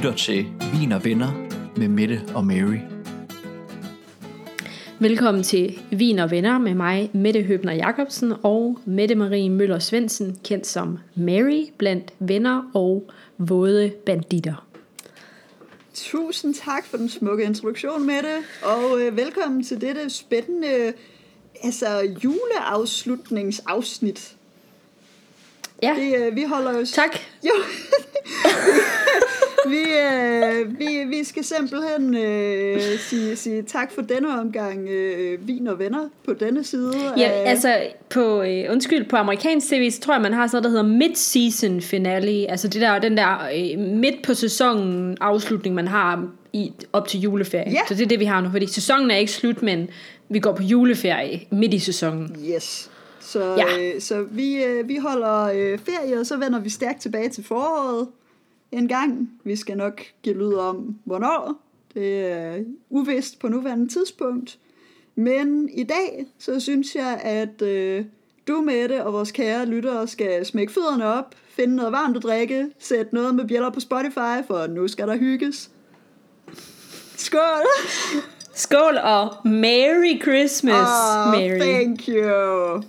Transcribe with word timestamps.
lytter 0.00 0.16
til 0.16 0.46
Vin 0.72 0.92
og 0.92 1.04
Venner 1.04 1.32
med 1.76 1.88
Mette 1.88 2.22
og 2.34 2.44
Mary. 2.44 2.78
Velkommen 4.98 5.42
til 5.42 5.78
Vin 5.90 6.18
og 6.18 6.30
Venner 6.30 6.58
med 6.58 6.74
mig, 6.74 7.10
Mette 7.14 7.42
Høbner 7.42 7.72
Jacobsen 7.72 8.32
og 8.42 8.78
Mette 8.84 9.14
Marie 9.14 9.50
Møller 9.50 9.78
Svendsen, 9.78 10.38
kendt 10.44 10.66
som 10.66 10.98
Mary 11.14 11.66
blandt 11.78 12.12
venner 12.18 12.70
og 12.74 13.10
våde 13.38 13.92
banditter. 14.06 14.66
Tusind 15.94 16.54
tak 16.54 16.86
for 16.86 16.96
den 16.96 17.08
smukke 17.08 17.44
introduktion, 17.44 18.06
Mette, 18.06 18.36
og 18.62 19.00
øh, 19.00 19.16
velkommen 19.16 19.64
til 19.64 19.80
dette 19.80 20.10
spændende 20.10 20.92
altså, 21.62 22.14
juleafslutningsafsnit. 22.24 24.32
Ja, 25.82 25.94
Det, 25.98 26.26
øh, 26.26 26.36
vi 26.36 26.42
holder 26.42 26.78
jo... 26.78 26.84
tak. 26.84 27.18
Jo. 27.44 27.52
vi, 29.68 29.78
øh, 29.78 30.78
vi, 30.78 31.16
vi 31.16 31.24
skal 31.24 31.44
simpelthen 31.44 32.16
øh, 32.16 32.80
sige, 32.98 33.36
sige 33.36 33.62
tak 33.62 33.92
for 33.92 34.02
denne 34.02 34.40
omgang 34.40 34.88
øh, 34.88 35.48
vin 35.48 35.66
og 35.66 35.78
venner 35.78 36.08
på 36.24 36.32
denne 36.34 36.64
side. 36.64 36.92
Ja, 37.16 37.22
af- 37.30 37.50
altså 37.50 37.82
på, 38.10 38.42
øh, 38.42 38.64
undskyld, 38.70 39.08
på 39.08 39.16
amerikansk 39.16 39.68
tv, 39.68 39.90
så 39.90 40.00
tror 40.00 40.14
jeg, 40.14 40.22
man 40.22 40.32
har 40.32 40.46
sådan 40.46 40.62
noget, 40.62 40.64
der 40.64 40.82
hedder 40.82 40.98
mid-season 40.98 41.80
finale. 41.80 42.50
Altså 42.50 42.68
det 42.68 42.80
der, 42.80 42.98
den 42.98 43.16
der 43.16 43.38
øh, 43.56 43.78
midt 43.78 44.22
på 44.22 44.34
sæsonen 44.34 45.16
afslutning, 45.20 45.74
man 45.74 45.88
har 45.88 46.24
i, 46.52 46.72
op 46.92 47.08
til 47.08 47.20
juleferie. 47.20 47.70
Ja. 47.72 47.80
Så 47.88 47.94
det 47.94 48.02
er 48.02 48.06
det, 48.08 48.20
vi 48.20 48.24
har 48.24 48.40
nu, 48.40 48.50
fordi 48.50 48.66
sæsonen 48.66 49.10
er 49.10 49.16
ikke 49.16 49.32
slut, 49.32 49.62
men 49.62 49.88
vi 50.28 50.38
går 50.38 50.52
på 50.52 50.62
juleferie 50.62 51.40
midt 51.50 51.74
i 51.74 51.78
sæsonen. 51.78 52.36
Yes. 52.54 52.90
Så, 53.20 53.40
Ja. 53.44 53.64
ja. 53.78 53.94
øh, 53.94 54.00
så 54.00 54.24
vi, 54.30 54.64
øh, 54.64 54.88
vi 54.88 54.96
holder 54.96 55.42
øh, 55.54 55.78
ferie, 55.78 56.20
og 56.20 56.26
så 56.26 56.36
vender 56.36 56.58
vi 56.60 56.70
stærkt 56.70 57.00
tilbage 57.00 57.28
til 57.28 57.44
foråret 57.44 58.06
en 58.72 58.88
gang. 58.88 59.30
Vi 59.44 59.56
skal 59.56 59.76
nok 59.76 60.00
give 60.22 60.34
lyd 60.38 60.54
om, 60.54 60.96
hvornår. 61.04 61.54
Det 61.94 62.26
er 62.32 62.58
uvist 62.90 63.38
på 63.38 63.48
nuværende 63.48 63.88
tidspunkt. 63.88 64.58
Men 65.14 65.68
i 65.68 65.82
dag, 65.82 66.26
så 66.38 66.60
synes 66.60 66.94
jeg, 66.94 67.20
at 67.22 67.62
øh, 67.62 68.04
du, 68.48 68.60
Mette, 68.60 69.04
og 69.04 69.12
vores 69.12 69.32
kære 69.32 69.66
lyttere 69.66 70.06
skal 70.08 70.46
smække 70.46 70.72
fødderne 70.72 71.06
op, 71.06 71.34
finde 71.48 71.76
noget 71.76 71.92
varmt 71.92 72.16
at 72.16 72.22
drikke, 72.22 72.66
sætte 72.78 73.14
noget 73.14 73.34
med 73.34 73.48
bjæller 73.48 73.70
på 73.70 73.80
Spotify, 73.80 74.46
for 74.46 74.66
nu 74.66 74.88
skal 74.88 75.08
der 75.08 75.16
hygges. 75.16 75.70
Skål! 77.16 77.66
Skål 78.54 78.96
og 79.02 79.48
Merry 79.48 80.22
Christmas, 80.22 80.74
Ah, 80.74 81.30
Mary. 81.32 81.60
thank 81.60 82.08
you. 82.08 82.82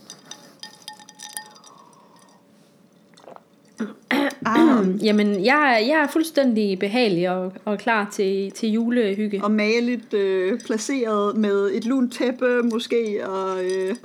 Ah, 4.46 4.86
Jamen, 5.08 5.46
jeg, 5.46 5.86
jeg 5.88 6.00
er 6.04 6.08
fuldstændig 6.08 6.80
behagelig 6.80 7.30
og, 7.30 7.54
og 7.66 7.80
klar 7.80 8.10
til, 8.12 8.52
til 8.52 8.70
julehygge. 8.70 9.44
og 9.44 9.52
maligt 9.52 10.14
øh, 10.14 10.60
placeret 10.60 11.38
med 11.38 11.72
et 11.74 11.86
lunt 11.86 12.14
tæppe 12.14 12.64
måske, 12.64 13.28
og 13.28 13.64
øh, 13.64 13.96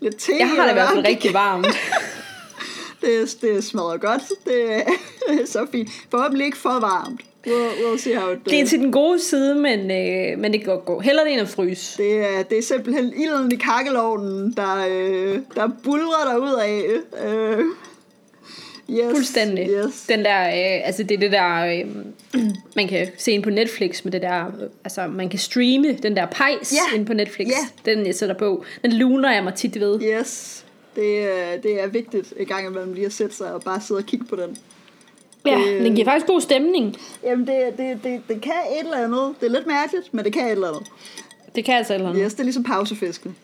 lidt 0.00 0.16
te. 0.16 0.32
Jeg 0.38 0.48
har 0.48 0.62
det 0.62 0.70
i 0.70 0.74
hvert 0.74 0.88
fald 0.94 1.06
rigtig 1.06 1.34
varmt. 1.34 1.66
Det, 3.02 3.38
det 3.40 3.64
smadrer 3.64 3.96
godt. 3.96 4.22
Det 4.44 4.74
er 4.74 4.82
så 5.46 5.66
fint. 5.72 5.88
Forhåbentlig 6.10 6.44
ikke 6.44 6.58
for 6.58 6.80
varmt. 6.80 7.20
We'll, 7.46 7.50
we'll 7.50 7.98
see 7.98 8.14
how 8.14 8.32
it 8.32 8.38
Det 8.44 8.60
er 8.60 8.66
til 8.66 8.78
den 8.78 8.92
gode 8.92 9.20
side, 9.20 9.54
men, 9.54 9.90
øh, 9.90 10.38
men 10.38 10.52
det 10.52 10.64
går 10.64 10.84
gå. 10.84 11.00
Heller 11.00 11.24
det 11.24 11.32
end 11.32 11.40
at 11.40 11.48
fryse. 11.48 12.02
Det 12.02 12.18
er, 12.18 12.42
det 12.42 12.58
er 12.58 12.62
simpelthen 12.62 13.12
ilden 13.16 13.52
i 13.52 13.56
kakkelovnen, 13.56 14.52
der, 14.52 14.86
øh, 14.90 15.38
der 15.54 15.70
bulrer 15.84 16.24
der 16.30 16.36
ud 16.36 16.60
af. 16.60 16.84
Øh, 17.26 17.64
yes, 18.90 19.10
Fuldstændig. 19.10 19.68
Yes. 19.70 20.04
Den 20.08 20.24
der, 20.24 20.40
øh, 20.48 20.86
altså 20.86 21.02
det 21.02 21.14
er 21.14 21.18
det 21.18 21.32
der, 21.32 21.54
øh, 21.64 21.86
man 22.76 22.88
kan 22.88 23.08
se 23.18 23.32
ind 23.32 23.42
på 23.42 23.50
Netflix 23.50 24.04
med 24.04 24.12
det 24.12 24.22
der, 24.22 24.46
øh, 24.46 24.52
altså 24.84 25.06
man 25.06 25.28
kan 25.28 25.38
streame 25.38 25.92
den 25.92 26.16
der 26.16 26.26
pejs 26.26 26.72
Ja. 26.92 26.96
ind 26.96 27.06
på 27.06 27.12
Netflix. 27.14 27.48
Ja. 27.48 27.92
Den 27.92 28.06
jeg 28.06 28.14
sætter 28.14 28.34
på. 28.34 28.64
Den 28.82 28.92
luner 28.92 29.32
jeg 29.32 29.44
mig 29.44 29.54
tit 29.54 29.80
ved. 29.80 30.00
Yes, 30.02 30.64
det 30.96 31.18
er, 31.24 31.56
det 31.62 31.82
er 31.82 31.86
vigtigt 31.86 32.32
i 32.40 32.44
gang 32.44 32.66
imellem 32.66 32.92
lige 32.92 33.06
at 33.06 33.12
sætte 33.12 33.36
sig 33.36 33.52
og 33.54 33.62
bare 33.62 33.80
sidde 33.80 33.98
og 33.98 34.04
kigge 34.06 34.24
på 34.26 34.36
den. 34.36 34.56
Ja, 35.46 35.58
Det- 35.58 35.80
den 35.84 35.94
giver 35.94 36.04
faktisk 36.04 36.26
god 36.26 36.40
stemning. 36.40 36.96
Jamen, 37.24 37.46
det, 37.46 37.56
det, 37.78 37.98
det, 38.04 38.20
det 38.28 38.40
kan 38.42 38.52
et 38.80 38.84
eller 38.84 39.04
andet. 39.04 39.34
Det 39.40 39.46
er 39.46 39.50
lidt 39.50 39.66
mærkeligt, 39.66 40.14
men 40.14 40.24
det 40.24 40.32
kan 40.32 40.44
et 40.46 40.50
eller 40.52 40.68
andet. 40.68 40.82
Det 41.54 41.64
kan 41.64 41.74
altså 41.74 41.94
eller 41.94 42.08
andet. 42.08 42.22
Yes, 42.24 42.32
det 42.32 42.40
er 42.40 42.44
ligesom 42.44 42.62
pausefisken. 42.62 43.36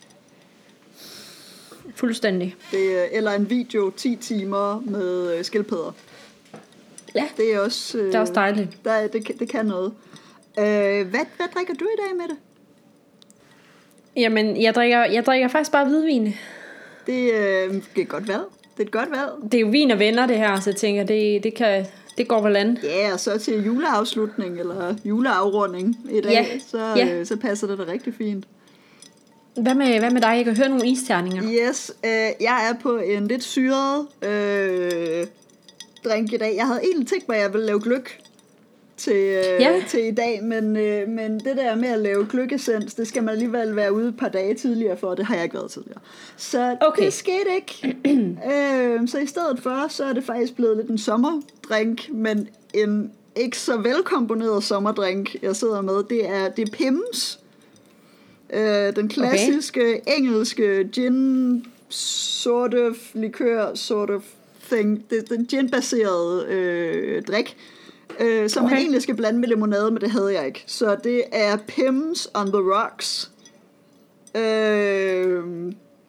Fuldstændig. 1.95 2.55
Det 2.71 2.99
er, 2.99 3.05
eller 3.11 3.31
en 3.31 3.49
video 3.49 3.89
10 3.97 4.15
timer 4.15 4.79
med 4.85 5.37
øh, 5.37 5.43
skildpadder. 5.45 5.91
Ja, 7.15 7.23
Det 7.37 7.53
er 7.53 7.59
også... 7.59 7.97
Øh, 7.97 8.05
det 8.05 8.15
er 8.15 8.19
også 8.19 8.33
dejligt. 8.33 8.69
Der, 8.85 9.07
det, 9.07 9.31
det 9.39 9.49
kan 9.49 9.65
noget. 9.65 9.93
Øh, 10.59 10.63
hvad, 11.07 11.25
hvad 11.37 11.47
drikker 11.55 11.73
du 11.73 11.85
i 11.85 11.97
dag 12.07 12.15
med 12.15 12.27
det? 12.27 12.35
Jamen, 14.15 14.61
jeg 14.61 14.75
drikker, 14.75 15.05
jeg 15.05 15.25
drikker 15.25 15.47
faktisk 15.47 15.71
bare 15.71 15.85
hvidvin. 15.85 16.33
Det, 17.07 17.31
øh, 17.33 17.73
det 17.95 18.01
er 18.01 18.05
godt 18.05 18.27
valg. 18.27 18.41
Det 18.77 18.83
er 18.83 18.85
et 18.85 18.91
godt 18.91 19.11
valg. 19.11 19.51
Det 19.51 19.53
er 19.53 19.61
jo 19.61 19.67
vin 19.67 19.91
og 19.91 19.99
venner, 19.99 20.27
det 20.27 20.37
her, 20.37 20.59
så 20.59 20.69
jeg 20.69 20.77
tænker, 20.77 21.03
det, 21.03 21.43
det, 21.43 21.53
kan, 21.53 21.85
det 22.17 22.27
går 22.27 22.41
vel 22.41 22.55
an. 22.55 22.77
Ja, 22.83 23.13
og 23.13 23.19
så 23.19 23.37
til 23.39 23.65
juleafslutning 23.65 24.59
eller 24.59 24.95
juleafrunding 25.05 25.97
i 26.11 26.21
dag, 26.21 26.31
Ja, 26.31 26.45
så, 26.67 26.93
ja. 26.97 27.13
øh, 27.13 27.25
så 27.25 27.37
passer 27.37 27.67
det 27.67 27.77
da 27.77 27.83
rigtig 27.91 28.13
fint. 28.13 28.45
Hvad 29.61 29.75
med, 29.75 29.99
hvad 29.99 30.11
med 30.11 30.21
dig? 30.21 30.33
Jeg 30.35 30.45
kan 30.45 30.57
høre 30.57 30.69
nogle 30.69 30.87
isterninger. 30.87 31.43
Yes, 31.69 31.91
øh, 32.05 32.09
jeg 32.41 32.69
er 32.69 32.73
på 32.81 32.97
en 32.97 33.27
lidt 33.27 33.43
syret 33.43 34.07
øh, 34.21 35.27
drink 36.05 36.33
i 36.33 36.37
dag. 36.37 36.55
Jeg 36.55 36.67
havde 36.67 36.79
egentlig 36.83 37.07
tænkt 37.07 37.27
mig, 37.27 37.37
at 37.37 37.43
jeg 37.43 37.53
ville 37.53 37.65
lave 37.65 37.81
gløk 37.81 38.19
til, 38.97 39.13
øh, 39.15 39.43
Ja. 39.61 39.83
til 39.87 40.05
i 40.07 40.11
dag, 40.11 40.43
men, 40.43 40.77
øh, 40.77 41.07
men 41.09 41.39
det 41.39 41.57
der 41.57 41.75
med 41.75 41.89
at 41.89 41.99
lave 41.99 42.27
gløkkessens, 42.29 42.93
det 42.93 43.07
skal 43.07 43.23
man 43.23 43.31
alligevel 43.33 43.75
være 43.75 43.93
ude 43.93 44.07
et 44.07 44.17
par 44.17 44.27
dage 44.29 44.53
tidligere 44.53 44.97
for, 44.97 45.07
og 45.07 45.17
det 45.17 45.25
har 45.25 45.35
jeg 45.35 45.43
ikke 45.43 45.55
været 45.55 45.71
tidligere. 45.71 45.99
Så 46.37 46.77
Okay. 46.81 47.05
det 47.05 47.13
skete 47.13 47.55
ikke. 47.55 47.97
øh, 48.53 49.07
så 49.07 49.17
i 49.19 49.25
stedet 49.27 49.59
for, 49.63 49.85
så 49.89 50.03
er 50.05 50.13
det 50.13 50.23
faktisk 50.23 50.55
blevet 50.55 50.77
lidt 50.77 50.89
en 50.89 50.97
sommerdrink, 50.97 52.09
men 52.13 52.47
en 52.73 53.11
ikke 53.35 53.57
så 53.57 53.77
velkomponeret 53.77 54.63
sommerdrink, 54.63 55.35
jeg 55.41 55.55
sidder 55.55 55.81
med, 55.81 56.03
det 56.09 56.29
er, 56.29 56.49
det 56.49 56.67
er 56.67 56.71
Pims. 56.71 57.39
Øh, 58.55 58.95
den 58.95 59.09
klassiske 59.09 59.81
okay. 59.81 60.17
engelske 60.17 60.89
gin 60.91 61.65
sort 61.89 62.73
of 62.73 62.95
likør 63.13 63.73
sort 63.73 64.09
of 64.09 64.23
thing. 64.69 65.05
Det 65.09 65.17
er 65.17 65.35
den 65.35 65.45
gin-baserede 65.45 66.45
øh, 66.49 67.23
drik, 67.23 67.57
øh, 68.19 68.49
som 68.49 68.63
okay. 68.63 68.73
man 68.73 68.81
egentlig 68.81 69.01
skal 69.01 69.15
blande 69.15 69.39
med 69.39 69.47
limonade, 69.47 69.91
men 69.91 70.01
det 70.01 70.11
havde 70.11 70.33
jeg 70.33 70.47
ikke. 70.47 70.63
Så 70.67 70.97
det 71.03 71.23
er 71.31 71.57
Pims 71.67 72.27
on 72.33 72.47
the 72.47 72.61
Rocks. 72.61 73.31
Øh, 74.35 75.43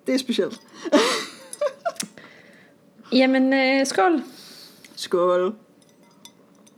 det 0.07 0.15
er 0.15 0.19
specielt. 0.19 0.61
Jamen, 3.13 3.53
øh, 3.53 3.87
skål. 3.87 4.23
Skål. 4.97 5.55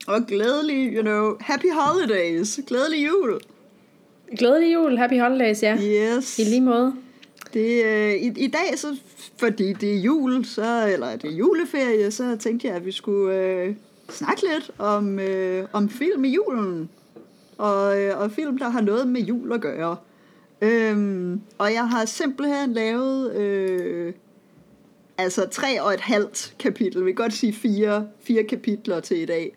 Og 0.07 0.27
glædelig, 0.29 0.95
you 0.95 1.03
know, 1.03 1.37
happy 1.41 1.73
holidays. 1.73 2.61
Glædelig 2.67 3.07
jul. 3.07 3.41
Glædelig 4.37 4.75
jul. 4.75 4.97
Happy 4.97 5.21
holidays, 5.21 5.63
ja. 5.63 5.77
Yes. 5.77 6.39
I 6.39 6.45
lige 6.45 6.61
måde. 6.61 6.95
Det, 7.55 7.85
øh, 7.85 8.13
i, 8.15 8.27
I 8.37 8.47
dag, 8.47 8.79
så, 8.79 8.97
fordi 9.37 9.73
det 9.73 9.95
er 9.95 10.01
jul, 10.01 10.45
så, 10.45 10.91
eller 10.93 11.17
det 11.17 11.25
er 11.31 11.37
juleferie, 11.37 12.11
så 12.11 12.37
tænkte 12.37 12.67
jeg, 12.67 12.77
at 12.77 12.87
vi 12.87 12.93
skulle 12.93 13.37
øh, 13.37 13.75
snakke 14.09 14.43
lidt 14.55 14.71
om, 14.79 15.19
øh, 15.19 15.67
om 15.73 15.89
film 15.89 16.25
i 16.25 16.29
julen. 16.29 16.91
Og, 17.59 18.01
øh, 18.01 18.21
og 18.21 18.31
film, 18.31 18.59
der 18.59 18.69
har 18.69 18.81
noget 18.81 19.09
med 19.09 19.21
jul 19.21 19.53
at 19.53 19.61
gøre. 19.61 19.97
Øhm, 20.61 21.41
og 21.59 21.73
jeg 21.73 21.89
har 21.89 22.05
simpelthen 22.05 22.73
lavet 22.73 23.35
øh, 23.35 24.13
altså 25.19 25.47
tre 25.51 25.83
og 25.83 25.95
et 25.95 26.01
halvt 26.01 26.55
kapitel. 26.59 27.05
Vi 27.05 27.11
kan 27.11 27.23
godt 27.23 27.33
sige 27.33 27.53
fire, 27.53 28.07
fire 28.21 28.45
kapitler 28.45 29.01
til 29.01 29.19
i 29.23 29.25
dag. 29.25 29.57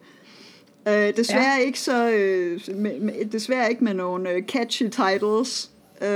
Øh, 0.88 1.18
desværre 1.18 1.58
ja. 1.58 1.66
ikke 1.66 1.80
så 1.80 2.10
øh, 2.10 2.62
med, 2.76 3.00
med, 3.00 3.26
desværre 3.26 3.70
ikke 3.70 3.84
med 3.84 3.94
nogle 3.94 4.30
øh, 4.30 4.44
catchy 4.44 4.84
titles. 4.84 5.72
Øh, 6.02 6.08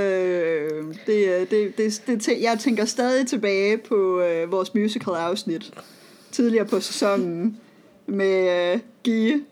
det, 1.06 1.28
øh, 1.28 1.50
det, 1.50 1.76
det, 1.78 2.02
det, 2.06 2.28
jeg 2.40 2.58
tænker 2.58 2.84
stadig 2.84 3.26
tilbage 3.26 3.78
på 3.78 4.20
øh, 4.20 4.52
vores 4.52 4.74
musical 4.74 5.14
afsnit 5.14 5.72
tidligere 6.32 6.66
på 6.66 6.80
sæsonen 6.80 7.60
med 8.06 8.72
øh, 8.72 8.80
Give, 9.02 9.44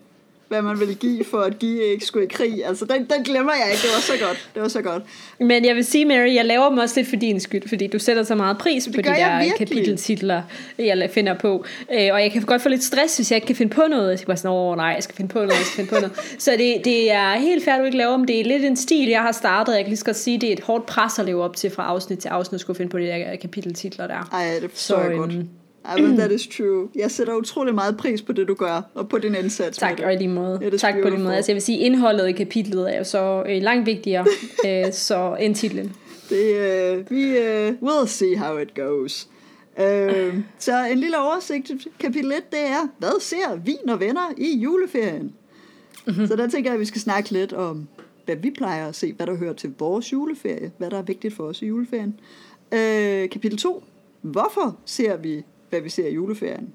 hvad 0.54 0.62
man 0.62 0.80
ville 0.80 0.94
give 0.94 1.24
for 1.24 1.38
at 1.38 1.58
Give 1.58 1.84
ikke 1.84 2.06
skulle 2.06 2.26
i 2.26 2.28
krig. 2.28 2.66
Altså 2.66 2.84
den, 2.84 3.06
den 3.16 3.24
glemmer 3.24 3.52
jeg 3.52 3.72
ikke. 3.72 3.82
Det 3.82 3.90
var 3.94 4.00
så 4.00 4.24
godt. 4.26 4.48
Det 4.54 4.62
var 4.62 4.68
så 4.68 4.82
godt. 4.82 5.02
Men 5.40 5.64
jeg 5.64 5.74
vil 5.74 5.84
sige, 5.84 6.04
Mary, 6.04 6.34
jeg 6.34 6.44
laver 6.44 6.68
dem 6.68 6.78
også 6.78 7.00
lidt 7.00 7.08
for 7.08 7.16
din 7.16 7.40
skyld, 7.40 7.68
fordi 7.68 7.86
du 7.86 7.98
sætter 7.98 8.22
så 8.22 8.34
meget 8.34 8.58
pris 8.58 8.88
på 8.94 8.96
de 8.96 9.02
der 9.02 9.38
virkelig. 9.38 9.58
kapiteltitler, 9.58 10.42
jeg 10.78 11.10
finder 11.10 11.34
på. 11.34 11.64
Øh, 11.92 12.08
og 12.12 12.22
jeg 12.22 12.32
kan 12.32 12.42
godt 12.42 12.62
få 12.62 12.68
lidt 12.68 12.84
stress, 12.84 13.16
hvis 13.16 13.30
jeg 13.30 13.36
ikke 13.36 13.46
kan 13.46 13.56
finde 13.56 13.74
på 13.74 13.82
noget. 13.90 14.10
Jeg 14.10 14.18
skal 14.18 14.26
bare 14.26 14.36
sådan, 14.36 14.50
åh 14.50 14.76
nej, 14.76 14.86
jeg 14.86 15.02
skal 15.02 15.16
finde 15.16 15.32
på 15.32 15.38
noget, 15.38 15.50
jeg 15.50 15.66
skal 15.66 15.76
finde 15.76 15.90
på 15.90 16.00
noget. 16.00 16.36
Så 16.38 16.50
det, 16.50 16.84
det 16.84 17.10
er 17.12 17.34
helt 17.34 17.64
færdigt, 17.64 17.80
du 17.80 17.84
ikke 17.84 17.98
laver 17.98 18.16
dem. 18.16 18.26
Det 18.26 18.40
er 18.40 18.44
lidt 18.44 18.64
en 18.64 18.76
stil, 18.76 19.08
jeg 19.08 19.20
har 19.22 19.32
startet. 19.32 19.74
Jeg 19.74 19.80
kan 19.84 19.88
lige 19.88 19.98
så 19.98 20.04
godt 20.04 20.16
sige, 20.16 20.38
det 20.40 20.48
er 20.48 20.52
et 20.52 20.60
hårdt 20.60 20.86
pres 20.86 21.18
at 21.18 21.24
leve 21.24 21.42
op 21.44 21.56
til 21.56 21.70
fra 21.70 21.82
afsnit 21.82 22.18
til 22.18 22.28
afsnit, 22.28 22.54
at 22.54 22.60
skulle 22.60 22.76
finde 22.76 22.90
på 22.90 22.98
de 22.98 23.04
der 23.04 23.36
kapiteltitler 23.36 24.06
der. 24.06 24.28
Ej, 24.32 24.58
det 24.62 24.70
forstår 24.70 25.00
jeg 25.00 25.16
godt. 25.16 25.32
øhm, 25.32 25.48
I 25.84 26.00
mean, 26.00 26.16
that 26.16 26.32
is 26.32 26.46
true. 26.46 26.88
Jeg 26.94 27.10
sætter 27.10 27.34
utrolig 27.34 27.74
meget 27.74 27.96
pris 27.96 28.22
på 28.22 28.32
det, 28.32 28.48
du 28.48 28.54
gør, 28.54 28.82
og 28.94 29.08
på 29.08 29.18
din 29.18 29.34
indsats. 29.34 29.78
Tak, 29.78 30.00
og 30.04 30.12
i 30.14 30.16
lige 30.16 30.28
måde. 30.28 30.60
It 30.66 30.80
tak 30.80 30.92
på 30.92 30.96
lige 30.96 31.02
beautiful. 31.02 31.24
måde. 31.24 31.36
Altså 31.36 31.52
jeg 31.52 31.54
vil 31.54 31.62
sige, 31.62 31.78
indholdet 31.78 32.28
i 32.28 32.32
kapitlet 32.32 32.94
er 32.94 32.98
jo 32.98 33.04
så 33.04 33.44
øh, 33.48 33.62
langt 33.62 33.86
vigtigere 33.86 34.26
øh, 34.66 34.92
så, 34.92 35.36
end 35.40 35.54
titlen. 35.54 35.92
Det, 36.28 36.56
øh, 36.56 37.10
vi 37.10 37.38
øh, 37.38 37.72
we'll 37.82 38.06
see 38.06 38.36
how 38.36 38.58
it 38.58 38.74
goes. 38.74 39.28
Øh, 39.80 40.34
så 40.58 40.86
en 40.92 40.98
lille 40.98 41.18
oversigt 41.18 41.70
kapitel 41.98 42.32
1, 42.32 42.50
det 42.50 42.60
er, 42.60 42.88
hvad 42.98 43.20
ser 43.20 43.56
vin 43.64 43.88
og 43.88 44.00
venner 44.00 44.32
i 44.36 44.58
juleferien? 44.58 45.32
Mm-hmm. 46.06 46.26
Så 46.26 46.36
der 46.36 46.48
tænker 46.48 46.70
jeg, 46.70 46.74
at 46.74 46.80
vi 46.80 46.84
skal 46.84 47.00
snakke 47.00 47.30
lidt 47.30 47.52
om, 47.52 47.88
hvad 48.24 48.36
vi 48.36 48.50
plejer 48.50 48.88
at 48.88 48.94
se, 48.94 49.12
hvad 49.12 49.26
der 49.26 49.36
hører 49.36 49.52
til 49.52 49.74
vores 49.78 50.12
juleferie, 50.12 50.72
hvad 50.78 50.90
der 50.90 50.98
er 50.98 51.02
vigtigt 51.02 51.34
for 51.34 51.44
os 51.44 51.62
i 51.62 51.66
juleferien. 51.66 52.20
Øh, 52.72 53.30
kapitel 53.30 53.58
2, 53.58 53.84
hvorfor 54.20 54.76
ser 54.84 55.16
vi, 55.16 55.44
hvad 55.74 55.82
vi 55.82 55.88
ser 55.88 56.08
i 56.08 56.14
juleferien? 56.14 56.72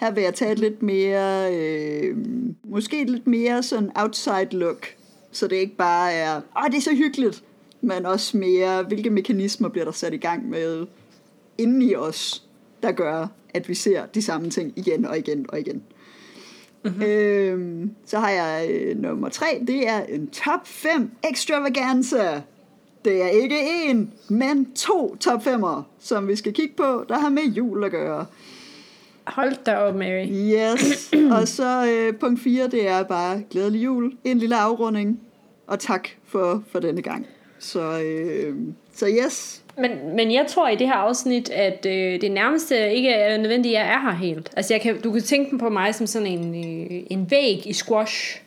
Her 0.00 0.10
vil 0.10 0.22
jeg 0.22 0.34
tage 0.34 0.52
et 0.52 0.58
lidt 0.58 0.82
mere, 0.82 1.56
øh, 1.56 2.16
måske 2.64 3.02
et 3.02 3.10
lidt 3.10 3.26
mere 3.26 3.62
sådan 3.62 3.90
outside 3.94 4.48
look, 4.52 4.86
så 5.30 5.48
det 5.48 5.56
ikke 5.56 5.76
bare 5.76 6.12
er, 6.12 6.36
åh, 6.36 6.70
det 6.70 6.76
er 6.76 6.80
så 6.80 6.94
hyggeligt, 6.94 7.44
men 7.80 8.06
også 8.06 8.36
mere, 8.36 8.82
hvilke 8.82 9.10
mekanismer 9.10 9.68
bliver 9.68 9.84
der 9.84 9.92
sat 9.92 10.14
i 10.14 10.16
gang 10.16 10.48
med 10.48 10.86
inden 11.58 11.82
i 11.82 11.94
os, 11.94 12.42
der 12.82 12.92
gør, 12.92 13.26
at 13.54 13.68
vi 13.68 13.74
ser 13.74 14.06
de 14.06 14.22
samme 14.22 14.50
ting 14.50 14.72
igen 14.76 15.04
og 15.04 15.18
igen 15.18 15.46
og 15.48 15.60
igen. 15.60 15.82
Mm-hmm. 16.84 17.02
Øhm, 17.02 17.90
så 18.06 18.18
har 18.18 18.30
jeg 18.30 18.70
øh, 18.70 18.98
nummer 18.98 19.28
tre, 19.28 19.62
det 19.66 19.88
er 19.88 20.02
en 20.02 20.30
top 20.30 20.66
5 20.66 21.10
extravaganza. 21.30 22.42
Det 23.04 23.22
er 23.22 23.28
ikke 23.28 23.56
en, 23.88 24.12
men 24.28 24.72
to 24.74 25.16
top 25.16 25.46
5'er, 25.46 25.82
som 26.00 26.28
vi 26.28 26.36
skal 26.36 26.52
kigge 26.52 26.74
på, 26.76 27.04
der 27.08 27.18
har 27.18 27.28
med 27.28 27.42
jul 27.42 27.84
at 27.84 27.90
gøre. 27.90 28.26
Hold 29.24 29.64
da 29.66 29.76
op, 29.76 29.94
Mary. 29.94 30.26
Yes, 30.26 31.12
og 31.36 31.48
så 31.48 31.86
øh, 31.86 32.18
punkt 32.18 32.40
4, 32.40 32.68
det 32.68 32.88
er 32.88 33.02
bare 33.02 33.42
glædelig 33.50 33.84
jul, 33.84 34.12
en 34.24 34.38
lille 34.38 34.56
afrunding, 34.56 35.20
og 35.66 35.80
tak 35.80 36.08
for, 36.26 36.62
for 36.72 36.80
denne 36.80 37.02
gang. 37.02 37.26
Så, 37.58 38.00
øh, 38.00 38.56
så 38.94 39.06
yes, 39.24 39.62
Men, 39.78 39.90
men 40.16 40.32
jeg 40.32 40.46
tror 40.48 40.68
i 40.68 40.76
det 40.76 40.86
her 40.86 40.94
afsnit, 40.94 41.50
at 41.50 41.86
øh, 41.86 42.20
det 42.20 42.30
nærmeste 42.32 42.94
ikke 42.94 43.08
er 43.10 43.38
nødvendigt, 43.38 43.76
at 43.76 43.80
jeg 43.80 43.94
er 43.94 44.00
her 44.00 44.16
helt. 44.16 44.50
Altså 44.56 44.74
jeg 44.74 44.80
kan, 44.80 45.00
du 45.00 45.12
kan 45.12 45.22
tænke 45.22 45.58
på 45.58 45.68
mig 45.68 45.94
som 45.94 46.06
sådan 46.06 46.28
en, 46.28 46.54
øh, 46.54 47.02
en 47.10 47.30
væg 47.30 47.66
i 47.66 47.72
squash. 47.72 48.42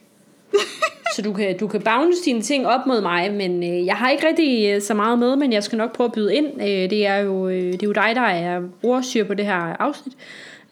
så 1.15 1.21
du 1.21 1.33
kan, 1.33 1.57
du 1.57 1.67
kan 1.67 1.81
bounce 1.81 2.19
dine 2.25 2.41
ting 2.41 2.67
op 2.67 2.85
mod 2.87 3.01
mig, 3.01 3.33
men 3.33 3.63
øh, 3.63 3.85
jeg 3.85 3.95
har 3.95 4.09
ikke 4.09 4.27
rigtig 4.27 4.69
øh, 4.69 4.81
så 4.81 4.93
meget 4.93 5.19
med, 5.19 5.35
men 5.35 5.53
jeg 5.53 5.63
skal 5.63 5.77
nok 5.77 5.93
prøve 5.93 6.05
at 6.05 6.13
byde 6.13 6.35
ind. 6.35 6.61
Øh, 6.61 6.89
det, 6.89 7.07
er 7.07 7.15
jo, 7.17 7.47
øh, 7.47 7.73
det 7.73 7.83
er 7.83 7.87
jo 7.87 7.91
dig, 7.91 8.11
der 8.15 8.21
er 8.21 8.61
ordsyr 8.83 9.23
på 9.23 9.33
det 9.33 9.45
her 9.45 9.81
afsnit. 9.81 10.13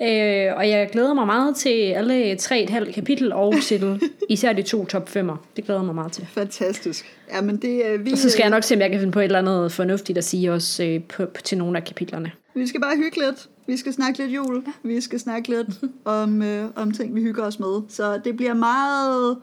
Øh, 0.02 0.58
og 0.58 0.70
jeg 0.70 0.90
glæder 0.92 1.14
mig 1.14 1.26
meget 1.26 1.56
til 1.56 1.70
alle 1.70 2.36
tre 2.36 2.64
et 2.64 2.70
halvt 2.70 2.96
kapitel, 2.96 3.34
og 3.34 3.54
til 3.64 4.00
især 4.30 4.54
de 4.54 4.62
to 4.62 4.86
top 4.86 5.10
5'er. 5.10 5.36
Det 5.56 5.66
glæder 5.66 5.84
mig 5.84 5.96
meget 5.96 6.12
til. 6.12 6.28
fantastisk. 6.34 7.18
Jamen 7.34 7.58
det, 7.58 7.82
øh, 7.86 8.06
vi, 8.06 8.12
Og 8.12 8.18
så 8.18 8.30
skal 8.30 8.44
jeg 8.44 8.50
nok 8.50 8.64
se, 8.64 8.76
om 8.76 8.82
jeg 8.82 8.90
kan 8.90 9.00
finde 9.00 9.12
på 9.12 9.20
et 9.20 9.24
eller 9.24 9.40
andet 9.40 9.72
fornuftigt 9.72 10.18
at 10.18 10.24
sige 10.24 10.54
også 10.54 10.84
øh, 10.84 11.02
på, 11.04 11.26
på, 11.26 11.42
til 11.42 11.58
nogle 11.58 11.78
af 11.78 11.84
kapitlerne. 11.84 12.32
Vi 12.56 12.68
skal 12.68 12.82
bare 12.82 12.96
hygge 12.98 13.20
lidt. 13.26 13.50
Vi 13.68 13.78
skal 13.78 13.94
snakke 13.94 14.20
lidt 14.20 14.32
jul. 14.32 14.64
Vi 14.84 15.02
skal 15.02 15.20
snakke 15.20 15.50
lidt 15.50 15.68
om, 16.06 16.42
øh, 16.42 16.66
om 16.76 16.92
ting, 16.92 17.16
vi 17.16 17.22
hygger 17.22 17.44
os 17.44 17.60
med. 17.60 17.82
Så 17.90 18.20
det 18.26 18.38
bliver 18.38 18.54
meget 18.54 19.38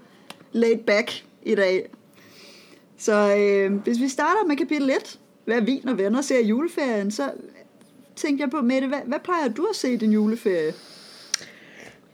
laid 0.53 0.79
back 0.79 1.25
i 1.43 1.55
dag. 1.55 1.89
Så 2.99 3.37
øh, 3.37 3.73
hvis 3.73 4.01
vi 4.01 4.09
starter 4.09 4.47
med 4.47 4.57
kapitel 4.57 4.91
1, 4.91 5.19
hvad 5.45 5.61
vin 5.61 5.89
og 5.89 5.99
venner 5.99 6.21
ser 6.21 6.39
i 6.39 6.47
juleferien, 6.47 7.11
så 7.11 7.31
tænkte 8.17 8.43
jeg 8.43 8.51
på, 8.51 8.61
Mette, 8.61 8.89
hvad, 8.89 8.99
hvad 9.07 9.19
plejer 9.25 9.49
du 9.49 9.67
at 9.71 9.77
se 9.77 9.93
i 9.93 9.97
din 9.97 10.13
juleferie? 10.13 10.73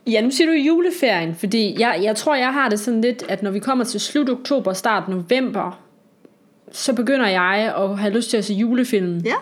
Ja, 0.06 0.20
nu 0.20 0.30
siger 0.30 0.46
du 0.46 0.52
juleferien, 0.52 1.34
fordi 1.34 1.80
jeg, 1.80 2.00
jeg 2.02 2.16
tror, 2.16 2.34
jeg 2.34 2.52
har 2.52 2.68
det 2.68 2.80
sådan 2.80 3.00
lidt, 3.00 3.24
at 3.28 3.42
når 3.42 3.50
vi 3.50 3.58
kommer 3.58 3.84
til 3.84 4.00
slut 4.00 4.30
oktober, 4.30 4.72
start 4.72 5.08
november, 5.08 5.80
så 6.72 6.92
begynder 6.94 7.28
jeg 7.28 7.74
at 7.76 7.98
have 7.98 8.14
lyst 8.14 8.30
til 8.30 8.36
at 8.36 8.44
se 8.44 8.54
julefilm. 8.54 9.18
Ja, 9.18 9.34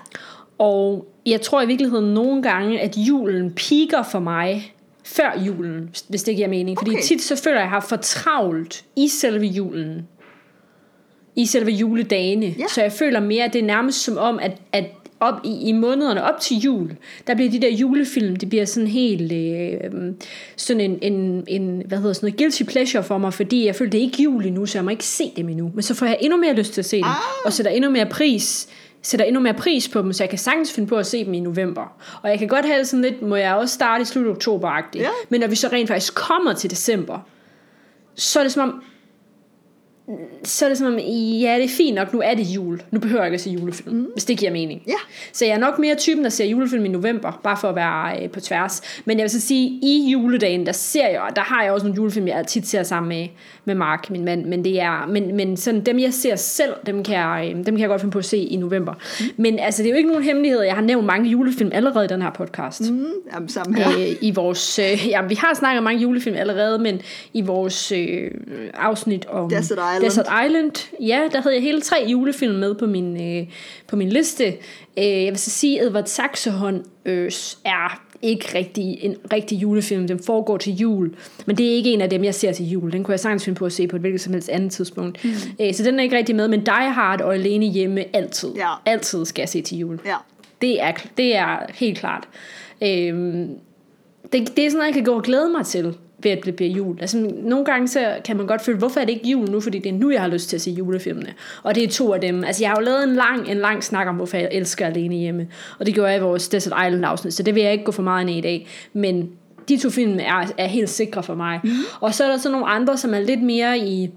Og 0.58 1.06
jeg 1.26 1.40
tror 1.40 1.62
i 1.62 1.66
virkeligheden 1.66 2.14
nogle 2.14 2.42
gange, 2.42 2.80
at 2.80 2.96
julen 2.96 3.52
piker 3.54 4.02
for 4.02 4.18
mig 4.18 4.73
før 5.04 5.42
julen, 5.46 5.90
hvis- 6.08 6.22
det 6.22 6.36
giver 6.36 6.48
mening. 6.48 6.78
Fordi 6.78 6.90
Okay. 6.90 7.02
tit 7.02 7.22
så 7.22 7.36
føler 7.36 7.56
jeg, 7.56 7.62
at 7.62 7.64
jeg 7.64 7.70
har 7.70 7.86
for 7.88 7.96
travlt 7.96 8.84
i 8.96 9.08
selve 9.08 9.46
julen. 9.46 10.08
I 11.36 11.46
selve 11.46 11.70
juledagene. 11.70 12.46
Ja. 12.58 12.64
Så 12.74 12.82
jeg 12.82 12.92
føler 12.92 13.20
mere, 13.20 13.44
at 13.44 13.52
det 13.52 13.60
er 13.60 13.64
nærmest 13.66 14.02
som 14.04 14.16
om, 14.16 14.38
at, 14.42 14.52
at 14.72 14.84
op 15.20 15.34
i, 15.44 15.68
i 15.68 15.72
månederne 15.72 16.22
op 16.24 16.40
til 16.40 16.56
jul, 16.56 16.90
der 17.26 17.34
bliver 17.34 17.50
de 17.50 17.60
der 17.60 17.68
julefilm, 17.70 18.36
det 18.36 18.48
bliver 18.48 18.64
sådan 18.64 18.86
helt 18.86 19.32
øh, 19.32 20.12
sådan 20.56 20.80
en, 20.80 20.98
en, 21.12 21.44
en, 21.48 21.82
hvad 21.86 21.98
hedder 21.98 22.12
sådan 22.12 22.26
noget, 22.26 22.38
guilty 22.38 22.62
pleasure 22.62 23.02
for 23.04 23.18
mig, 23.18 23.34
fordi 23.34 23.66
jeg 23.66 23.74
føler, 23.76 23.90
det 23.90 23.98
er 23.98 24.02
ikke 24.02 24.22
jul 24.22 24.46
endnu, 24.46 24.66
så 24.66 24.78
jeg 24.78 24.84
må 24.84 24.90
ikke 24.90 25.04
se 25.04 25.32
dem 25.36 25.48
endnu. 25.48 25.70
Men 25.74 25.82
så 25.82 25.94
får 25.94 26.06
jeg 26.06 26.18
endnu 26.20 26.38
mere 26.38 26.54
lyst 26.54 26.72
til 26.72 26.80
at 26.80 26.84
se 26.84 26.96
dem, 26.96 27.04
Ah. 27.04 27.16
og 27.44 27.52
sætter 27.52 27.72
endnu 27.72 27.90
mere 27.90 28.06
pris 28.06 28.68
sætter 29.04 29.26
endnu 29.26 29.40
mere 29.40 29.54
pris 29.54 29.88
på 29.88 30.02
dem, 30.02 30.12
så 30.12 30.24
jeg 30.24 30.30
kan 30.30 30.38
sagtens 30.38 30.72
finde 30.72 30.88
på 30.88 30.96
at 30.96 31.06
se 31.06 31.24
dem 31.24 31.34
i 31.34 31.40
november. 31.40 31.96
Og 32.22 32.30
jeg 32.30 32.38
kan 32.38 32.48
godt 32.48 32.66
have 32.66 32.84
sådan 32.84 33.02
lidt, 33.02 33.22
må 33.22 33.36
jeg 33.36 33.54
også 33.54 33.74
starte 33.74 34.02
i 34.02 34.04
slut 34.04 34.26
oktober 34.26 34.68
Ja. 34.98 35.08
Men 35.28 35.40
når 35.40 35.46
vi 35.46 35.56
så 35.56 35.68
rent 35.68 35.88
faktisk 35.88 36.14
kommer 36.14 36.52
til 36.52 36.70
december, 36.70 37.18
så 38.14 38.38
er 38.38 38.42
det 38.42 38.52
som 38.52 38.68
om, 38.68 38.82
så 40.44 40.64
er 40.64 40.68
det 40.68 40.78
som 40.78 40.86
om, 40.86 40.98
ja, 40.98 41.54
det 41.56 41.64
er 41.64 41.68
fint 41.68 41.94
nok, 41.94 42.12
nu 42.12 42.20
er 42.20 42.34
det 42.34 42.42
jul. 42.42 42.82
Nu 42.90 43.00
behøver 43.00 43.22
jeg 43.22 43.28
ikke 43.28 43.34
at 43.34 43.40
se 43.40 43.50
julefilm, 43.50 43.96
mm. 43.96 44.06
hvis 44.12 44.24
det 44.24 44.38
giver 44.38 44.52
mening. 44.52 44.82
Ja. 44.86 44.92
Så 45.32 45.44
jeg 45.44 45.54
er 45.54 45.58
nok 45.58 45.78
mere 45.78 45.94
typen, 45.94 46.24
der 46.24 46.30
ser 46.30 46.44
julefilm 46.44 46.84
i 46.84 46.88
november, 46.88 47.40
bare 47.42 47.56
for 47.56 47.68
at 47.68 47.74
være 47.74 48.22
øh, 48.22 48.30
på 48.30 48.40
tværs. 48.40 48.82
Men 49.04 49.18
jeg 49.18 49.24
vil 49.24 49.30
så 49.30 49.40
sige, 49.40 49.68
i 49.82 50.10
juledagen, 50.12 50.66
der 50.66 50.72
ser 50.72 51.08
jeg, 51.08 51.20
der 51.36 51.42
har 51.42 51.62
jeg 51.62 51.72
også 51.72 51.86
nogle 51.86 51.96
julefilm, 51.96 52.28
jeg 52.28 52.46
tit 52.46 52.66
ser 52.66 52.82
sammen 52.82 53.08
med, 53.08 53.28
med 53.64 53.74
Mark, 53.74 54.10
min 54.10 54.24
mand. 54.24 54.44
Men, 54.44 54.64
det 54.64 54.80
er, 54.80 55.06
men, 55.06 55.36
men 55.36 55.56
sådan, 55.56 55.80
dem, 55.80 55.98
jeg 55.98 56.14
ser 56.14 56.36
selv, 56.36 56.72
dem 56.86 57.04
kan 57.04 57.14
jeg, 57.14 57.48
øh, 57.50 57.56
dem 57.56 57.64
kan 57.64 57.78
jeg 57.78 57.88
godt 57.88 58.00
finde 58.00 58.12
på 58.12 58.18
at 58.18 58.24
se 58.24 58.38
i 58.38 58.56
november. 58.56 58.94
Mm. 59.20 59.26
Men 59.36 59.58
altså, 59.58 59.82
det 59.82 59.88
er 59.88 59.92
jo 59.92 59.96
ikke 59.96 60.08
nogen 60.08 60.24
hemmelighed. 60.24 60.62
Jeg 60.62 60.74
har 60.74 60.82
nævnt 60.82 61.06
mange 61.06 61.30
julefilm 61.30 61.70
allerede 61.74 62.04
i 62.04 62.08
den 62.08 62.22
her 62.22 62.30
podcast. 62.30 62.90
Mm 62.90 63.06
jamen, 63.34 63.48
samme 63.48 63.76
her. 63.76 63.88
øh, 63.98 64.16
i 64.20 64.30
vores, 64.30 64.78
øh, 64.78 65.08
ja, 65.08 65.22
vi 65.22 65.34
har 65.34 65.54
snakket 65.54 65.78
om 65.78 65.84
mange 65.84 66.02
julefilm 66.02 66.36
allerede, 66.36 66.78
men 66.78 67.00
i 67.32 67.40
vores 67.40 67.92
øh, 67.92 68.30
afsnit 68.74 69.26
om 69.26 69.50
Desert 69.50 69.78
Island. 69.96 70.10
Desert 70.10 70.26
Island, 70.46 70.90
ja, 71.00 71.20
der 71.32 71.40
havde 71.40 71.54
jeg 71.54 71.62
hele 71.62 71.80
tre 71.80 72.06
julefilm 72.08 72.54
med 72.54 72.74
på 72.74 72.86
min, 72.86 73.38
øh, 73.38 73.46
på 73.88 73.96
min 73.96 74.08
liste. 74.08 74.46
Øh, 74.98 75.04
jeg 75.04 75.30
vil 75.30 75.38
så 75.38 75.50
sige, 75.50 75.80
at 75.80 75.86
Edward 75.86 76.06
Saxehånd 76.06 76.84
øh, 77.04 77.32
er 77.64 78.02
ikke 78.22 78.48
rigtig, 78.54 78.98
en 79.04 79.16
rigtig 79.32 79.62
julefilm. 79.62 80.06
Den 80.06 80.18
foregår 80.18 80.56
til 80.56 80.76
jul. 80.76 81.14
Men 81.46 81.56
det 81.56 81.66
er 81.66 81.74
ikke 81.74 81.92
en 81.92 82.00
af 82.00 82.10
dem, 82.10 82.24
jeg 82.24 82.34
ser 82.34 82.52
til 82.52 82.70
jul. 82.70 82.92
Den 82.92 83.04
kunne 83.04 83.12
jeg 83.12 83.20
sagtens 83.20 83.44
finde 83.44 83.58
på 83.58 83.66
at 83.66 83.72
se 83.72 83.86
på 83.86 83.96
et 83.96 84.00
hvilket 84.00 84.20
som 84.20 84.32
helst 84.32 84.48
andet 84.48 84.72
tidspunkt. 84.72 85.24
Mm. 85.24 85.30
Øh, 85.60 85.74
så 85.74 85.84
den 85.84 85.98
er 85.98 86.02
ikke 86.02 86.16
rigtig 86.16 86.36
med. 86.36 86.48
Men 86.48 86.60
Die 86.60 86.92
Hard 86.92 87.20
og 87.20 87.34
Alene 87.34 87.66
Hjemme 87.66 88.16
altid. 88.16 88.48
Ja. 88.56 88.70
Altid 88.86 89.24
skal 89.24 89.42
jeg 89.42 89.48
se 89.48 89.62
til 89.62 89.78
jul. 89.78 90.00
Ja. 90.06 90.16
Det 90.60 90.82
er, 90.82 90.92
det 91.16 91.36
er 91.36 91.58
helt 91.74 91.98
klart. 91.98 92.28
Øhm, 92.82 93.48
det, 94.32 94.56
det 94.56 94.66
er 94.66 94.70
sådan 94.70 94.72
noget, 94.72 94.86
jeg 94.86 94.94
kan 94.94 95.04
gå 95.04 95.12
og 95.12 95.22
glæde 95.22 95.48
mig 95.48 95.66
til 95.66 95.94
ved 96.24 96.30
at 96.30 96.44
det 96.44 96.56
bliver 96.56 96.70
jul. 96.70 96.96
Altså, 97.00 97.30
nogle 97.42 97.64
gange 97.64 97.88
så 97.88 98.16
kan 98.24 98.36
man 98.36 98.46
godt 98.46 98.62
føle, 98.62 98.78
hvorfor 98.78 99.00
er 99.00 99.04
det 99.04 99.12
ikke 99.12 99.28
jul 99.28 99.50
nu? 99.50 99.60
Fordi 99.60 99.78
det 99.78 99.88
er 99.88 99.94
nu, 99.94 100.10
jeg 100.10 100.20
har 100.20 100.28
lyst 100.28 100.48
til 100.48 100.56
at 100.56 100.60
se 100.60 100.70
julefilmene. 100.70 101.34
Og 101.62 101.74
det 101.74 101.84
er 101.84 101.88
to 101.88 102.12
af 102.12 102.20
dem. 102.20 102.44
Altså, 102.44 102.62
jeg 102.62 102.70
har 102.70 102.76
jo 102.76 102.84
lavet 102.84 103.04
en 103.04 103.14
lang, 103.14 103.48
en 103.48 103.56
lang 103.56 103.84
snak 103.84 104.06
om, 104.06 104.16
hvorfor 104.16 104.36
jeg 104.36 104.48
elsker 104.52 104.86
Alene 104.86 105.14
Hjemme. 105.14 105.48
Og 105.78 105.86
det 105.86 105.94
gjorde 105.94 106.10
jeg 106.10 106.18
i 106.18 106.22
vores 106.22 106.48
Desert 106.48 106.86
Island 106.86 107.04
afsnit, 107.04 107.34
så 107.34 107.42
det 107.42 107.54
vil 107.54 107.62
jeg 107.62 107.72
ikke 107.72 107.84
gå 107.84 107.92
for 107.92 108.02
meget 108.02 108.22
ind 108.22 108.30
i 108.30 108.38
i 108.38 108.40
dag. 108.40 108.66
Men 108.92 109.30
de 109.68 109.78
to 109.78 109.90
film 109.90 110.18
er, 110.20 110.52
er 110.58 110.66
helt 110.66 110.90
sikre 110.90 111.22
for 111.22 111.34
mig. 111.34 111.60
Mm. 111.64 111.70
Og 112.00 112.14
så 112.14 112.24
er 112.24 112.28
der 112.28 112.38
så 112.38 112.50
nogle 112.50 112.66
andre, 112.66 112.98
som 112.98 113.14
er 113.14 113.20
lidt 113.20 113.42
mere 113.42 113.78
i 113.78 114.10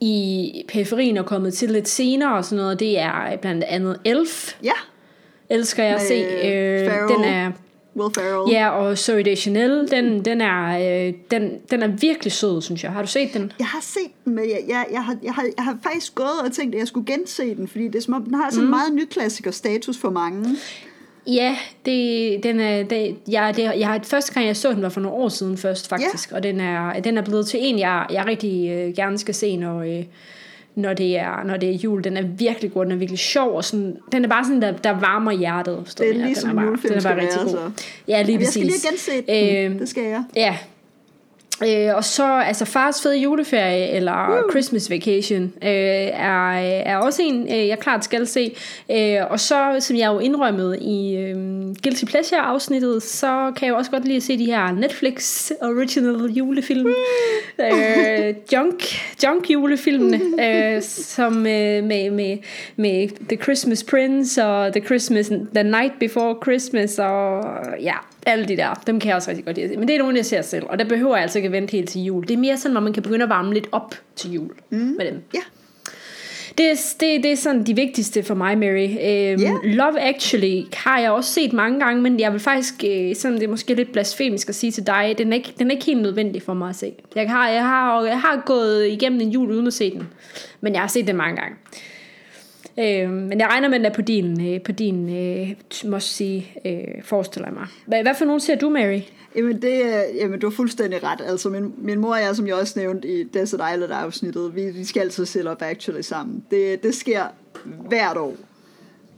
i 0.00 0.64
periferien 0.68 1.16
og 1.16 1.26
kommet 1.26 1.54
til 1.54 1.70
lidt 1.70 1.88
senere 1.88 2.36
og 2.36 2.44
sådan 2.44 2.56
noget, 2.62 2.80
det 2.80 2.98
er 2.98 3.36
blandt 3.36 3.64
andet 3.64 3.98
Elf, 4.04 4.54
Ja, 4.62 4.72
elsker 5.50 5.84
jeg 5.84 5.94
at 5.94 6.00
se. 6.00 6.14
Øh, 6.14 7.08
den 7.08 7.24
er, 7.24 7.50
Will 7.96 8.14
Ferrell. 8.14 8.52
ja, 8.52 8.68
og 8.68 8.98
Zoe 8.98 9.22
Deschanel, 9.22 9.90
den, 9.90 10.24
den, 10.24 10.40
er, 10.40 10.78
øh, 11.06 11.14
den, 11.30 11.50
den 11.70 11.82
er 11.82 11.86
virkelig 11.86 12.32
sød, 12.32 12.62
synes 12.62 12.84
jeg. 12.84 12.92
Har 12.92 13.02
du 13.02 13.08
set 13.08 13.34
den? 13.34 13.52
Jeg 13.58 13.66
har 13.66 13.80
set 13.80 14.24
den, 14.24 14.34
men 14.34 14.44
jeg, 14.44 14.60
jeg, 14.68 14.86
jeg, 14.92 15.04
har, 15.04 15.16
jeg, 15.22 15.34
har, 15.34 15.44
jeg 15.56 15.64
har 15.64 15.78
faktisk 15.82 16.14
gået 16.14 16.40
og 16.44 16.52
tænkt, 16.52 16.74
at 16.74 16.78
jeg 16.78 16.88
skulle 16.88 17.06
gense 17.06 17.54
den, 17.54 17.68
fordi 17.68 17.84
det 17.84 17.94
er 17.94 18.02
som 18.02 18.14
om, 18.14 18.24
den 18.24 18.34
har 18.34 18.50
sådan 18.50 18.64
mm. 18.64 18.70
meget 18.70 18.94
nyklassiker-status 18.94 19.98
for 19.98 20.10
mange. 20.10 20.56
Ja, 21.26 21.56
det, 21.86 22.42
den 22.42 22.60
er, 22.60 22.82
det, 22.82 23.16
jeg, 23.28 23.56
det, 23.56 23.62
jeg 23.62 23.88
har, 23.88 24.00
første 24.02 24.32
gang 24.32 24.46
jeg 24.46 24.56
så 24.56 24.72
den 24.72 24.82
var 24.82 24.88
for 24.88 25.00
nogle 25.00 25.16
år 25.18 25.28
siden 25.28 25.58
først 25.58 25.88
faktisk, 25.88 26.32
og 26.32 26.42
den 26.42 26.60
er, 26.60 27.00
den 27.00 27.18
er 27.18 27.22
blevet 27.22 27.46
til 27.46 27.60
en, 27.62 27.78
jeg, 27.78 28.06
jeg 28.10 28.26
rigtig 28.26 28.70
øh, 28.70 28.94
gerne 28.94 29.18
skal 29.18 29.34
se, 29.34 29.56
når, 29.56 29.80
øh, 29.80 30.04
når, 30.74 30.92
det 30.94 31.18
er, 31.18 31.44
når 31.44 31.56
det 31.56 31.68
er 31.70 31.74
jul. 31.74 32.04
Den 32.04 32.16
er 32.16 32.22
virkelig 32.22 32.72
god, 32.72 32.84
den 32.84 32.92
er 32.92 32.96
virkelig 32.96 33.18
sjov, 33.18 33.56
og 33.56 33.64
sådan, 33.64 33.96
den 34.12 34.24
er 34.24 34.28
bare 34.28 34.44
sådan, 34.44 34.62
der, 34.62 34.72
der 34.72 34.90
varmer 34.90 35.32
hjertet. 35.32 35.94
Det 35.98 36.08
er 36.10 36.12
ligesom 36.14 36.48
den 36.50 36.58
er 36.58 36.62
bare, 36.62 36.66
julefilm 36.66 36.94
den 36.94 37.06
er 37.06 37.10
bare 37.14 37.20
rigtig 37.22 37.40
god. 37.40 37.50
så. 37.50 37.70
Ja, 38.08 38.22
lige 38.22 38.32
Jeg 38.32 38.38
præcis. 38.40 38.52
skal 38.52 38.66
lige 38.66 38.88
gense 38.90 39.10
den, 39.28 39.66
Øhm, 39.72 39.78
det 39.78 39.88
skal 39.88 40.02
jeg. 40.02 40.24
Ja. 40.36 40.56
Øh, 41.62 41.96
og 41.96 42.04
så 42.04 42.38
altså 42.38 42.64
Fars 42.64 43.02
fede 43.02 43.18
juleferie 43.18 43.88
eller 43.88 44.30
Woo! 44.30 44.50
Christmas 44.50 44.90
Vacation 44.90 45.42
øh, 45.42 45.70
er, 46.12 46.50
er 46.60 46.96
også 46.96 47.22
en, 47.22 47.42
øh, 47.42 47.68
jeg 47.68 47.78
klart 47.78 48.04
skal 48.04 48.26
se. 48.26 48.56
Øh, 48.90 49.18
og 49.30 49.40
så, 49.40 49.76
som 49.80 49.96
jeg 49.96 50.06
jo 50.06 50.18
indrømmede 50.18 50.78
i 50.80 51.16
øh, 51.16 51.36
Guilty 51.82 52.04
Pleasure 52.04 52.40
afsnittet, 52.40 53.02
så 53.02 53.52
kan 53.56 53.66
jeg 53.66 53.74
også 53.74 53.90
godt 53.90 54.04
lide 54.04 54.16
at 54.16 54.22
se 54.22 54.38
de 54.38 54.44
her 54.46 54.72
Netflix 54.72 55.50
original 55.62 56.32
julefilm. 56.32 56.86
øh, 57.60 58.34
junk, 58.52 58.82
junk 59.24 59.50
julefilmene, 59.50 60.20
øh, 60.46 60.82
som 60.82 61.38
øh, 61.38 61.84
med, 61.84 62.10
med, 62.10 62.38
med 62.76 63.08
The 63.28 63.36
Christmas 63.42 63.84
Prince 63.84 64.44
og 64.44 64.72
The 64.72 64.84
Christmas 64.84 65.32
The 65.54 65.62
Night 65.62 65.92
Before 66.00 66.36
Christmas 66.42 66.98
og 66.98 67.44
ja, 67.80 67.94
alle 68.26 68.44
de 68.48 68.56
der, 68.56 68.82
dem 68.86 69.00
kan 69.00 69.08
jeg 69.08 69.16
også 69.16 69.30
rigtig 69.30 69.44
godt 69.44 69.56
lide. 69.56 69.76
Men 69.76 69.88
det 69.88 69.94
er 69.94 69.98
nogle, 69.98 70.16
jeg 70.16 70.26
ser 70.26 70.42
selv, 70.42 70.66
og 70.68 70.78
der 70.78 70.84
behøver 70.84 71.14
jeg 71.16 71.22
altså 71.22 71.38
ikke 71.38 71.46
at 71.46 71.52
vente 71.52 71.72
helt 71.72 71.88
til 71.88 72.02
jul. 72.04 72.22
Det 72.22 72.30
er 72.34 72.38
mere 72.38 72.56
sådan, 72.56 72.72
hvor 72.72 72.80
man 72.80 72.92
kan 72.92 73.02
begynde 73.02 73.22
at 73.22 73.28
varme 73.28 73.54
lidt 73.54 73.66
op 73.72 73.94
til 74.16 74.32
jul 74.32 74.50
mm. 74.70 74.78
med 74.78 75.06
dem. 75.06 75.22
Ja. 75.34 75.40
Det, 76.58 76.70
er- 76.70 76.94
det, 77.00 77.22
det 77.22 77.32
er 77.32 77.36
sådan 77.36 77.62
de 77.62 77.76
vigtigste 77.76 78.22
for 78.22 78.34
mig, 78.34 78.58
Mary. 78.58 78.88
Øhm, 78.88 79.42
Ja. 79.42 79.52
Love 79.64 80.00
Actually 80.00 80.62
har 80.74 80.98
jeg 81.00 81.10
også 81.10 81.32
set 81.32 81.52
mange 81.52 81.80
gange, 81.80 82.02
men 82.02 82.20
jeg 82.20 82.32
vil 82.32 82.40
faktisk, 82.40 82.74
øh, 82.86 83.14
sådan 83.16 83.36
det 83.38 83.44
er 83.44 83.48
måske 83.48 83.74
lidt 83.74 83.92
blasfemisk 83.92 84.48
at 84.48 84.54
sige 84.54 84.70
til 84.72 84.86
dig, 84.86 85.14
den 85.18 85.32
er 85.32 85.36
ikke, 85.36 85.52
den 85.58 85.66
er 85.66 85.74
ikke 85.74 85.86
helt 85.86 86.02
nødvendig 86.02 86.42
for 86.42 86.54
mig 86.54 86.68
at 86.68 86.76
se. 86.76 86.92
Jeg 87.16 87.30
har, 87.30 87.48
jeg, 87.48 87.62
har, 87.62 88.04
jeg 88.04 88.20
har 88.20 88.42
gået 88.46 88.86
igennem 88.88 89.20
en 89.20 89.28
jul 89.30 89.50
uden 89.50 89.66
at 89.66 89.72
se 89.72 89.90
den, 89.90 90.08
men 90.60 90.72
jeg 90.72 90.80
har 90.80 90.88
set 90.88 91.06
den 91.06 91.16
mange 91.16 91.36
gange. 91.36 91.56
Øh, 92.78 93.10
men 93.10 93.40
jeg 93.40 93.48
regner 93.48 93.68
med, 93.68 93.74
at 93.74 93.80
den 93.80 93.90
er 93.90 93.94
på 93.94 94.02
din, 94.02 94.54
øh, 94.54 94.62
på 94.62 94.72
din 94.72 95.16
øh, 95.16 95.54
måske 95.84 96.08
sige, 96.08 96.52
øh, 96.64 97.02
forestiller 97.04 97.48
jeg 97.48 97.54
mig. 97.54 97.66
Hvad, 97.86 98.02
hvad 98.02 98.14
for 98.14 98.24
nogen 98.24 98.40
ser 98.40 98.56
du, 98.56 98.70
Mary? 98.70 99.00
Jamen, 99.36 99.62
det, 99.62 100.04
jamen, 100.14 100.40
du 100.40 100.48
har 100.48 100.54
fuldstændig 100.54 101.02
ret. 101.02 101.20
Altså, 101.26 101.48
min, 101.48 101.74
min 101.78 101.98
mor 101.98 102.14
og 102.14 102.20
jeg, 102.20 102.36
som 102.36 102.46
jeg 102.46 102.54
også 102.54 102.78
nævnte 102.78 103.08
i 103.08 103.24
Desert 103.24 103.60
Island-afsnittet, 103.74 104.56
vi, 104.56 104.70
vi 104.70 104.84
skal 104.84 105.00
altid 105.00 105.26
se 105.26 105.42
Love 105.42 105.62
Actually 105.62 106.00
sammen. 106.00 106.44
Det, 106.50 106.82
det 106.82 106.94
sker 106.94 107.24
hvert 107.64 108.16
år. 108.16 108.36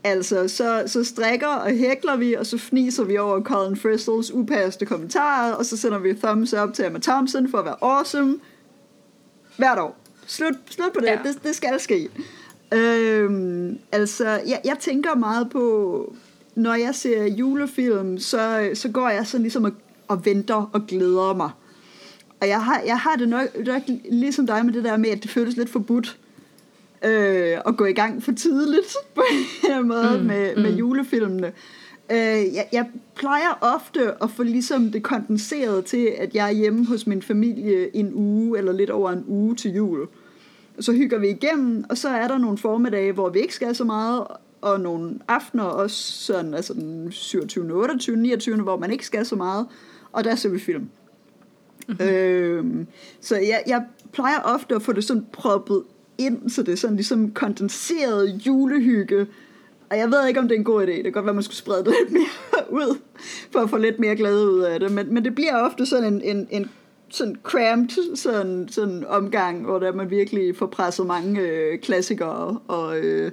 Altså, 0.04 0.48
så, 0.48 0.82
så 0.86 1.04
strikker 1.04 1.46
og 1.46 1.70
hækler 1.70 2.16
vi, 2.16 2.34
og 2.34 2.46
så 2.46 2.58
fniser 2.58 3.04
vi 3.04 3.18
over 3.18 3.42
Colin 3.42 3.76
Fristles 3.76 4.32
upassende 4.34 4.86
kommentarer, 4.86 5.52
og 5.52 5.64
så 5.64 5.76
sender 5.76 5.98
vi 5.98 6.14
thumbs 6.14 6.54
up 6.54 6.74
til 6.74 6.84
Emma 6.84 6.98
Thompson 6.98 7.50
for 7.50 7.58
at 7.58 7.64
være 7.64 7.76
awesome. 7.82 8.38
Hvert 9.56 9.78
år. 9.78 9.96
Slut, 10.26 10.54
slut 10.70 10.92
på 10.92 11.00
det. 11.00 11.06
Ja. 11.06 11.18
det. 11.24 11.38
Det 11.42 11.54
skal 11.54 11.80
ske. 11.80 12.08
Øhm, 12.74 13.78
altså, 13.92 14.28
jeg, 14.28 14.60
jeg 14.64 14.76
tænker 14.80 15.14
meget 15.14 15.50
på, 15.50 16.14
når 16.54 16.74
jeg 16.74 16.94
ser 16.94 17.24
julefilm, 17.24 18.18
så, 18.18 18.70
så 18.74 18.88
går 18.88 19.08
jeg 19.08 19.26
sådan 19.26 19.42
ligesom 19.42 19.64
og, 19.64 19.72
og 20.08 20.24
venter 20.24 20.70
og 20.72 20.86
glæder 20.86 21.34
mig. 21.34 21.50
Og 22.40 22.48
jeg 22.48 22.64
har, 22.64 22.82
jeg 22.86 22.98
har 22.98 23.16
det 23.16 23.28
nok, 23.28 23.66
nok 23.66 23.82
ligesom 24.10 24.46
dig 24.46 24.64
med 24.64 24.72
det 24.72 24.84
der 24.84 24.96
med, 24.96 25.10
at 25.10 25.22
det 25.22 25.30
føles 25.30 25.56
lidt 25.56 25.70
forbudt 25.70 26.18
øh, 27.04 27.58
at 27.66 27.76
gå 27.76 27.84
i 27.84 27.92
gang 27.92 28.22
for 28.22 28.32
tidligt 28.32 28.96
på 29.14 29.22
en 29.32 29.38
eller 29.62 29.76
anden 29.76 29.88
måde 29.88 30.18
mm, 30.18 30.26
med, 30.26 30.56
med 30.56 30.76
julefilmene. 30.76 31.52
Øh, 32.10 32.54
jeg, 32.54 32.68
jeg 32.72 32.86
plejer 33.14 33.58
ofte 33.60 34.22
at 34.22 34.30
få 34.30 34.42
ligesom 34.42 34.92
det 34.92 35.02
kondenseret 35.02 35.84
til, 35.84 36.12
at 36.18 36.34
jeg 36.34 36.46
er 36.46 36.52
hjemme 36.52 36.86
hos 36.86 37.06
min 37.06 37.22
familie 37.22 37.96
en 37.96 38.12
uge 38.14 38.58
eller 38.58 38.72
lidt 38.72 38.90
over 38.90 39.10
en 39.10 39.24
uge 39.26 39.56
til 39.56 39.74
jul. 39.74 40.06
Så 40.80 40.92
hygger 40.92 41.18
vi 41.18 41.28
igennem, 41.28 41.84
og 41.90 41.98
så 41.98 42.08
er 42.08 42.28
der 42.28 42.38
nogle 42.38 42.58
formidage, 42.58 43.12
hvor 43.12 43.28
vi 43.28 43.40
ikke 43.40 43.54
skal 43.54 43.74
så 43.74 43.84
meget, 43.84 44.26
og 44.60 44.80
nogle 44.80 45.18
aftener 45.28 45.64
også 45.64 46.12
sådan, 46.12 46.54
altså 46.54 46.74
den 46.74 47.12
27., 47.12 47.72
28., 47.72 48.16
29., 48.16 48.62
hvor 48.62 48.76
man 48.78 48.90
ikke 48.90 49.06
skal 49.06 49.26
så 49.26 49.36
meget, 49.36 49.66
og 50.12 50.24
der 50.24 50.34
ser 50.34 50.48
vi 50.48 50.58
film. 50.58 50.88
Mm-hmm. 51.88 52.06
Øhm, 52.06 52.86
så 53.20 53.36
jeg, 53.36 53.62
jeg 53.66 53.84
plejer 54.12 54.40
ofte 54.40 54.74
at 54.74 54.82
få 54.82 54.92
det 54.92 55.04
sådan 55.04 55.26
proppet 55.32 55.82
ind, 56.18 56.50
så 56.50 56.62
det 56.62 56.72
er 56.72 56.76
sådan 56.76 56.96
ligesom 56.96 57.30
kondenseret 57.30 58.28
julehygge. 58.46 59.26
Og 59.90 59.98
jeg 59.98 60.10
ved 60.10 60.28
ikke, 60.28 60.40
om 60.40 60.48
det 60.48 60.54
er 60.54 60.58
en 60.58 60.64
god 60.64 60.82
idé. 60.82 60.90
Det 60.90 61.02
kan 61.02 61.12
godt 61.12 61.24
være, 61.24 61.34
man 61.34 61.42
skulle 61.42 61.56
sprede 61.56 61.84
det 61.84 61.94
lidt 62.00 62.12
mere 62.12 62.72
ud, 62.72 62.98
for 63.52 63.60
at 63.60 63.70
få 63.70 63.76
lidt 63.76 63.98
mere 63.98 64.16
glæde 64.16 64.50
ud 64.50 64.60
af 64.60 64.80
det. 64.80 64.92
Men, 64.92 65.14
men 65.14 65.24
det 65.24 65.34
bliver 65.34 65.56
ofte 65.56 65.86
sådan 65.86 66.14
en, 66.14 66.22
en, 66.22 66.48
en 66.50 66.70
sådan 67.08 67.36
cramped 67.42 68.16
sådan, 68.16 68.68
sådan 68.68 69.04
omgang, 69.08 69.64
hvor 69.64 69.78
der 69.78 69.92
man 69.92 70.10
virkelig 70.10 70.56
får 70.56 70.66
presset 70.66 71.06
mange 71.06 71.40
øh, 71.40 71.78
klassikere 71.78 72.58
og 72.68 72.98
øh, 72.98 73.32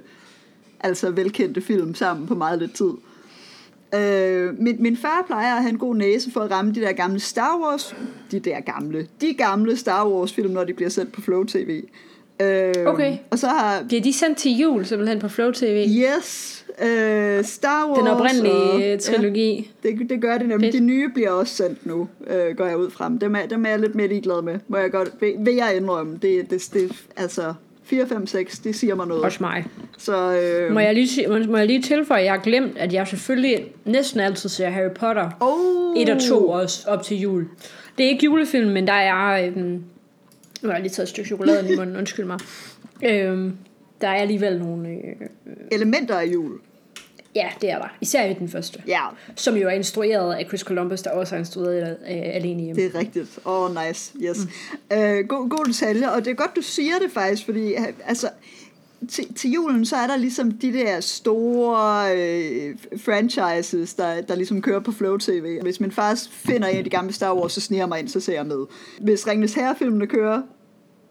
altså 0.80 1.10
velkendte 1.10 1.60
film 1.60 1.94
sammen 1.94 2.26
på 2.26 2.34
meget 2.34 2.58
lidt 2.58 2.74
tid. 2.74 2.92
Øh, 3.94 4.58
min, 4.58 4.82
min 4.82 4.96
far 4.96 5.24
plejer 5.26 5.54
at 5.54 5.62
have 5.62 5.70
en 5.72 5.78
god 5.78 5.96
næse 5.96 6.30
for 6.30 6.40
at 6.40 6.50
ramme 6.50 6.72
de 6.72 6.80
der 6.80 6.92
gamle 6.92 7.20
Star 7.20 7.58
Wars, 7.62 7.96
de 8.30 8.40
der 8.40 8.60
gamle, 8.60 9.08
de 9.20 9.34
gamle 9.34 9.76
Star 9.76 10.08
Wars 10.08 10.32
film, 10.32 10.50
når 10.50 10.64
de 10.64 10.74
bliver 10.74 10.90
sendt 10.90 11.12
på 11.12 11.20
Flow 11.20 11.44
TV. 11.44 11.82
Øh, 11.84 11.90
Okay. 12.86 13.16
Og 13.30 13.38
så 13.38 13.46
har, 13.46 13.84
Bliver 13.88 14.02
de 14.02 14.12
sendt 14.12 14.38
til 14.38 14.52
jul 14.58 14.84
simpelthen 14.86 15.18
på 15.18 15.28
Flow 15.28 15.50
TV? 15.50 15.86
yes, 15.88 16.64
øh, 16.82 17.44
Star 17.44 17.86
Wars. 17.88 17.98
Den 17.98 18.08
oprindelige 18.08 18.52
og- 18.54 18.82
øh, 18.82 18.98
trilogi. 19.00 19.70
Ja, 19.84 19.88
det, 19.88 20.10
det 20.10 20.20
gør 20.22 20.38
det 20.38 20.48
nemlig. 20.48 20.66
Fedt. 20.72 20.80
De 20.82 20.86
nye 20.86 21.08
bliver 21.08 21.30
også 21.30 21.54
sendt 21.54 21.86
nu, 21.86 22.08
øh, 22.26 22.56
går 22.56 22.66
jeg 22.66 22.76
ud 22.76 22.90
frem. 22.90 23.18
Dem 23.18 23.34
er, 23.34 23.46
dem 23.50 23.66
er 23.66 23.70
jeg 23.70 23.78
lidt 23.78 23.94
mere 23.94 24.08
ligeglad 24.08 24.42
med, 24.42 24.58
må 24.68 24.76
jeg 24.76 24.90
godt, 24.90 25.10
vil, 25.20 25.32
vil 25.38 25.54
jeg 25.54 25.76
indrømme. 25.76 26.18
Det, 26.22 26.50
det, 26.50 26.68
det, 26.72 26.92
altså, 27.16 27.54
4, 27.84 28.06
5, 28.06 28.26
6, 28.26 28.58
det 28.58 28.74
siger 28.76 28.94
mig 28.94 29.06
noget. 29.06 29.22
Også 29.24 29.38
mig. 29.40 29.64
Så, 29.98 30.40
øh, 30.40 30.72
Må 30.72 30.80
jeg 30.80 30.94
lige, 30.94 31.28
må, 31.48 31.56
jeg 31.56 31.66
lige 31.66 31.82
tilføje, 31.82 32.20
at 32.20 32.24
jeg 32.24 32.32
har 32.32 32.40
glemt, 32.40 32.78
at 32.78 32.92
jeg 32.92 33.08
selvfølgelig 33.08 33.64
næsten 33.84 34.20
altid 34.20 34.48
ser 34.48 34.68
Harry 34.70 34.90
Potter 34.94 35.30
oh, 35.40 36.02
1 36.02 36.10
og 36.10 36.20
2 36.28 36.48
også 36.48 36.88
op 36.88 37.02
til 37.02 37.20
jul. 37.20 37.46
Det 37.98 38.06
er 38.06 38.10
ikke 38.10 38.24
julefilm, 38.24 38.70
men 38.72 38.86
der 38.86 38.92
er... 38.92 39.46
Øhm, 39.46 39.82
nu 40.64 40.70
har 40.70 40.76
jeg 40.76 40.82
lige 40.82 40.92
taget 40.92 41.06
et 41.06 41.10
stykke 41.10 41.26
chokolade 41.28 41.72
i 41.72 41.76
munden, 41.76 41.96
undskyld 41.96 42.26
mig. 42.26 42.38
Øhm, 43.04 43.56
der 44.00 44.08
er 44.08 44.14
alligevel 44.14 44.58
nogle... 44.58 44.88
Øh, 44.88 45.26
Elementer 45.72 46.16
af 46.18 46.24
jul. 46.26 46.52
ja, 47.34 47.48
det 47.60 47.70
er 47.70 47.78
der. 47.78 47.88
Især 48.00 48.24
i 48.24 48.34
den 48.34 48.48
første. 48.48 48.82
Ja, 48.86 49.00
Som 49.36 49.56
jo 49.56 49.68
er 49.68 49.72
instrueret 49.72 50.34
af 50.34 50.44
Chris 50.48 50.60
Columbus, 50.60 51.02
der 51.02 51.10
også 51.10 51.34
er 51.34 51.38
instrueret 51.38 51.96
øh, 52.10 52.16
Alene 52.34 52.62
Hjemme. 52.62 52.82
det 52.82 52.94
er 52.94 52.98
rigtigt. 52.98 53.38
Åh, 53.46 53.62
oh, 53.70 53.86
nice. 53.86 54.12
Yes. 54.22 54.38
Mm. 54.90 54.96
Øh, 54.96 55.26
god, 55.28 55.48
god 55.48 55.64
detalje, 55.64 56.12
og 56.12 56.24
det 56.24 56.30
er 56.30 56.34
godt, 56.34 56.56
du 56.56 56.62
siger 56.62 56.94
det 57.02 57.10
faktisk, 57.12 57.44
fordi 57.44 57.72
øh, 57.74 57.80
altså, 58.06 58.28
til, 59.08 59.34
til 59.34 59.50
julen, 59.50 59.86
så 59.86 59.96
er 59.96 60.06
der 60.06 60.16
ligesom 60.16 60.50
de 60.52 60.72
der 60.72 61.00
store 61.00 62.06
øh, 62.16 62.76
franchises, 62.98 63.94
der, 63.94 64.20
der 64.20 64.34
ligesom 64.34 64.62
kører 64.62 64.80
på 64.80 64.92
Flow 64.92 65.16
TV. 65.16 65.62
Hvis 65.62 65.80
min 65.80 65.90
far 65.92 66.20
finder 66.30 66.68
en 66.68 66.76
af 66.76 66.84
de 66.84 66.90
gamle 66.90 67.12
Star 67.12 67.34
Wars, 67.34 67.52
så 67.52 67.60
sniger 67.60 67.86
mig 67.86 67.98
ind, 67.98 68.08
så 68.08 68.20
ser 68.20 68.32
jeg 68.34 68.46
med. 68.46 68.64
Hvis 69.00 69.26
Ringnes 69.26 69.54
Herre-filmene 69.54 70.06
kører, 70.06 70.42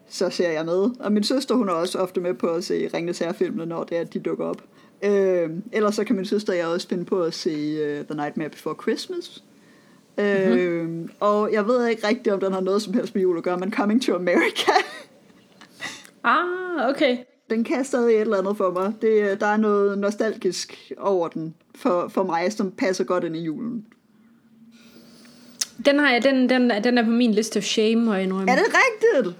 så 0.08 0.30
ser 0.30 0.50
jeg 0.50 0.64
med. 0.64 0.90
Og 1.00 1.12
min 1.12 1.24
søster, 1.24 1.54
hun 1.54 1.68
er 1.68 1.72
også 1.72 1.98
ofte 1.98 2.20
med 2.20 2.34
på 2.34 2.46
at 2.46 2.64
se 2.64 2.90
Ringnes 2.94 3.18
Herre-filmene, 3.18 3.66
når 3.66 3.84
det 3.84 3.96
er, 3.96 4.00
at 4.00 4.14
de 4.14 4.18
dukker 4.18 4.44
op. 4.46 4.62
Øh, 5.04 5.50
ellers 5.72 5.94
så 5.94 6.04
kan 6.04 6.16
min 6.16 6.24
søster 6.24 6.52
og 6.52 6.58
jeg 6.58 6.66
også 6.66 6.88
finde 6.88 7.04
på 7.04 7.22
at 7.22 7.34
se 7.34 7.50
uh, 7.50 8.06
The 8.06 8.16
Nightmare 8.16 8.48
Before 8.48 8.74
Christmas. 8.82 9.44
Mm-hmm. 10.18 11.02
Øh, 11.02 11.08
og 11.20 11.52
jeg 11.52 11.66
ved 11.66 11.86
ikke 11.86 12.06
rigtigt, 12.06 12.28
om 12.28 12.40
den 12.40 12.52
har 12.52 12.60
noget 12.60 12.82
som 12.82 12.94
helst 12.94 13.14
med 13.14 13.22
jul 13.22 13.36
at 13.36 13.42
gøre, 13.42 13.58
men 13.58 13.72
Coming 13.72 14.02
to 14.02 14.14
America, 14.14 14.72
Ah, 16.24 16.88
okay. 16.88 17.16
den 17.50 17.64
kan 17.64 17.84
stadig 17.84 18.14
et 18.14 18.20
eller 18.20 18.38
andet 18.38 18.56
for 18.56 18.70
mig. 18.70 18.92
Det, 19.02 19.40
der 19.40 19.46
er 19.46 19.56
noget 19.56 19.98
nostalgisk 19.98 20.92
over 20.98 21.28
den 21.28 21.54
for, 21.74 22.08
for 22.08 22.22
mig, 22.22 22.52
som 22.52 22.70
passer 22.70 23.04
godt 23.04 23.24
ind 23.24 23.36
i 23.36 23.40
julen. 23.40 23.86
Den, 25.86 25.98
har 25.98 26.10
jeg, 26.12 26.22
den, 26.22 26.48
den, 26.48 26.70
den 26.84 26.98
er 26.98 27.04
på 27.04 27.10
min 27.10 27.32
liste 27.32 27.58
of 27.58 27.62
shame, 27.62 28.04
må 28.04 28.14
jeg 28.14 28.22
indrømme. 28.22 28.52
Er 28.52 28.56
det 28.56 28.64
rigtigt? 28.66 29.36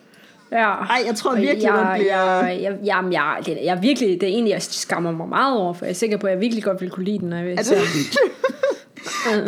Ja. 0.55 0.71
Ej, 0.73 1.03
jeg 1.07 1.15
tror 1.17 1.35
virkelig, 1.35 1.63
jeg, 1.63 1.73
den 1.73 2.01
bliver... 2.01 2.47
Jeg, 2.47 2.63
jeg, 2.63 2.79
jamen, 2.85 3.13
jeg, 3.13 3.37
det, 3.47 3.59
jeg 3.65 3.79
virkelig, 3.83 4.21
det 4.21 4.29
er 4.29 4.33
egentlig, 4.33 4.51
jeg 4.53 4.63
skammer 4.63 5.13
mig 5.13 5.29
meget 5.29 5.57
over, 5.59 5.73
for 5.73 5.85
jeg 5.85 5.91
er 5.91 5.95
sikker 5.95 6.17
på, 6.17 6.27
at 6.27 6.33
jeg 6.33 6.41
virkelig 6.41 6.65
godt 6.65 6.81
vil 6.81 6.91
kunne 6.91 7.05
lide 7.05 7.19
den, 7.19 7.29
når 7.29 7.37
jeg 7.37 7.53
Er 7.53 7.63
ser 7.63 7.77
det, 7.77 9.47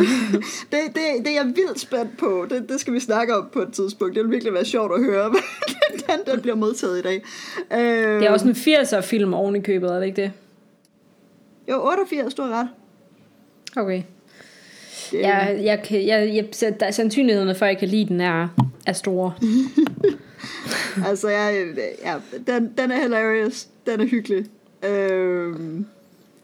det, 0.71 0.79
det, 0.95 1.03
det 1.25 1.29
er 1.29 1.35
jeg 1.35 1.47
vildt 1.47 1.81
spændt 1.81 2.19
på. 2.19 2.47
Det, 2.51 2.69
det 2.69 2.81
skal 2.81 2.93
vi 2.93 3.01
snakke 3.01 3.37
om 3.37 3.49
på 3.53 3.59
et 3.61 3.73
tidspunkt. 3.73 4.15
Det 4.15 4.23
vil 4.25 4.31
virkelig 4.33 4.53
være 4.55 4.65
sjovt 4.65 4.93
at 4.95 5.05
høre, 5.05 5.29
hvordan 5.91 6.35
den 6.35 6.41
bliver 6.43 6.57
modtaget 6.57 6.99
i 6.99 7.03
dag. 7.03 7.23
Øh, 7.73 8.21
Det 8.21 8.27
er 8.27 8.31
også 8.31 8.47
en 8.49 8.53
80'er 8.53 9.01
film 9.01 9.35
oven 9.35 9.57
i 9.57 9.61
købet, 9.61 9.91
er 9.91 9.99
det 9.99 10.07
ikke 10.07 10.23
det? 10.23 10.33
Jo, 11.71 11.89
88, 11.89 12.35
du 12.35 12.43
har 12.43 12.61
ret. 12.61 12.69
Okay. 13.77 14.03
Det, 15.11 15.21
Jeg, 15.21 15.61
jeg, 15.63 15.81
jeg, 15.91 16.35
jeg, 16.35 16.45
så 16.53 16.75
der, 16.81 16.91
sandsynlighederne 16.91 17.55
for, 17.55 17.67
at 17.67 17.71
jeg 17.71 17.79
kan 17.79 17.89
lide 17.89 18.09
den, 18.09 18.21
er, 18.21 18.49
er 18.87 18.93
store. 18.93 19.33
Altså, 21.09 21.29
jeg, 21.29 21.67
ja, 22.05 22.17
den, 22.47 22.73
den 22.79 22.91
er 22.91 23.03
hilarious. 23.03 23.69
Den 23.87 24.01
er 24.01 24.05
hyggelig. 24.05 24.47
Øhm, 24.85 25.87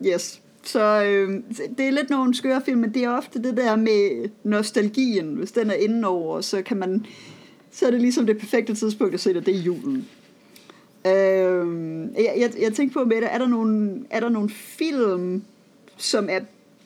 yes. 0.07 0.41
Så 0.63 1.05
øh, 1.05 1.41
det 1.79 1.87
er 1.87 1.91
lidt 1.91 2.11
nogle 2.11 2.35
skøre 2.35 2.63
film, 2.65 2.81
men 2.81 2.95
det 2.95 3.05
er 3.05 3.11
ofte 3.11 3.43
det 3.43 3.57
der 3.57 3.77
med 3.77 4.29
nostalgien. 4.45 5.35
Hvis 5.35 5.53
den 5.53 5.71
er 5.71 5.75
indenover, 5.75 6.41
så 6.41 6.63
kan 6.63 6.77
man... 6.77 7.07
Så 7.71 7.87
er 7.87 7.91
det 7.91 8.01
ligesom 8.01 8.27
det 8.27 8.39
perfekte 8.39 8.75
tidspunkt 8.75 9.15
at 9.15 9.21
se 9.21 9.35
det, 9.35 9.47
det 9.47 9.55
er 9.55 9.59
julen. 9.59 10.09
Øh, 11.07 12.07
jeg, 12.15 12.35
jeg, 12.39 12.53
jeg 12.61 12.73
tænkte 12.73 12.95
på 12.95 13.05
med 13.05 13.17
det, 13.17 13.29
er 13.35 13.39
der 13.39 13.47
nogle, 13.47 14.05
er 14.11 14.21
der 14.21 14.29
nogle 14.29 14.51
film, 14.51 15.43
som 15.97 16.29
er 16.31 16.41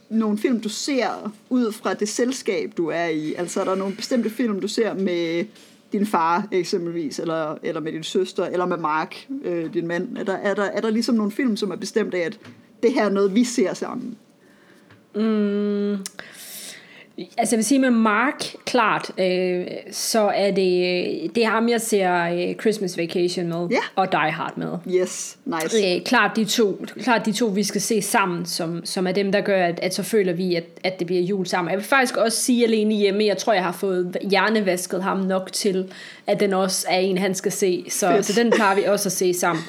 nogle 0.09 0.39
film, 0.39 0.61
du 0.61 0.69
ser 0.69 1.33
ud 1.51 1.73
fra 1.73 1.95
det 1.95 2.09
selskab, 2.09 2.73
du 2.77 2.89
er 2.89 3.07
i? 3.07 3.35
Altså 3.35 3.61
er 3.61 3.65
der 3.65 3.75
nogle 3.75 3.97
bestemte 3.97 4.31
film, 4.31 4.61
du 4.61 4.69
ser 4.69 4.95
med 4.95 5.45
din 5.93 6.07
far 6.07 6.49
eksempelvis, 6.53 7.19
eller, 7.19 7.59
eller 7.63 7.81
med 7.81 7.93
din 7.93 8.03
søster, 8.03 8.45
eller 8.45 8.67
med 8.67 8.77
Mark, 8.77 9.27
øh, 9.45 9.75
din 9.75 9.87
mand? 9.87 10.17
Er 10.19 10.25
der, 10.25 10.33
er, 10.33 10.55
der, 10.55 10.65
er 10.65 10.81
der 10.81 10.91
ligesom 10.91 11.15
nogle 11.15 11.33
film, 11.33 11.57
som 11.57 11.71
er 11.71 11.77
bestemt 11.77 12.15
af, 12.15 12.21
at 12.21 12.39
det 12.83 12.93
her 12.93 13.05
er 13.05 13.11
noget, 13.11 13.35
vi 13.35 13.45
ser 13.45 13.75
sammen? 13.75 14.17
Mm, 15.15 15.99
Altså 17.39 17.55
jeg 17.55 17.59
vil 17.59 17.65
sige 17.65 17.79
med 17.79 17.91
Mark, 17.91 18.45
klart, 18.67 19.11
øh, 19.19 19.67
så 19.93 20.21
er 20.21 20.51
det, 20.51 21.35
det 21.35 21.45
er 21.45 21.49
ham, 21.49 21.69
jeg 21.69 21.81
ser 21.81 22.15
øh, 22.49 22.55
Christmas 22.55 22.99
Vacation 22.99 23.47
med, 23.49 23.69
Ja. 23.71 23.77
og 23.97 24.13
Die 24.13 24.31
Hard 24.31 24.53
med. 24.57 24.69
Yes, 25.03 25.37
nice. 25.45 25.95
Øh, 25.97 26.03
klart, 26.05 26.31
de 26.37 26.45
to, 26.45 26.85
klart 27.03 27.27
de 27.27 27.33
to, 27.33 27.47
vi 27.47 27.63
skal 27.63 27.81
se 27.81 28.03
sammen, 28.03 28.47
som, 28.47 28.81
som 28.85 29.07
er 29.07 29.13
dem, 29.13 29.33
der 29.33 29.41
gør, 29.41 29.65
at, 29.67 29.81
at 29.83 29.95
så 29.95 30.03
føler 30.03 30.33
vi, 30.33 30.55
at, 30.55 30.65
at 30.85 30.99
det 30.99 31.07
bliver 31.07 31.23
jul 31.23 31.47
sammen. 31.47 31.71
Jeg 31.71 31.79
vil 31.79 31.87
faktisk 31.87 32.17
også 32.17 32.39
sige 32.43 32.65
alene 32.65 32.95
hjemme, 32.95 33.25
jeg 33.25 33.37
tror, 33.39 33.53
jeg 33.53 33.65
har 33.65 33.73
fået 33.73 34.17
hjernevasket 34.31 35.03
ham 35.03 35.19
nok 35.19 35.53
til, 35.53 35.93
at 36.27 36.41
den 36.41 36.53
også 36.53 36.87
er 36.91 36.99
en, 36.99 37.19
han 37.19 37.35
skal 37.35 37.53
se. 37.53 37.85
Så, 37.89 38.09
Fedt. 38.11 38.27
så 38.27 38.41
den 38.43 38.51
plejer 38.51 38.77
vi 38.77 38.83
også 38.85 39.09
at 39.09 39.13
se 39.13 39.35
sammen. 39.35 39.65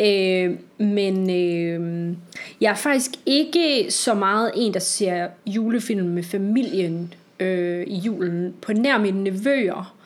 Øh, 0.00 0.50
men 0.78 1.30
øh, 1.30 2.14
jeg 2.60 2.70
er 2.70 2.74
faktisk 2.74 3.10
ikke 3.26 3.86
så 3.90 4.14
meget 4.14 4.50
en, 4.56 4.74
der 4.74 4.80
ser 4.80 5.26
julefilm 5.46 6.06
med 6.06 6.22
familien 6.22 7.14
øh, 7.40 7.86
i 7.86 7.96
julen. 7.96 8.54
På 8.62 8.72
nær 8.72 8.98
mine 8.98 9.22
nevøer 9.24 9.96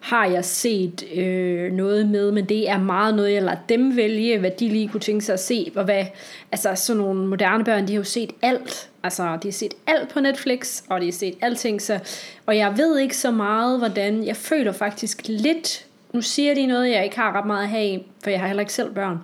har 0.00 0.26
jeg 0.26 0.44
set 0.44 1.04
øh, 1.14 1.72
noget 1.72 2.08
med, 2.08 2.32
men 2.32 2.44
det 2.44 2.70
er 2.70 2.78
meget 2.78 3.14
noget, 3.14 3.32
jeg 3.32 3.42
lader 3.42 3.56
dem 3.68 3.96
vælge, 3.96 4.38
hvad 4.38 4.50
de 4.50 4.68
lige 4.68 4.88
kunne 4.88 5.00
tænke 5.00 5.24
sig 5.24 5.32
at 5.32 5.40
se, 5.40 5.72
og 5.74 5.84
hvad, 5.84 6.04
altså 6.52 6.74
sådan 6.74 7.02
nogle 7.02 7.26
moderne 7.26 7.64
børn, 7.64 7.88
de 7.88 7.92
har 7.92 7.98
jo 8.00 8.04
set 8.04 8.32
alt, 8.42 8.90
altså 9.02 9.38
de 9.42 9.48
har 9.48 9.52
set 9.52 9.74
alt 9.86 10.08
på 10.08 10.20
Netflix, 10.20 10.82
og 10.88 11.00
de 11.00 11.06
har 11.06 11.12
set 11.12 11.34
alting, 11.40 11.82
så, 11.82 11.98
og 12.46 12.56
jeg 12.56 12.78
ved 12.78 12.98
ikke 12.98 13.16
så 13.16 13.30
meget, 13.30 13.78
hvordan, 13.78 14.26
jeg 14.26 14.36
føler 14.36 14.72
faktisk 14.72 15.22
lidt, 15.28 15.85
nu 16.16 16.22
siger 16.22 16.54
de 16.54 16.66
noget, 16.66 16.90
jeg 16.90 17.04
ikke 17.04 17.16
har 17.16 17.32
ret 17.32 17.46
meget 17.46 17.62
at 17.62 17.68
have 17.68 17.86
i, 17.86 18.06
for 18.22 18.30
jeg 18.30 18.40
har 18.40 18.46
heller 18.46 18.60
ikke 18.60 18.72
selv 18.72 18.94
børn, 18.94 19.18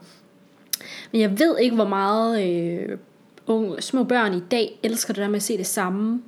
men 1.12 1.20
jeg 1.20 1.38
ved 1.38 1.58
ikke, 1.58 1.74
hvor 1.74 1.88
meget 1.88 2.48
øh, 2.48 2.98
unge, 3.46 3.82
små 3.82 4.04
børn 4.04 4.34
i 4.34 4.40
dag 4.50 4.78
elsker 4.82 5.14
det 5.14 5.22
der 5.22 5.28
med 5.28 5.36
at 5.36 5.42
se 5.42 5.58
det 5.58 5.66
samme 5.66 6.22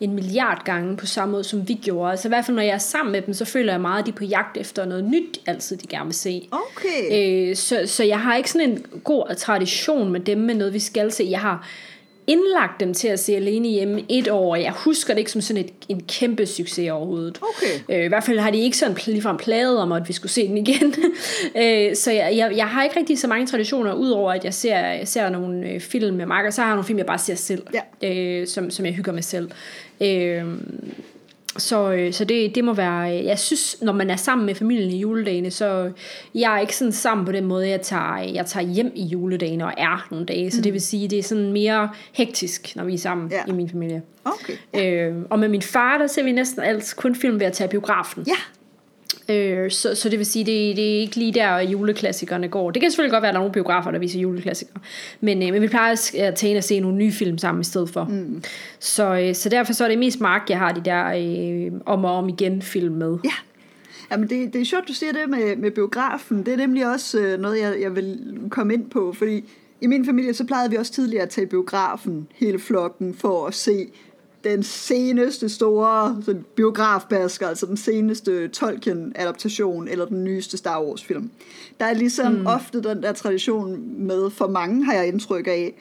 en 0.00 0.14
milliard 0.14 0.64
gange 0.64 0.96
på 0.96 1.06
samme 1.06 1.32
måde, 1.32 1.44
som 1.44 1.68
vi 1.68 1.74
gjorde. 1.74 2.10
Altså 2.10 2.28
i 2.28 2.30
hvert 2.30 2.44
fald, 2.44 2.54
når 2.54 2.62
jeg 2.62 2.74
er 2.74 2.78
sammen 2.78 3.12
med 3.12 3.22
dem, 3.22 3.34
så 3.34 3.44
føler 3.44 3.72
jeg 3.72 3.80
meget, 3.80 3.98
at 3.98 4.06
de 4.06 4.10
er 4.10 4.14
på 4.14 4.24
jagt 4.24 4.56
efter 4.56 4.84
noget 4.84 5.04
nyt, 5.04 5.40
altid 5.46 5.76
de 5.76 5.86
gerne 5.86 6.04
vil 6.04 6.14
se. 6.14 6.48
Okay. 6.50 7.48
Øh, 7.50 7.56
så, 7.56 7.82
så 7.86 8.04
jeg 8.04 8.20
har 8.20 8.36
ikke 8.36 8.50
sådan 8.50 8.70
en 8.70 8.84
god 9.04 9.34
tradition 9.36 10.12
med 10.12 10.20
dem, 10.20 10.38
med 10.38 10.54
noget, 10.54 10.74
vi 10.74 10.78
skal 10.78 11.12
se. 11.12 11.26
Jeg 11.30 11.40
har 11.40 11.68
indlagt 12.28 12.80
dem 12.80 12.94
til 12.94 13.08
at 13.08 13.20
se 13.20 13.36
alene 13.36 13.68
hjemme 13.68 14.02
et 14.08 14.28
år, 14.28 14.50
og 14.52 14.62
jeg 14.62 14.72
husker 14.72 15.14
det 15.14 15.18
ikke 15.18 15.30
som 15.32 15.40
sådan 15.40 15.64
et, 15.64 15.70
en 15.88 16.02
kæmpe 16.08 16.46
succes 16.46 16.90
overhovedet. 16.90 17.38
Okay. 17.42 17.98
Øh, 17.98 18.04
I 18.04 18.08
hvert 18.08 18.24
fald 18.24 18.38
har 18.38 18.50
de 18.50 18.58
ikke 18.58 18.76
sådan 18.76 18.96
ligefrem 19.06 19.36
plaget 19.36 19.78
om, 19.78 19.92
at 19.92 20.08
vi 20.08 20.12
skulle 20.12 20.32
se 20.32 20.48
den 20.48 20.56
igen. 20.56 20.94
øh, 21.62 21.96
så 21.96 22.10
jeg, 22.12 22.32
jeg, 22.36 22.52
jeg 22.56 22.66
har 22.68 22.84
ikke 22.84 22.96
rigtig 22.98 23.18
så 23.18 23.26
mange 23.26 23.46
traditioner, 23.46 23.94
udover 23.94 24.32
at 24.32 24.44
jeg 24.44 24.54
ser, 24.54 24.78
jeg 24.78 25.08
ser 25.08 25.28
nogle 25.28 25.68
øh, 25.68 25.80
film 25.80 26.16
med 26.16 26.26
Mark, 26.26 26.46
og 26.46 26.52
så 26.52 26.60
har 26.60 26.68
jeg 26.68 26.74
nogle 26.76 26.86
film, 26.86 26.98
jeg 26.98 27.06
bare 27.06 27.18
ser 27.18 27.34
selv, 27.34 27.62
Ja. 28.02 28.08
øh, 28.08 28.46
som, 28.46 28.70
som 28.70 28.86
jeg 28.86 28.94
hygger 28.94 29.12
med 29.12 29.22
selv. 29.22 29.50
Øh, 30.00 30.44
så, 31.58 31.92
øh, 31.92 32.12
så 32.12 32.24
det, 32.24 32.54
det 32.54 32.64
må 32.64 32.72
være, 32.72 33.18
øh, 33.18 33.24
jeg 33.24 33.38
synes, 33.38 33.76
når 33.82 33.92
man 33.92 34.10
er 34.10 34.16
sammen 34.16 34.46
med 34.46 34.54
familien 34.54 34.90
i 34.90 34.98
juledagene, 35.00 35.50
så 35.50 35.90
jeg 36.34 36.54
er 36.56 36.58
ikke 36.60 36.76
sådan 36.76 36.92
sammen 36.92 37.26
på 37.26 37.32
den 37.32 37.44
måde, 37.44 37.68
jeg 37.68 37.80
tager, 37.80 38.18
jeg 38.18 38.46
tager 38.46 38.66
hjem 38.66 38.92
i 38.94 39.04
juledagene 39.04 39.64
og 39.66 39.72
er 39.76 40.06
nogle 40.10 40.26
dage, 40.26 40.50
så 40.50 40.60
det 40.60 40.72
vil 40.72 40.80
sige, 40.80 41.08
det 41.08 41.18
er 41.18 41.22
sådan 41.22 41.52
mere 41.52 41.88
hektisk, 42.12 42.76
når 42.76 42.84
vi 42.84 42.94
er 42.94 42.98
sammen 42.98 43.30
Ja. 43.30 43.42
i 43.48 43.52
min 43.52 43.70
familie. 43.70 44.02
Okay. 44.24 44.54
Øh, 45.10 45.16
og 45.30 45.38
med 45.38 45.48
min 45.48 45.62
far, 45.62 45.98
der 45.98 46.06
ser 46.06 46.22
vi 46.22 46.32
næsten 46.32 46.62
altid 46.62 46.96
kun 46.96 47.14
film 47.14 47.40
ved 47.40 47.46
at 47.46 47.52
tage 47.52 47.68
biografen. 47.68 48.24
Ja. 48.26 48.36
Øh, 49.28 49.70
så, 49.70 49.94
så 49.94 50.08
det 50.08 50.18
vil 50.18 50.26
sige, 50.26 50.44
det, 50.44 50.76
det 50.76 50.96
er 50.96 51.00
ikke 51.00 51.16
lige 51.16 51.32
der 51.32 51.58
juleklassikerne 51.60 52.48
går. 52.48 52.70
Det 52.70 52.82
kan 52.82 52.90
selvfølgelig 52.90 53.12
godt 53.12 53.22
være, 53.22 53.28
at 53.28 53.34
der 53.34 53.38
er 53.38 53.42
nogle 53.42 53.52
biografer, 53.52 53.90
der 53.90 53.98
viser 53.98 54.20
juleklassikere. 54.20 54.80
Men, 55.20 55.42
øh, 55.42 55.52
men 55.52 55.62
vi 55.62 55.68
plejer 55.68 56.12
at 56.18 56.34
tage 56.34 56.56
og 56.58 56.64
se 56.64 56.80
nogle 56.80 56.96
nye 56.96 57.12
film 57.12 57.38
sammen 57.38 57.60
i 57.60 57.64
stedet 57.64 57.90
for. 57.90 58.04
Mm. 58.04 58.42
Så, 58.78 59.20
øh, 59.20 59.34
så 59.34 59.48
derfor 59.48 59.72
så 59.72 59.84
er 59.84 59.88
det 59.88 59.98
mest 59.98 60.20
Mark, 60.20 60.50
jeg 60.50 60.58
har 60.58 60.72
de 60.72 60.84
der 60.84 61.04
øh, 61.06 61.80
om 61.86 62.04
og 62.04 62.10
om 62.10 62.28
igen 62.28 62.62
film 62.62 62.94
med. 62.94 63.18
Ja. 63.24 63.30
Jamen 64.10 64.30
det, 64.30 64.52
det 64.52 64.60
er 64.60 64.64
sjovt, 64.64 64.88
du 64.88 64.92
siger 64.92 65.12
det 65.12 65.28
med, 65.28 65.56
med 65.56 65.70
biografen. 65.70 66.38
Det 66.46 66.52
er 66.52 66.56
nemlig 66.56 66.92
også 66.92 67.18
øh, 67.18 67.40
noget, 67.40 67.60
jeg, 67.60 67.74
jeg 67.80 67.96
vil 67.96 68.18
komme 68.50 68.74
ind 68.74 68.90
på, 68.90 69.12
fordi 69.12 69.44
i 69.80 69.86
min 69.86 70.04
familie, 70.06 70.34
så 70.34 70.44
plejede 70.44 70.70
vi 70.70 70.76
også 70.76 70.92
tidligere 70.92 71.22
at 71.22 71.30
tage 71.30 71.46
biografen, 71.46 72.28
hele 72.34 72.58
flokken, 72.58 73.14
for 73.14 73.46
at 73.46 73.54
se 73.54 73.86
den 74.44 74.62
seneste 74.62 75.48
store 75.48 76.22
sådan, 76.24 76.44
biografbasker, 76.54 77.48
altså 77.48 77.66
den 77.66 77.76
seneste 77.76 78.48
Tolkien-adaptation, 78.48 79.88
eller 79.88 80.04
den 80.04 80.24
nyeste 80.24 80.56
Star 80.56 80.82
Wars-film. 80.82 81.30
Der 81.80 81.86
er 81.86 81.94
ligesom 81.94 82.32
mm. 82.32 82.46
ofte 82.46 82.82
den 82.82 83.02
der 83.02 83.12
tradition 83.12 83.82
med, 84.06 84.30
for 84.30 84.46
mange 84.46 84.84
har 84.84 84.94
jeg 84.94 85.08
indtryk 85.08 85.46
af, 85.46 85.74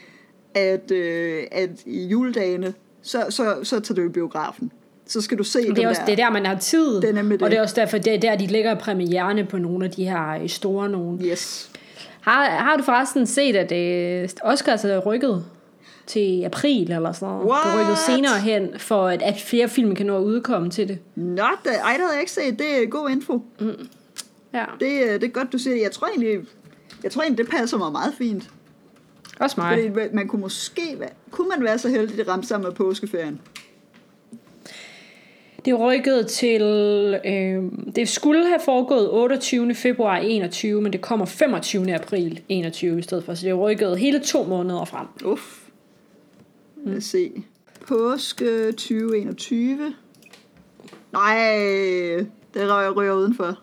at, 0.56 0.92
øh, 0.92 1.44
at 1.52 1.70
i 1.86 2.08
juledagene, 2.08 2.74
så, 3.02 3.26
så, 3.30 3.56
så 3.64 3.80
tager 3.80 3.96
du 3.96 4.10
i 4.10 4.10
biografen. 4.10 4.72
Så 5.06 5.22
skal 5.22 5.38
du 5.38 5.44
se 5.44 5.60
Det 5.60 5.76
den 5.76 5.86
er 5.86 5.90
også 5.90 6.02
der. 6.02 6.06
det 6.06 6.20
er 6.20 6.26
der, 6.26 6.32
man 6.32 6.46
har 6.46 6.56
tid. 6.56 7.02
Det 7.02 7.10
er 7.10 7.14
nemlig 7.14 7.40
det. 7.40 7.46
Og 7.46 7.52
det 7.52 7.58
er 7.58 7.62
også 7.62 7.76
derfor, 7.76 7.98
det 7.98 8.14
er 8.14 8.20
der, 8.20 8.38
de 8.38 8.48
lægger 8.48 8.76
premierne 8.76 9.46
på 9.46 9.58
nogle 9.58 9.86
af 9.86 9.92
de 9.92 10.04
her 10.06 10.42
øh, 10.42 10.50
store 10.50 10.90
nogen. 10.90 11.26
Yes. 11.26 11.72
Har, 12.22 12.46
har 12.46 12.78
du 12.78 12.84
forresten 12.84 13.28
set, 13.28 13.56
at 13.56 13.72
øh, 13.72 14.30
Oscars 14.44 14.86
er 14.86 15.00
rykket 15.00 15.46
til 16.08 16.44
april 16.44 16.92
eller 16.92 17.12
sådan 17.12 17.34
noget? 17.34 17.48
Det 17.66 17.72
er 17.72 17.76
rykket 17.80 17.88
What? 17.88 17.98
senere 17.98 18.40
hen, 18.40 18.70
for 18.78 19.08
at, 19.08 19.22
at 19.22 19.36
flere 19.40 19.70
film 19.70 19.96
kan 19.96 20.06
nå 20.06 20.18
at 20.18 20.22
udkomme 20.24 20.70
til 20.70 20.88
det. 20.88 21.00
Nå, 21.16 21.44
da, 21.66 21.70
ej, 21.70 21.92
det 21.92 22.00
havde 22.02 22.12
jeg 22.12 22.20
ikke 22.20 22.32
set. 22.32 22.60
Det 22.60 22.84
er 22.84 22.88
god 22.90 23.10
info. 23.10 23.42
Ja, 24.54 24.66
Det, 24.80 25.04
øh, 25.04 25.14
det 25.14 25.24
er 25.24 25.28
godt, 25.28 25.52
du 25.54 25.58
siger 25.58 25.74
det. 25.76 25.84
Jeg 25.84 25.92
tror 25.92 26.08
egentlig, 26.08 26.40
jeg 27.04 27.12
tror 27.12 27.22
egentlig, 27.22 27.46
det 27.46 27.52
passer 27.52 27.78
mig 27.78 27.92
meget 27.92 28.14
fint. 28.18 28.50
også 29.40 29.56
mig. 29.60 29.92
Fordi 29.94 30.08
man 30.14 30.28
kunne 30.28 30.42
måske 30.42 30.96
være, 31.00 31.10
kunne 31.32 31.50
man 31.50 31.64
være 31.64 31.78
så 31.78 31.90
heldig, 31.90 32.12
at 32.12 32.18
det 32.18 32.28
ramte 32.28 32.48
sammen 32.48 32.68
med 32.68 32.76
påskeferien. 32.76 33.40
Det 35.66 35.80
rykket 35.80 36.28
til, 36.28 36.62
øh, 37.26 37.64
det 37.96 38.10
skulle 38.10 38.48
have 38.48 38.60
foregået 38.66 39.10
28. 39.12 39.76
februar 39.76 40.18
21, 40.18 40.82
men 40.82 40.94
det 40.94 41.02
kommer 41.02 41.26
25. 41.26 41.94
april 41.96 42.42
21 42.50 43.00
i 43.00 43.02
stedet 43.02 43.24
for, 43.24 43.34
så 43.34 43.46
det 43.46 43.60
rykket 43.60 44.00
hele 44.00 44.20
to 44.20 44.44
måneder 44.44 44.86
frem. 44.86 45.08
Uff. 45.26 45.58
Lad 46.88 46.98
os 46.98 47.04
se. 47.04 47.44
Påske 47.88 48.72
2021. 48.72 49.96
Nej, 51.14 51.36
det 52.54 52.70
rører 52.70 52.82
jeg 52.82 52.96
ryger 52.96 53.14
udenfor. 53.14 53.60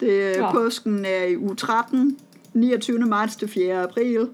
Det, 0.00 0.38
Nå. 0.38 0.50
Påsken 0.50 1.04
er 1.04 1.24
i 1.24 1.36
uge 1.36 1.56
13. 1.56 2.18
29. 2.52 2.98
marts 2.98 3.36
til 3.36 3.48
4. 3.48 3.82
april. 3.82 4.28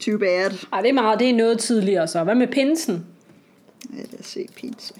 Too 0.00 0.18
bad. 0.18 0.66
Ej, 0.72 0.80
det 0.80 0.88
er 0.88 0.92
meget, 0.92 1.18
det 1.18 1.30
er 1.30 1.34
noget 1.34 1.58
tidligere 1.58 2.08
så. 2.08 2.24
Hvad 2.24 2.34
med 2.34 2.48
pinsen? 2.48 3.06
Ja, 3.92 3.96
lad 3.96 4.20
os 4.20 4.26
se 4.26 4.46
pinse. 4.56 4.94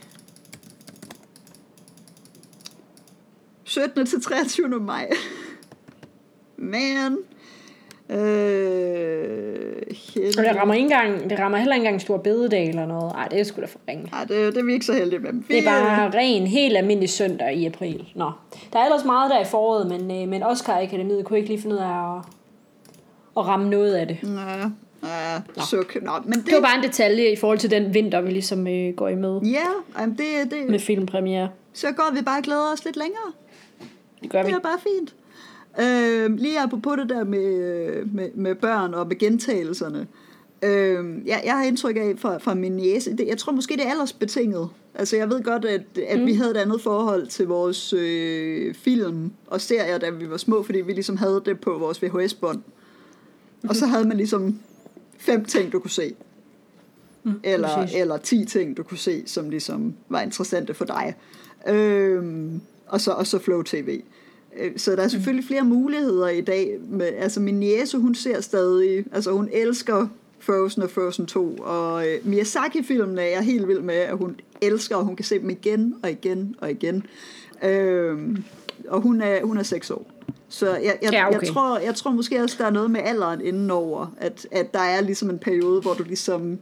17. 3.65 4.07
til 4.07 4.23
23. 4.23 4.81
maj. 4.81 5.11
Man. 6.57 7.19
Øh, 8.11 9.77
Og 10.39 10.45
det 10.45 10.57
rammer, 10.57 10.75
ikke 10.75 10.85
engang, 10.85 11.31
det 11.31 11.39
rammer 11.39 11.59
heller 11.59 11.75
ikke 11.75 11.85
engang 11.87 12.01
stor 12.01 12.17
bededag 12.17 12.69
eller 12.69 12.87
noget. 12.87 13.13
Ej, 13.13 13.29
det 13.29 13.41
er 13.41 13.45
sgu 13.45 13.61
da 13.61 13.67
for 13.67 13.79
ringe. 13.89 14.09
Ej, 14.13 14.21
det, 14.25 14.31
det 14.55 14.61
er 14.61 14.65
vi 14.65 14.73
ikke 14.73 14.87
så 14.87 14.93
heldige 14.93 15.19
med. 15.19 15.33
Det 15.49 15.59
er 15.59 15.65
bare 15.65 16.11
ren, 16.15 16.47
helt 16.47 16.77
almindelig 16.77 17.11
søndag 17.11 17.55
i 17.55 17.67
april. 17.67 18.09
Nå. 18.15 18.31
Der 18.73 18.79
er 18.79 18.85
ellers 18.85 19.05
meget 19.05 19.31
der 19.31 19.41
i 19.41 19.45
foråret, 19.45 19.87
men, 19.87 20.23
øh, 20.23 20.29
men 20.29 20.43
Oscar 20.43 20.81
Akademiet 20.83 21.25
kunne 21.25 21.39
ikke 21.39 21.49
lige 21.51 21.63
finde 21.63 21.77
ud 21.77 21.81
af 21.81 22.17
at, 22.17 22.23
at 23.37 23.47
ramme 23.47 23.71
noget 23.71 23.95
af 23.95 24.07
det. 24.07 24.19
Ja, 24.23 25.09
ja, 25.57 25.63
suk. 25.71 25.97
Nå, 26.03 26.11
men 26.25 26.33
det, 26.33 26.47
Det 26.47 26.55
var 26.55 26.61
bare 26.61 26.77
en 26.79 26.83
detalje 26.85 27.33
i 27.33 27.37
forhold 27.37 27.59
til 27.59 27.71
den 27.71 27.95
vinter, 27.95 28.21
vi 28.21 28.31
ligesom 28.31 28.67
øh, 28.67 28.95
går 28.95 29.09
i 29.09 29.15
med 29.15 29.41
Ja, 29.41 30.01
jamen 30.01 30.19
det, 30.19 30.53
med 30.69 30.73
det, 30.73 30.81
filmpremiere. 30.83 31.49
så 31.73 31.87
går 31.93 32.15
vi 32.15 32.23
bare 32.23 32.39
og 32.39 32.43
glæder 32.43 32.73
os 32.73 32.85
lidt 32.85 32.97
længere. 32.97 33.33
Det 34.23 34.31
gør 34.31 34.43
vi. 34.43 34.49
Det 34.49 34.57
er 34.57 34.61
bare 34.61 34.79
fint. 34.99 35.15
Øh, 35.79 36.37
lige 36.37 36.61
apropos 36.61 36.97
det 36.99 37.09
der 37.09 37.25
med, 37.25 38.05
med, 38.05 38.31
med 38.35 38.55
børn 38.55 38.95
og 38.95 39.07
med 39.07 39.19
gentagelserne. 39.19 40.07
Øh, 40.63 41.27
jeg, 41.27 41.43
jeg 41.45 41.57
har 41.57 41.65
indtryk 41.65 41.97
af 41.97 42.15
fra, 42.19 42.39
fra 42.39 42.55
min 42.55 42.73
næse, 42.73 43.17
det, 43.17 43.27
jeg 43.27 43.39
tror 43.39 43.53
måske 43.53 43.77
det 43.77 43.87
er 43.87 43.91
aldersbetinget. 43.91 44.69
Altså 44.95 45.17
jeg 45.17 45.31
ved 45.31 45.43
godt, 45.43 45.65
at, 45.65 45.83
at 46.07 46.21
mm. 46.21 46.27
vi 46.27 46.35
havde 46.35 46.51
et 46.51 46.57
andet 46.57 46.81
forhold 46.81 47.27
til 47.27 47.47
vores 47.47 47.93
øh, 47.93 48.75
film 48.75 49.33
og 49.47 49.61
serier, 49.61 49.99
da 49.99 50.11
vi 50.11 50.31
var 50.31 50.37
små, 50.37 50.63
fordi 50.63 50.81
vi 50.81 50.93
ligesom 50.93 51.17
havde 51.17 51.43
det 51.45 51.61
på 51.61 51.79
vores 51.79 52.03
VHS-bånd. 52.03 52.63
Og 53.69 53.77
så 53.77 53.87
havde 53.87 54.09
man 54.09 54.17
ligesom 54.17 54.59
fem 55.19 55.45
ting, 55.45 55.73
du 55.73 55.79
kunne 55.79 55.91
se. 55.91 56.15
Mm, 57.23 57.41
eller, 57.45 57.75
præcis. 57.75 57.97
eller 57.97 58.17
ti 58.17 58.45
ting, 58.45 58.77
du 58.77 58.83
kunne 58.83 58.99
se, 58.99 59.23
som 59.27 59.51
ligesom 59.51 59.95
var 60.09 60.21
interessante 60.21 60.75
for 60.75 60.85
dig. 60.85 61.15
Øhm, 61.69 62.61
og, 62.87 63.01
så, 63.01 63.11
og 63.11 63.27
så 63.27 63.39
Flow 63.39 63.63
TV. 63.63 63.89
Øh, 63.89 64.03
Så 64.77 64.97
der 64.97 65.03
er 65.03 65.09
selvfølgelig 65.09 65.45
flere 65.45 65.65
muligheder 65.65 66.29
i 66.29 66.41
dag. 66.41 66.79
Med, 66.89 67.07
altså 67.07 67.41
min 67.41 67.61
niece, 67.61 67.99
hun 67.99 68.15
ser 68.15 68.41
stadig, 68.41 69.05
altså 69.13 69.33
hun 69.33 69.49
elsker 69.53 70.09
Frozen 70.39 70.83
og 70.83 70.91
Frozen 70.91 71.27
2, 71.27 71.57
og 71.61 72.09
øh, 72.09 72.19
Miyazaki-filmene 72.25 73.23
er 73.23 73.31
jeg 73.31 73.43
helt 73.43 73.69
vild 73.69 73.81
med, 73.81 73.95
at 73.95 74.17
hun 74.17 74.41
elsker, 74.61 74.97
og 74.97 75.05
hun 75.05 75.17
kan 75.17 75.25
se 75.25 75.39
dem 75.39 75.51
igen 75.51 75.95
og 76.03 76.11
igen 76.11 76.57
og 76.59 76.71
igen. 76.71 77.07
Øh, 77.65 78.19
og 78.89 79.01
hun 79.01 79.21
er, 79.21 79.45
hun 79.45 79.59
er 79.59 79.63
6 79.63 79.91
år. 79.91 80.11
Så 80.49 80.67
jeg, 80.77 80.99
jeg, 81.03 81.13
Ja, 81.13 81.29
okay. 81.29 81.41
jeg, 81.41 81.49
tror, 81.49 81.79
jeg 81.79 81.95
tror 81.95 82.11
måske 82.11 82.43
også, 82.43 82.57
der 82.59 82.67
er 82.67 82.71
noget 82.71 82.91
med 82.91 83.01
alderen 83.05 83.41
indenover, 83.41 84.15
at, 84.19 84.47
at 84.51 84.75
der 84.75 84.81
er 84.81 85.01
ligesom 85.01 85.31
en 85.31 85.39
periode, 85.39 85.81
hvor 85.81 85.95
du 85.95 86.03
ligesom 86.03 86.59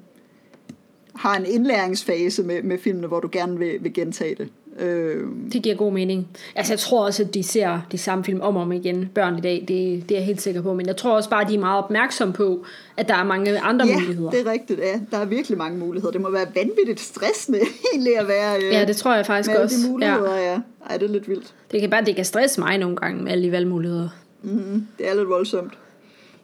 har 1.14 1.37
en 1.37 1.46
indlæringsfase 1.46 2.42
med, 2.42 2.62
med 2.62 2.79
filmene, 2.79 3.07
hvor 3.07 3.20
du 3.20 3.29
gerne 3.33 3.59
vil, 3.59 3.79
vil 3.81 3.94
gentage 3.94 4.35
det. 4.35 4.48
Øh, 4.79 5.25
Det 5.53 5.62
giver 5.62 5.75
god 5.77 5.93
mening. 5.93 6.29
Altså, 6.55 6.73
jeg 6.73 6.79
tror 6.79 7.05
også, 7.05 7.23
at 7.23 7.35
de 7.35 7.43
ser 7.43 7.81
de 7.93 7.99
samme 7.99 8.25
film 8.25 8.41
om 8.41 8.57
og 8.57 8.62
om 8.62 8.73
igen, 8.73 9.11
børn 9.14 9.38
i 9.38 9.41
dag. 9.41 9.55
Det, 9.69 9.69
det 10.09 10.11
er 10.14 10.19
jeg 10.19 10.25
helt 10.27 10.41
sikker 10.41 10.62
på. 10.62 10.75
Men 10.75 10.87
jeg 10.87 10.97
tror 10.97 11.17
også 11.17 11.31
bare, 11.31 11.43
at 11.43 11.49
de 11.49 11.55
er 11.55 11.59
meget 11.59 11.85
opmærksomme 11.85 12.35
på, 12.35 12.64
at 12.97 13.09
der 13.09 13.14
er 13.14 13.25
mange 13.25 13.59
andre 13.61 13.87
ja, 13.87 13.99
muligheder. 14.01 14.31
det 14.31 14.41
er 14.47 14.51
rigtigt. 14.53 14.81
Ja. 14.81 15.01
Der 15.11 15.19
er 15.19 15.25
virkelig 15.25 15.59
mange 15.59 15.79
muligheder. 15.79 16.12
Det 16.12 16.21
må 16.21 16.31
være 16.31 16.47
vanvittigt 16.55 17.01
stressende 17.01 17.59
egentlig 17.93 18.19
at 18.19 18.29
være 18.29 18.57
øh, 18.57 18.73
Ja, 18.73 18.85
det 18.85 18.97
tror 18.97 19.14
jeg 19.14 19.27
faktisk 19.27 19.49
med 19.49 19.57
alle 19.57 19.64
også. 19.64 19.77
de 19.87 19.91
muligheder. 19.93 20.37
Ja. 20.37 20.53
Ja. 20.53 20.59
Ej, 20.91 20.97
det 20.97 21.09
er 21.09 21.12
lidt 21.12 21.29
vildt. 21.29 21.55
Det 21.71 21.81
kan 21.81 21.91
bare 21.91 22.05
det 22.05 22.17
kan 22.17 22.25
stresse 22.25 22.61
mig 22.61 22.79
nogle 22.79 22.97
gange 22.97 23.23
med 23.23 23.33
alle 23.33 23.45
de 23.47 23.53
valgmuligheder. 23.53 24.09
Mm, 24.43 24.87
det 24.99 25.09
er 25.11 25.14
lidt 25.14 25.29
voldsomt. 25.29 25.73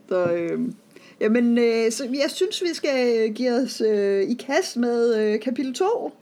Så, 0.09 0.25
øh, 0.33 0.59
jamen, 1.20 1.59
øh, 1.59 1.90
så 1.92 2.05
jeg 2.05 2.31
synes, 2.31 2.62
vi 2.62 2.68
skal 2.75 3.29
give 3.35 3.53
os 3.53 3.81
øh, 3.81 4.23
i 4.23 4.35
kast 4.47 4.77
med 4.77 5.16
øh, 5.18 5.40
kapitel 5.40 5.75
2. 5.75 6.12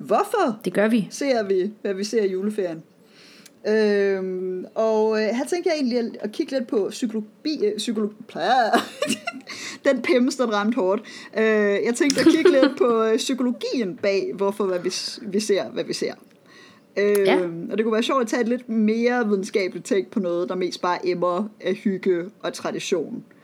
Hvorfor 0.00 0.60
Det 0.64 0.72
gør 0.72 0.88
vi. 0.88 1.08
ser 1.10 1.42
vi, 1.42 1.72
hvad 1.82 1.94
vi 1.94 2.04
ser 2.04 2.22
i 2.22 2.30
juleferien? 2.32 2.82
Øhm, 3.68 4.64
og 4.74 5.20
øh, 5.22 5.28
her 5.28 5.44
tænkte 5.44 5.70
jeg 5.70 5.76
egentlig 5.76 5.98
at, 5.98 6.16
at 6.20 6.32
kigge 6.32 6.52
lidt 6.52 6.68
på 6.68 6.86
psykologi, 6.90 7.64
øh, 7.66 7.76
psykologi 7.76 8.14
den 9.88 10.02
pims, 10.02 10.36
den 10.36 10.54
ramte 10.54 10.76
hårdt. 10.76 11.02
Øh, 11.38 11.44
jeg 11.44 11.94
tænkte 11.96 12.20
at 12.20 12.26
kigge 12.26 12.50
lidt 12.50 12.78
på 12.78 13.02
øh, 13.02 13.16
psykologien 13.16 13.96
bag, 14.02 14.32
hvorfor 14.34 14.64
hvad 14.64 14.78
vi, 14.78 14.92
vi 15.22 15.40
ser, 15.40 15.70
hvad 15.70 15.84
vi 15.84 15.92
ser. 15.92 16.14
Øh, 16.96 17.16
Ja. 17.26 17.40
Og 17.70 17.76
det 17.78 17.84
kunne 17.84 17.92
være 17.92 18.02
sjovt 18.02 18.22
at 18.22 18.28
tage 18.28 18.42
et 18.42 18.48
lidt 18.48 18.68
mere 18.68 19.28
videnskabeligt 19.28 19.86
take 19.86 20.10
på 20.10 20.20
noget, 20.20 20.48
der 20.48 20.54
mest 20.54 20.80
bare 20.82 21.08
emmer 21.08 21.48
af 21.60 21.74
hygge 21.74 22.24
og 22.42 22.52
tradition. 22.52 23.16
Øh, 23.16 23.39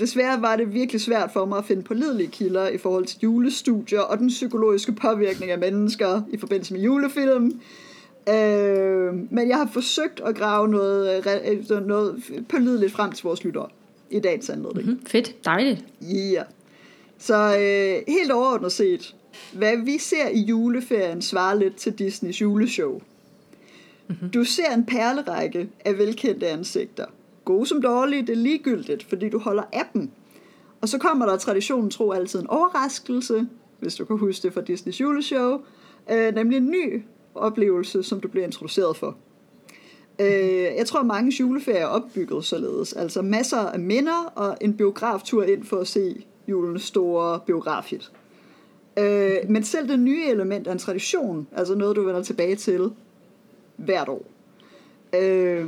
desværre 0.00 0.42
var 0.42 0.56
det 0.56 0.74
virkelig 0.74 1.00
svært 1.00 1.30
for 1.32 1.44
mig 1.44 1.58
at 1.58 1.64
finde 1.64 1.82
pålidelige 1.82 2.30
kilder 2.30 2.68
i 2.68 2.78
forhold 2.78 3.06
til 3.06 3.18
julestudier 3.22 4.00
og 4.00 4.18
den 4.18 4.28
psykologiske 4.28 4.92
påvirkning 4.92 5.50
af 5.50 5.58
mennesker 5.58 6.22
i 6.32 6.36
forbindelse 6.36 6.74
med 6.74 6.80
julefilm. 6.80 7.60
Øh, 8.28 9.14
men 9.30 9.48
jeg 9.48 9.56
har 9.56 9.68
forsøgt 9.72 10.20
at 10.20 10.36
grave 10.36 10.68
noget, 10.68 11.16
øh, 11.16 11.32
re- 11.32 11.80
noget 11.80 12.22
pålideligt 12.48 12.92
frem 12.92 13.12
til 13.12 13.22
vores 13.22 13.44
lyttere 13.44 13.68
i 14.10 14.20
dagens 14.20 14.50
anledning. 14.50 14.88
Mm, 14.88 15.06
fedt. 15.06 15.44
Dejligt. 15.44 15.84
Ja. 16.00 16.42
Så 17.18 17.34
øh, 17.34 18.14
helt 18.14 18.32
overordnet 18.32 18.72
set, 18.72 19.14
hvad 19.52 19.76
vi 19.76 19.98
ser 19.98 20.28
i 20.28 20.40
juleferien 20.40 21.22
svarer 21.22 21.54
lidt 21.54 21.76
til 21.76 21.92
Disneys 21.92 22.40
juleshow. 22.40 23.00
Mm-hmm. 24.08 24.30
Du 24.30 24.44
ser 24.44 24.74
en 24.74 24.86
perlerække 24.86 25.68
af 25.84 25.98
velkendte 25.98 26.48
ansigter. 26.48 27.06
Gode 27.46 27.66
som 27.66 27.82
dårlige, 27.82 28.22
det 28.22 28.30
er 28.30 28.36
ligegyldigt, 28.36 29.02
fordi 29.02 29.28
du 29.28 29.38
holder 29.38 29.62
af 29.72 29.84
dem. 29.94 30.10
Og 30.80 30.88
så 30.88 30.98
kommer 30.98 31.26
der 31.26 31.36
traditionen 31.36 31.90
tro 31.90 32.12
altid 32.12 32.40
en 32.40 32.46
overraskelse, 32.46 33.46
hvis 33.78 33.94
du 33.94 34.04
kan 34.04 34.18
huske 34.18 34.42
det 34.42 34.54
fra 34.54 34.60
Disneys 34.60 35.00
juleshow, 35.00 35.58
øh, 36.10 36.34
nemlig 36.34 36.56
en 36.56 36.70
ny 36.70 37.02
oplevelse, 37.34 38.02
som 38.02 38.20
du 38.20 38.28
bliver 38.28 38.46
introduceret 38.46 38.96
for. 38.96 39.16
Øh, 40.20 40.76
jeg 40.76 40.86
tror, 40.86 41.02
mange 41.02 41.32
juleferier 41.40 41.80
er 41.80 41.86
opbygget 41.86 42.44
således. 42.44 42.92
Altså 42.92 43.22
masser 43.22 43.58
af 43.58 43.78
minder 43.78 44.32
og 44.34 44.56
en 44.60 44.76
biograftur 44.76 45.42
ind 45.42 45.64
for 45.64 45.76
at 45.76 45.86
se 45.88 46.24
julens 46.48 46.82
store 46.82 47.40
biografhit. 47.46 48.12
Øh, 48.98 49.36
men 49.48 49.64
selv 49.64 49.88
det 49.88 49.98
nye 49.98 50.24
element 50.26 50.66
er 50.66 50.72
en 50.72 50.78
tradition, 50.78 51.46
altså 51.52 51.74
noget, 51.74 51.96
du 51.96 52.02
vender 52.02 52.22
tilbage 52.22 52.56
til 52.56 52.90
hvert 53.76 54.08
år. 54.08 54.24
Øh, 55.14 55.66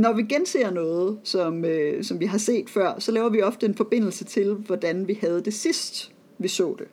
når 0.00 0.12
vi 0.12 0.22
genser 0.22 0.70
noget, 0.70 1.18
som, 1.24 1.64
øh, 1.64 2.04
som 2.04 2.20
vi 2.20 2.26
har 2.26 2.38
set 2.38 2.70
før, 2.70 2.98
så 2.98 3.12
laver 3.12 3.28
vi 3.28 3.42
ofte 3.42 3.66
en 3.66 3.74
forbindelse 3.74 4.24
til, 4.24 4.54
hvordan 4.54 5.08
vi 5.08 5.18
havde 5.20 5.40
det 5.40 5.54
sidst, 5.54 6.12
vi 6.38 6.48
så 6.48 6.76
det. 6.78 6.86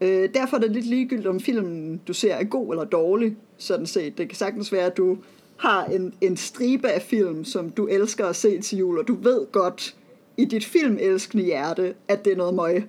Øh, 0.00 0.28
derfor 0.34 0.56
er 0.56 0.60
det 0.60 0.70
lidt 0.70 0.86
ligegyldigt, 0.86 1.26
om 1.26 1.40
filmen, 1.40 2.00
du 2.08 2.12
ser, 2.12 2.34
er 2.34 2.44
god 2.44 2.72
eller 2.72 2.84
dårlig, 2.84 3.36
sådan 3.58 3.86
set. 3.86 4.18
Det 4.18 4.28
kan 4.28 4.36
sagtens 4.36 4.72
være, 4.72 4.86
at 4.86 4.96
du 4.96 5.18
har 5.56 5.84
en, 5.84 6.14
en 6.20 6.36
stribe 6.36 6.88
af 6.88 7.02
film, 7.02 7.44
som 7.44 7.70
du 7.70 7.86
elsker 7.86 8.26
at 8.26 8.36
se 8.36 8.60
til 8.60 8.78
jul, 8.78 8.98
og 8.98 9.08
du 9.08 9.14
ved 9.14 9.52
godt 9.52 9.96
i 10.36 10.44
dit 10.44 10.64
filmelskende 10.64 11.44
hjerte, 11.44 11.94
at 12.08 12.24
det 12.24 12.32
er 12.32 12.36
noget 12.36 12.54
møg. 12.54 12.84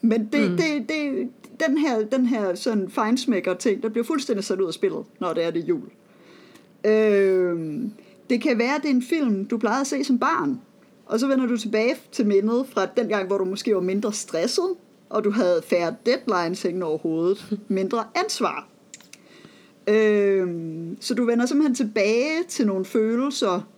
Men 0.00 0.28
det, 0.32 0.50
mm. 0.50 0.56
det, 0.56 0.88
det, 0.88 1.28
den 1.66 1.78
her, 1.78 2.04
den 2.04 2.26
her 2.26 2.54
sådan 2.54 2.90
fejnsmækker 2.90 3.54
ting, 3.54 3.82
der 3.82 3.88
bliver 3.88 4.04
fuldstændig 4.04 4.44
sat 4.44 4.60
ud 4.60 4.66
af 4.66 4.74
spillet, 4.74 5.04
når 5.20 5.32
det 5.32 5.44
er 5.44 5.50
det 5.50 5.68
jul. 5.68 5.88
Øh, 6.84 7.82
det 8.30 8.42
kan 8.42 8.58
være, 8.58 8.74
at 8.74 8.82
det 8.82 8.90
er 8.90 8.94
en 8.94 9.02
film, 9.02 9.44
du 9.44 9.58
plejede 9.58 9.80
at 9.80 9.86
se 9.86 10.04
som 10.04 10.18
barn, 10.18 10.60
og 11.06 11.20
så 11.20 11.26
vender 11.26 11.46
du 11.46 11.56
tilbage 11.56 11.96
til 12.12 12.26
mindet 12.26 12.66
fra 12.68 12.86
den 12.86 13.08
gang, 13.08 13.26
hvor 13.26 13.38
du 13.38 13.44
måske 13.44 13.74
var 13.74 13.80
mindre 13.80 14.12
stresset, 14.12 14.74
og 15.08 15.24
du 15.24 15.30
havde 15.30 15.62
færre 15.66 15.94
deadlines 16.06 16.62
hængende 16.62 16.86
over 16.86 16.98
hovedet, 16.98 17.58
mindre 17.68 18.04
ansvar. 18.14 18.68
Øhm, 19.86 20.96
så 21.00 21.14
du 21.14 21.24
vender 21.24 21.46
simpelthen 21.46 21.74
tilbage 21.74 22.44
til 22.48 22.66
nogle 22.66 22.84
følelser 22.84 23.68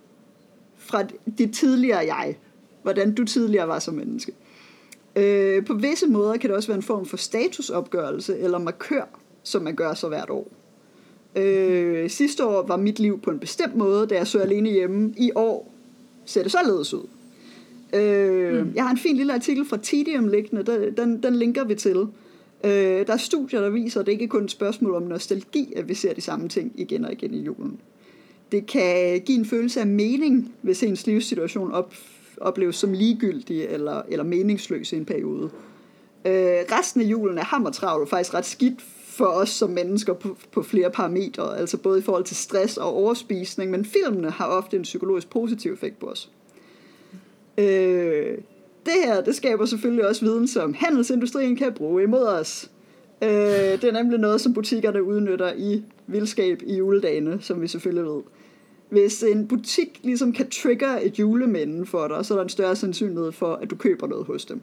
fra 0.77 1.05
dit 1.39 1.55
tidligere 1.55 1.99
jeg. 1.99 2.39
Hvordan 2.83 3.15
du 3.15 3.25
tidligere 3.25 3.69
var 3.69 3.79
som 3.79 3.95
menneske. 3.95 4.33
Øh, 5.17 5.65
på 5.65 5.75
visse 5.75 6.07
måder 6.07 6.37
kan 6.37 6.51
det 6.51 6.57
også 6.57 6.69
være 6.69 6.77
en 6.77 6.83
form 6.83 7.07
for 7.07 7.17
statusopgørelse 7.17 8.39
eller 8.39 8.59
markør, 8.59 9.05
som 9.43 9.63
man 9.63 9.75
gør 9.75 9.95
så 9.95 10.09
hvert 10.09 10.31
år. 10.31 10.62
Øh, 11.37 12.11
sidste 12.11 12.47
år 12.47 12.67
var 12.67 12.77
mit 12.77 12.99
liv 12.99 13.21
på 13.21 13.31
en 13.31 13.39
bestemt 13.39 13.77
måde, 13.77 14.07
da 14.07 14.15
jeg 14.15 14.27
så 14.27 14.39
alene 14.39 14.71
hjemme. 14.71 15.15
I 15.17 15.31
år 15.35 15.75
ser 16.25 16.43
det 16.43 16.53
således 16.53 16.95
ud. 16.95 17.07
Øh, 17.95 18.67
mm. 18.67 18.73
Jeg 18.75 18.85
har 18.85 18.91
en 18.91 18.99
fin 18.99 19.17
lille 19.17 19.33
artikel 19.35 19.65
fra 19.65 19.77
Tidium 19.77 20.29
liggende, 20.29 20.63
den, 20.63 20.97
den, 20.97 21.23
den 21.23 21.37
linker 21.37 21.65
vi 21.65 21.75
til. 21.75 21.97
Øh, 22.65 23.07
der 23.07 23.13
er 23.13 23.17
studier, 23.17 23.61
der 23.61 23.71
viser, 23.71 24.01
at 24.01 24.07
det 24.07 24.13
ikke 24.13 24.25
er 24.25 24.29
kun 24.29 24.45
et 24.45 24.51
spørgsmål 24.51 24.95
om 24.95 25.03
nostalgi, 25.03 25.73
at 25.77 25.89
vi 25.89 25.95
ser 25.95 26.15
de 26.15 26.21
samme 26.21 26.49
ting 26.49 26.73
igen 26.75 27.05
og 27.05 27.13
igen 27.13 27.35
i 27.35 27.41
julen. 27.41 27.81
Det 28.53 28.67
kan 28.67 29.21
give 29.21 29.39
en 29.39 29.47
følelse 29.47 29.81
af 29.81 29.87
mening, 29.87 30.55
hvis 30.63 30.83
ens 30.83 31.07
livssituation 31.07 31.73
op, 31.73 31.95
opleves 32.41 32.77
som 32.77 32.93
ligegyldig 32.93 33.65
eller, 33.65 34.03
eller 34.09 34.25
meningsløs 34.25 34.93
i 34.93 34.97
en 34.97 35.05
periode. 35.05 35.51
Øh, 36.25 36.33
resten 36.79 37.01
af 37.01 37.05
julen 37.05 37.39
er 37.39 37.45
hammertravl 37.45 38.03
og 38.03 38.09
faktisk 38.09 38.35
ret 38.35 38.47
skidt 38.47 38.81
for 39.13 39.27
os 39.27 39.49
som 39.49 39.71
mennesker 39.71 40.13
på, 40.13 40.37
på 40.53 40.63
flere 40.63 40.91
parametre, 40.91 41.59
altså 41.59 41.77
både 41.77 41.99
i 41.99 42.03
forhold 42.03 42.25
til 42.25 42.37
stress 42.37 42.77
og 42.77 42.95
overspisning, 42.95 43.71
men 43.71 43.85
filmene 43.85 44.31
har 44.31 44.47
ofte 44.47 44.77
en 44.77 44.83
psykologisk 44.83 45.31
positiv 45.31 45.73
effekt 45.73 45.99
på 45.99 46.07
os. 46.07 46.31
Øh, 47.59 48.39
det 48.87 48.95
her, 49.05 49.21
det 49.21 49.35
skaber 49.35 49.65
selvfølgelig 49.65 50.09
også 50.09 50.25
viden, 50.25 50.49
som 50.49 50.75
handelsindustrien 50.75 51.57
kan 51.57 51.73
bruge 51.73 52.03
imod 52.03 52.27
os. 52.27 52.71
Øh, 53.23 53.31
det 53.31 53.85
er 53.85 53.93
nemlig 53.93 54.19
noget, 54.19 54.41
som 54.41 54.55
butikkerne 54.55 55.03
udnytter 55.03 55.53
i 55.57 55.83
vildskab 56.07 56.63
i 56.67 56.77
juledagene, 56.77 57.39
som 57.41 57.63
vi 57.63 57.69
selvfølgelig 57.69 58.05
ved. 58.05 58.23
Hvis 58.89 59.23
en 59.23 59.49
butik 59.49 60.01
ligesom 60.03 60.33
kan 60.33 60.51
trigge 60.51 61.03
et 61.03 61.19
julemænden 61.19 61.87
for 61.87 62.09
dig, 62.09 62.25
så 62.25 62.35
er 62.35 62.39
der 62.39 62.43
en 62.43 62.49
større 62.49 62.77
sandsynlighed 62.77 63.33
for, 63.33 63.55
at 63.55 63.71
du 63.71 63.77
køber 63.77 64.07
noget 64.07 64.27
hos 64.27 64.45
dem. 64.45 64.61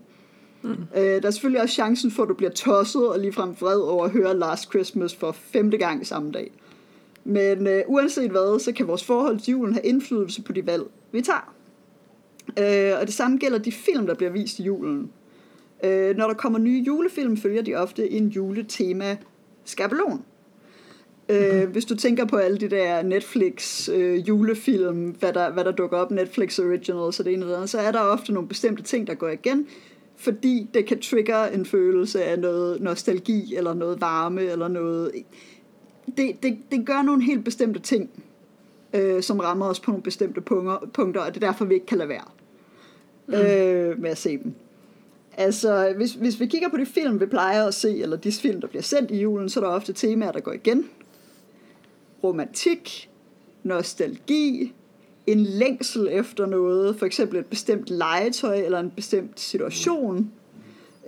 Mm. 0.62 0.72
Øh, 0.96 1.02
der 1.22 1.28
er 1.28 1.32
selvfølgelig 1.32 1.62
også 1.62 1.74
chancen 1.74 2.12
for, 2.12 2.24
at 2.24 2.30
du 2.30 2.34
bliver 2.34 2.52
tosset 2.52 3.08
og 3.08 3.20
ligefrem 3.20 3.56
vred 3.62 3.80
over 3.80 4.06
at 4.06 4.12
høre 4.12 4.38
Last 4.38 4.70
Christmas 4.70 5.16
for 5.16 5.32
femte 5.32 5.78
gang 5.78 6.08
samme 6.08 6.32
dag. 6.32 6.52
Men 7.24 7.68
øh, 7.68 7.82
uanset 7.88 8.32
hvad, 8.32 8.60
så 8.60 8.72
kan 8.72 8.88
vores 8.88 9.04
forhold 9.04 9.40
til 9.40 9.52
julen 9.52 9.74
have 9.74 9.86
indflydelse 9.86 10.42
på 10.42 10.54
de 10.54 10.66
valg, 10.66 10.84
vi 11.12 11.22
tager. 11.22 11.54
Øh, 12.60 13.00
og 13.02 13.08
det 13.08 13.14
samme 13.14 13.38
gælder 13.38 13.58
de 13.58 13.72
film, 13.72 14.08
der 14.08 14.14
bliver 14.14 14.32
vist 14.32 14.60
i 14.60 14.64
julen. 14.64 15.12
Øh, 15.84 16.18
når 16.18 16.28
der 16.28 16.34
kommer 16.34 16.60
nye 16.60 16.84
julefilm, 16.88 17.38
følger 17.38 17.62
de 17.62 17.76
ofte 17.76 18.12
en 18.12 18.28
juletema 18.28 19.18
skabelon. 19.66 20.24
Øh, 21.30 21.70
hvis 21.70 21.86
du 21.86 21.96
tænker 21.96 22.26
på 22.26 22.38
alle 22.38 22.58
de 22.58 22.70
der 22.70 23.02
Netflix 23.02 23.90
øh, 23.90 24.28
julefilm, 24.28 25.10
hvad 25.10 25.34
der, 25.34 25.52
hvad 25.52 25.64
der 25.64 25.72
dukker 25.72 25.98
op, 25.98 26.12
Netflix 26.12 26.60
Originals 26.60 27.20
og 27.20 27.26
det 27.26 27.34
ene 27.34 27.46
det 27.46 27.54
andet, 27.54 27.70
så 27.70 27.80
er 27.80 27.92
der 27.92 28.00
ofte 28.00 28.34
nogle 28.34 28.48
bestemte 28.48 28.84
ting, 28.84 29.08
der 29.08 29.14
går 29.14 29.30
igen, 29.30 29.68
fordi 30.20 30.70
det 30.74 30.86
kan 30.86 31.02
trigge 31.02 31.54
en 31.54 31.66
følelse 31.66 32.24
af 32.24 32.40
noget 32.40 32.82
nostalgi, 32.82 33.56
eller 33.56 33.74
noget 33.74 34.02
varme, 34.02 34.42
eller 34.42 34.68
noget... 34.68 35.12
Det, 36.18 36.44
det, 36.44 36.58
det 36.72 36.86
gør 36.86 37.02
nogle 37.02 37.24
helt 37.24 37.46
bestemte 37.46 37.80
ting, 37.80 38.10
øh, 38.94 39.24
som 39.24 39.40
rammer 39.40 39.66
os 39.66 39.80
på 39.80 39.92
nogle 39.92 40.04
bestemte 40.04 40.42
punkter, 40.42 40.78
punkter, 40.94 41.22
og 41.22 41.36
det 41.36 41.44
er 41.44 41.48
derfor, 41.48 41.66
vi 41.66 41.74
ikke 41.74 41.86
kan 41.86 41.98
lade 41.98 42.10
være 42.10 42.26
mm. 43.28 43.34
øh, 43.34 44.02
med 44.02 44.10
at 44.10 44.18
se 44.18 44.38
dem. 44.38 44.54
Altså, 45.38 45.94
hvis, 45.96 46.14
hvis 46.14 46.40
vi 46.40 46.46
kigger 46.46 46.70
på 46.70 46.78
de 46.78 46.86
film, 46.86 47.20
vi 47.20 47.26
plejer 47.26 47.68
at 47.68 47.74
se, 47.74 48.02
eller 48.02 48.18
de 48.18 48.32
film, 48.32 48.62
der 48.62 48.68
bliver 48.68 48.84
sendt 48.84 49.12
i 49.12 49.22
julen, 49.22 49.50
så 49.50 49.60
er 49.60 49.64
der 49.64 49.72
ofte 49.72 49.94
temaer, 49.94 50.32
der 50.32 50.40
går 50.40 50.52
igen. 50.52 50.90
Romantik, 52.24 53.10
nostalgi, 53.64 54.74
en 55.32 55.40
længsel 55.40 56.08
efter 56.12 56.46
noget, 56.46 56.96
for 56.96 57.06
eksempel 57.06 57.40
et 57.40 57.46
bestemt 57.46 57.90
legetøj 57.90 58.56
eller 58.56 58.80
en 58.80 58.92
bestemt 58.96 59.40
situation. 59.40 60.32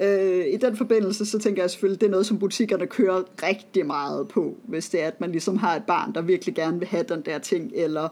Øh, 0.02 0.46
I 0.54 0.58
den 0.58 0.78
forbindelse, 0.78 1.26
så 1.26 1.40
tænker 1.40 1.64
jeg 1.64 1.70
selvfølgelig, 1.70 2.02
det 2.02 2.08
er 2.08 2.12
noget, 2.12 2.26
som 2.26 2.40
butikkerne 2.40 2.88
kører 2.88 3.24
rigtig 3.44 3.86
meget 3.86 4.28
på, 4.28 4.56
hvis 4.64 4.90
det 4.90 5.04
er, 5.04 5.08
at 5.08 5.22
man 5.22 5.32
ligesom 5.32 5.58
har 5.58 5.76
et 5.76 5.84
barn, 5.88 6.14
der 6.14 6.22
virkelig 6.22 6.56
gerne 6.56 6.80
vil 6.80 6.88
have 6.88 7.04
den 7.10 7.22
der 7.22 7.40
ting, 7.40 7.72
eller 7.76 8.10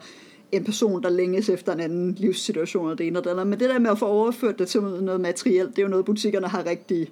en 0.51 0.63
person, 0.63 1.03
der 1.03 1.09
længes 1.09 1.49
efter 1.49 1.73
en 1.73 1.79
anden 1.79 2.15
livssituation, 2.17 2.85
eller 2.85 2.95
det 2.95 3.07
ene 3.07 3.19
eller 3.19 3.21
det 3.21 3.29
andet. 3.29 3.47
Men 3.47 3.59
det 3.59 3.69
der 3.69 3.79
med 3.79 3.91
at 3.91 3.99
få 3.99 4.05
overført 4.05 4.59
det 4.59 4.67
til 4.67 4.81
noget 4.81 5.21
materielt, 5.21 5.69
det 5.69 5.79
er 5.79 5.83
jo 5.83 5.89
noget, 5.89 6.05
butikkerne 6.05 6.47
har 6.47 6.65
rigtig 6.65 7.11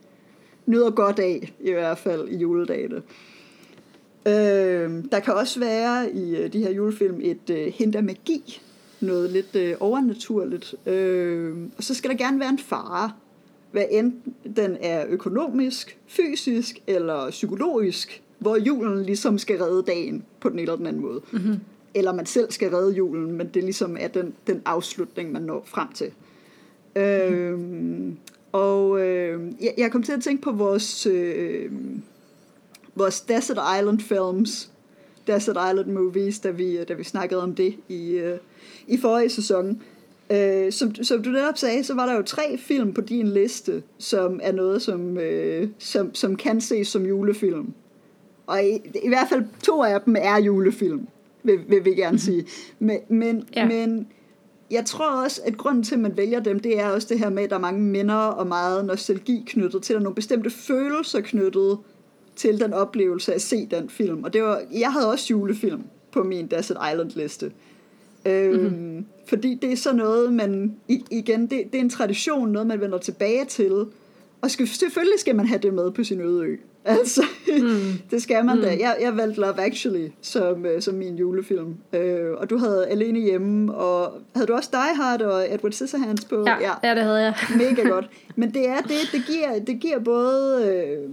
nyder 0.66 0.90
godt 0.90 1.20
af, 1.20 1.54
i 1.60 1.72
hvert 1.72 1.98
fald 1.98 2.28
i 2.30 2.38
juledagene. 2.38 3.02
Øh, 4.28 5.04
der 5.12 5.20
kan 5.26 5.34
også 5.34 5.60
være 5.60 6.12
i 6.12 6.36
øh, 6.36 6.54
de 6.54 6.60
her 6.60 6.72
julefilm 6.72 7.20
et 7.22 7.50
øh, 7.50 7.74
hint 7.74 7.96
af 7.96 8.04
magi, 8.04 8.62
noget 9.00 9.30
lidt 9.30 9.56
øh, 9.56 9.76
overnaturligt. 9.80 10.76
Øh, 10.86 11.56
og 11.78 11.84
så 11.84 11.94
skal 11.94 12.10
der 12.10 12.18
gerne 12.18 12.40
være 12.40 12.50
en 12.50 12.60
fare, 12.60 13.12
hvad 13.72 13.84
enten 13.92 14.36
den 14.56 14.78
er 14.82 15.06
økonomisk, 15.10 15.98
fysisk 16.08 16.80
eller 16.88 17.30
psykologisk, 17.30 18.24
hvor 18.40 18.56
julen 18.56 19.04
ligesom 19.04 19.38
skal 19.38 19.58
redde 19.58 19.84
dagen 19.84 20.24
på 20.40 20.50
den 20.50 20.60
eller 20.60 20.76
den 20.76 20.86
anden 20.86 21.02
måde. 21.02 21.22
Mm-hmm. 21.32 21.56
Eller 21.94 22.14
man 22.14 22.26
selv 22.26 22.52
skal 22.52 22.70
redde 22.70 22.94
julen, 22.94 23.32
men 23.32 23.48
det 23.48 23.64
ligesom 23.64 23.98
er 24.00 24.08
den, 24.08 24.34
den 24.48 24.62
afslutning, 24.66 25.32
man 25.32 25.42
når 25.42 25.64
frem 25.66 25.88
til. 25.94 26.12
Mm-hmm. 26.96 28.08
Øh, 28.08 28.14
og 28.52 29.00
øh, 29.02 29.42
jeg, 29.62 29.74
jeg 29.78 29.92
kom 29.92 30.04
til 30.04 30.12
at 30.12 30.24
tænke 30.24 30.42
på 30.42 30.52
vores, 30.52 31.06
øh, 31.06 31.72
vores 32.96 33.22
Desert 33.22 33.60
Island 33.80 34.00
films, 34.00 34.72
Desert 35.28 35.58
Island 35.72 35.92
movies, 35.92 36.40
da 36.40 36.50
vi, 36.50 36.84
da 36.84 36.94
vi 36.94 37.04
snakkede 37.04 37.44
om 37.44 37.56
det 37.56 37.76
i, 37.90 38.12
øh, 38.12 38.38
i 38.88 38.98
forrige 38.98 39.30
sæson. 39.30 39.82
Øh, 40.30 40.72
som, 40.72 40.96
som 40.96 41.24
du 41.24 41.30
netop 41.30 41.58
sagde, 41.58 41.84
så 41.84 41.94
var 41.94 42.06
der 42.06 42.16
jo 42.16 42.22
tre 42.22 42.58
film 42.58 42.94
på 42.94 43.02
din 43.02 43.28
liste, 43.28 43.84
som 43.98 44.40
er 44.44 44.52
noget, 44.52 44.82
som, 44.82 45.18
øh, 45.18 45.70
som, 45.78 46.16
som 46.16 46.36
kan 46.36 46.62
ses 46.62 46.88
som 46.88 47.06
julefilm. 47.06 47.74
Og 48.48 48.64
i, 48.64 48.76
i 49.04 49.08
hvert 49.08 49.30
fald 49.30 49.44
to 49.64 49.84
af 49.84 50.02
dem 50.02 50.16
er 50.20 50.40
julefilm, 50.40 51.08
vil, 51.44 51.60
vil 51.68 51.86
vi 51.86 51.90
gerne 51.90 52.20
sige. 52.20 52.46
Men, 52.80 53.00
men, 53.10 53.48
ja. 53.56 53.68
men 53.68 54.08
jeg 54.72 54.86
tror 54.86 55.24
også, 55.24 55.42
at 55.46 55.58
grunden 55.58 55.84
til, 55.84 55.96
at 55.96 56.02
man 56.02 56.18
vælger 56.18 56.40
dem, 56.40 56.60
det 56.60 56.80
er 56.80 56.88
også 56.88 57.08
det 57.10 57.20
her 57.20 57.30
med, 57.30 57.44
at 57.44 57.50
der 57.50 57.56
er 57.56 57.60
mange 57.60 57.82
minder 57.82 58.16
og 58.16 58.48
meget 58.48 58.86
nostalgi 58.86 59.44
knyttet 59.48 59.84
til, 59.84 59.94
der 59.94 60.00
er 60.00 60.04
nogle 60.04 60.16
bestemte 60.16 60.50
følelser 60.50 61.22
knyttet 61.22 61.78
til 62.36 62.60
den 62.60 62.74
oplevelse 62.74 63.32
af 63.32 63.36
at 63.36 63.42
se 63.42 63.68
den 63.72 63.90
film. 63.90 64.24
Og 64.24 64.34
det 64.34 64.44
var, 64.44 64.62
jeg 64.80 64.92
havde 64.92 65.12
også 65.12 65.28
julefilm 65.30 65.82
på 66.12 66.24
min 66.24 66.48
Desert 66.48 66.78
Island 66.94 67.12
liste. 67.16 67.52
Øhm, 68.26 68.62
mm-hmm. 68.62 69.06
Fordi 69.28 69.60
det 69.62 69.72
er 69.72 69.76
sådan 69.76 69.98
noget, 69.98 70.34
man, 70.34 70.76
igen, 71.12 71.42
det, 71.42 71.52
det 71.72 71.76
er 71.76 71.80
en 71.80 71.90
tradition, 71.90 72.50
noget 72.50 72.68
man 72.68 72.82
vender 72.82 72.98
tilbage 72.98 73.46
til. 73.46 73.86
Og 74.42 74.52
skal, 74.52 74.68
selvfølgelig 74.68 75.20
skal 75.20 75.36
man 75.36 75.48
have 75.48 75.60
det 75.60 75.74
med 75.74 75.92
på 75.92 76.04
sin 76.04 76.22
øde 76.22 76.44
ø. 76.44 76.56
Altså, 76.86 77.24
mm. 77.48 77.94
det 78.12 78.22
skal 78.22 78.46
man 78.46 78.56
mm. 78.56 78.62
da. 78.62 78.70
Jeg, 78.70 78.98
jeg 79.02 79.18
valgte 79.18 79.42
Love 79.42 79.62
Actually 79.62 80.08
som, 80.22 80.66
uh, 80.66 80.80
som 80.80 80.96
min 80.96 81.16
julefilm. 81.16 81.76
Uh, 81.94 82.00
og 82.38 82.50
du 82.50 82.58
havde 82.58 82.88
Alene 82.88 83.20
Hjemme, 83.20 83.74
og 83.74 84.22
havde 84.36 84.48
du 84.48 84.54
også 84.54 84.70
Die 84.72 84.96
Hard 84.96 85.22
og 85.22 85.54
Edward 85.54 85.72
Scissorhands 85.72 86.26
på? 86.26 86.44
Ja, 86.48 86.58
ja. 86.62 86.74
ja 86.84 86.96
det 86.96 87.04
havde 87.04 87.24
jeg. 87.24 87.34
Mega 87.58 87.90
godt. 87.90 88.10
Men 88.36 88.54
det 88.54 88.70
er 88.70 88.82
det, 88.82 89.10
det 89.12 89.24
giver, 89.28 89.60
det 89.60 89.80
giver 89.80 90.00
både... 90.00 91.08
Uh, 91.08 91.12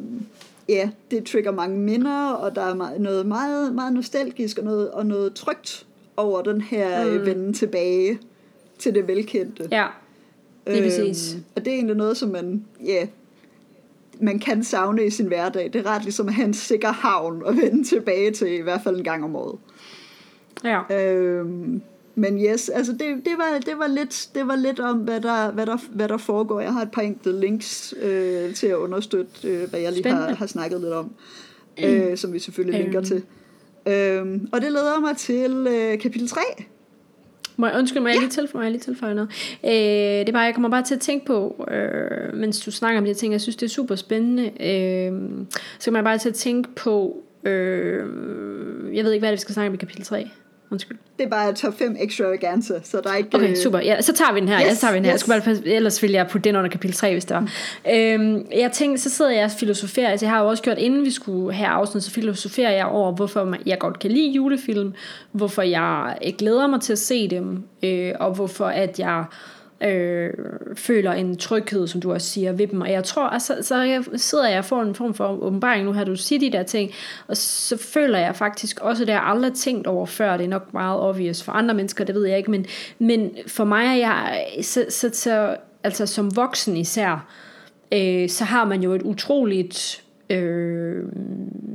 ja, 0.68 0.90
det 1.10 1.24
trigger 1.24 1.50
mange 1.50 1.78
minder, 1.78 2.28
og 2.30 2.54
der 2.54 2.62
er 2.62 2.98
noget 2.98 3.26
meget, 3.26 3.74
meget 3.74 3.92
nostalgisk 3.92 4.58
og 4.58 4.64
noget, 4.64 4.90
og 4.90 5.06
noget 5.06 5.34
trygt 5.34 5.86
over 6.16 6.42
den 6.42 6.60
her 6.60 7.18
mm. 7.18 7.26
vende 7.26 7.52
tilbage 7.52 8.18
til 8.78 8.94
det 8.94 9.08
velkendte. 9.08 9.68
Ja, 9.72 9.86
det 10.66 10.72
er 10.72 10.76
øhm, 10.76 10.84
præcis. 10.84 11.36
Og 11.56 11.64
det 11.64 11.70
er 11.70 11.74
egentlig 11.74 11.96
noget, 11.96 12.16
som 12.16 12.28
man, 12.28 12.64
ja, 12.84 13.06
man 14.20 14.38
kan 14.38 14.64
savne 14.64 15.06
i 15.06 15.10
sin 15.10 15.26
hverdag. 15.26 15.70
Det 15.72 15.86
er 15.86 15.90
ret 15.90 16.02
ligesom 16.02 16.28
at 16.28 16.34
have 16.34 16.46
en 16.46 16.54
sikker 16.54 16.92
havn 16.92 17.42
at 17.46 17.56
vende 17.56 17.84
tilbage 17.84 18.30
til, 18.30 18.52
i 18.52 18.60
hvert 18.60 18.80
fald 18.84 18.96
en 18.96 19.04
gang 19.04 19.24
om 19.24 19.36
året. 19.36 19.58
Ja. 20.64 21.02
Øhm, 21.02 21.82
men 22.14 22.44
yes, 22.44 22.68
altså 22.68 22.92
det, 22.92 23.00
det, 23.00 23.32
var, 23.36 23.60
det, 23.66 23.78
var 23.78 23.86
lidt, 23.86 24.28
det 24.34 24.48
var 24.48 24.56
lidt 24.56 24.80
om, 24.80 24.98
hvad 24.98 25.20
der, 25.20 25.50
hvad, 25.50 25.66
der, 25.66 25.76
hvad 25.90 26.08
der 26.08 26.16
foregår. 26.16 26.60
Jeg 26.60 26.72
har 26.72 26.82
et 26.82 26.90
par 26.90 27.02
enkelte 27.02 27.40
links 27.40 27.94
øh, 28.02 28.54
til 28.54 28.66
at 28.66 28.76
understøtte, 28.76 29.48
øh, 29.48 29.70
hvad 29.70 29.80
jeg 29.80 29.92
lige 29.92 30.08
har, 30.08 30.34
har 30.34 30.46
snakket 30.46 30.80
lidt 30.80 30.92
om, 30.92 31.10
øh, 31.84 32.16
som 32.16 32.32
vi 32.32 32.38
selvfølgelig 32.38 32.80
linker 32.80 32.98
øhm. 32.98 33.06
til. 33.06 33.22
Øhm, 33.86 34.48
og 34.52 34.60
det 34.60 34.72
leder 34.72 35.00
mig 35.00 35.16
til 35.16 35.66
øh, 35.70 35.98
kapitel 35.98 36.28
3. 36.28 36.40
Må 37.56 37.66
jeg, 37.66 37.78
undskyld, 37.78 38.02
må 38.02 38.08
jeg 38.08 38.14
ja. 38.14 38.20
lige 38.20 38.30
tilføje, 38.30 38.62
jeg 38.62 38.72
lige 38.72 38.82
tilføje 38.82 39.14
noget? 39.14 39.30
Øh, 39.64 39.70
det 39.70 40.28
er 40.28 40.32
bare, 40.32 40.42
jeg 40.42 40.54
kommer 40.54 40.68
bare 40.68 40.82
til 40.82 40.94
at 40.94 41.00
tænke 41.00 41.26
på, 41.26 41.66
øh, 41.70 42.34
mens 42.34 42.60
du 42.60 42.70
snakker 42.70 42.98
om 42.98 43.04
de 43.04 43.08
her 43.08 43.14
ting, 43.14 43.32
jeg 43.32 43.40
synes, 43.40 43.56
det 43.56 43.66
er 43.66 43.70
super 43.70 43.94
spændende. 43.94 44.42
Øh, 44.44 45.12
så 45.78 45.90
kommer 45.90 45.98
jeg 45.98 46.04
bare 46.04 46.18
til 46.18 46.28
at 46.28 46.34
tænke 46.34 46.68
på, 46.76 47.22
øh, 47.44 48.04
jeg 48.96 49.04
ved 49.04 49.12
ikke, 49.12 49.22
hvad 49.22 49.30
det, 49.30 49.36
vi 49.36 49.40
skal 49.40 49.54
snakke 49.54 49.68
om 49.68 49.74
i 49.74 49.76
kapitel 49.76 50.04
3. 50.04 50.30
Undskyld. 50.70 50.98
Det 51.18 51.24
er 51.24 51.28
bare 51.28 51.52
top 51.52 51.78
5 51.78 51.96
extravaganza, 52.00 52.74
så 52.84 53.00
der 53.04 53.10
er 53.10 53.16
ikke... 53.16 53.30
Okay, 53.34 53.50
øh, 53.50 53.56
super. 53.56 53.78
Ja, 53.78 54.02
så 54.02 54.12
tager 54.12 54.32
vi 54.32 54.40
den 54.40 54.48
her. 54.48 54.60
Yes, 54.60 54.66
ja, 54.66 54.74
så 54.74 54.80
tager 54.80 54.92
vi 54.92 54.96
den 54.96 55.04
her. 55.04 55.14
Yes. 55.14 55.28
Jeg 55.28 55.42
skulle 55.42 55.60
bare, 55.62 55.74
ellers 55.74 56.02
ville 56.02 56.16
jeg 56.16 56.26
putte 56.26 56.48
den 56.48 56.56
under 56.56 56.70
kapitel 56.70 56.96
3, 56.96 57.12
hvis 57.12 57.24
det 57.24 57.34
var. 57.34 57.40
Mm. 57.40 57.90
Øhm, 57.92 58.46
jeg 58.52 58.72
tænkte, 58.72 59.02
så 59.02 59.10
sidder 59.10 59.30
jeg 59.30 59.44
og 59.44 59.50
filosoferer. 59.50 60.08
Altså, 60.08 60.26
jeg 60.26 60.32
har 60.32 60.42
jo 60.42 60.48
også 60.48 60.62
gjort, 60.62 60.78
inden 60.78 61.04
vi 61.04 61.10
skulle 61.10 61.54
have 61.54 61.68
afsnit, 61.68 62.04
så 62.04 62.10
filosoferer 62.10 62.70
jeg 62.70 62.86
over, 62.86 63.12
hvorfor 63.12 63.56
jeg 63.66 63.78
godt 63.78 63.98
kan 63.98 64.10
lide 64.10 64.30
julefilm, 64.30 64.94
hvorfor 65.32 65.62
jeg 65.62 66.16
glæder 66.38 66.66
mig 66.66 66.80
til 66.80 66.92
at 66.92 66.98
se 66.98 67.28
dem, 67.28 67.62
øh, 67.82 68.12
og 68.20 68.34
hvorfor 68.34 68.66
at 68.66 68.98
jeg 68.98 69.18
øh, 69.18 69.63
øh, 69.86 70.30
føler 70.74 71.12
en 71.12 71.36
tryghed, 71.36 71.86
som 71.86 72.00
du 72.00 72.12
også 72.12 72.28
siger, 72.30 72.52
ved 72.52 72.66
dem. 72.66 72.80
Og 72.80 72.92
jeg 72.92 73.04
tror, 73.04 73.22
altså, 73.22 73.56
så 73.62 74.02
så 74.12 74.18
sidder 74.18 74.48
jeg 74.48 74.64
for 74.64 74.82
en 74.82 74.94
form 74.94 75.14
for 75.14 75.42
åbenbaring, 75.42 75.84
nu 75.84 75.92
har 75.92 76.04
du 76.04 76.16
siger 76.16 76.40
de 76.40 76.52
der 76.52 76.62
ting, 76.62 76.90
og 77.26 77.36
så 77.36 77.76
føler 77.76 78.18
jeg 78.18 78.36
faktisk 78.36 78.80
også, 78.80 79.04
det 79.04 79.14
har 79.14 79.20
jeg 79.20 79.30
aldrig 79.30 79.52
tænkt 79.54 79.86
over 79.86 80.06
før, 80.06 80.36
det 80.36 80.44
er 80.44 80.48
nok 80.48 80.72
meget 80.72 81.00
obvious 81.00 81.42
for 81.42 81.52
andre 81.52 81.74
mennesker, 81.74 82.04
det 82.04 82.14
ved 82.14 82.26
jeg 82.26 82.38
ikke, 82.38 82.50
men, 82.50 82.66
men 82.98 83.36
for 83.46 83.64
mig 83.64 83.86
er 83.86 83.94
jeg, 83.94 84.46
så, 84.62 84.86
så, 84.88 85.10
så, 85.12 85.56
altså 85.82 86.06
som 86.06 86.36
voksen 86.36 86.76
især, 86.76 87.26
øh, 87.92 88.28
så 88.28 88.44
har 88.44 88.64
man 88.64 88.82
jo 88.82 88.92
et 88.92 89.02
utroligt 89.02 90.03
øh, 90.30 91.04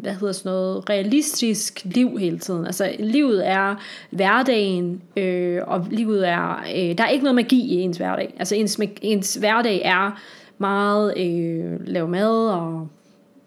hvad 0.01 0.13
hedder 0.13 0.31
sådan 0.31 0.49
noget, 0.49 0.89
realistisk 0.89 1.81
liv 1.85 2.17
hele 2.17 2.39
tiden. 2.39 2.65
Altså 2.65 2.95
livet 2.99 3.47
er 3.47 3.75
hverdagen, 4.09 5.01
øh, 5.17 5.61
og 5.67 5.87
livet 5.91 6.27
er, 6.27 6.63
øh, 6.75 6.97
der 6.97 7.03
er 7.03 7.09
ikke 7.09 7.23
noget 7.23 7.35
magi 7.35 7.61
i 7.61 7.75
ens 7.75 7.97
hverdag. 7.97 8.35
Altså 8.39 8.55
ens, 8.55 8.79
ens 9.01 9.35
hverdag 9.35 9.81
er 9.85 10.21
meget 10.57 11.17
øh, 11.17 11.87
lave 11.87 12.07
mad 12.07 12.49
og, 12.49 12.87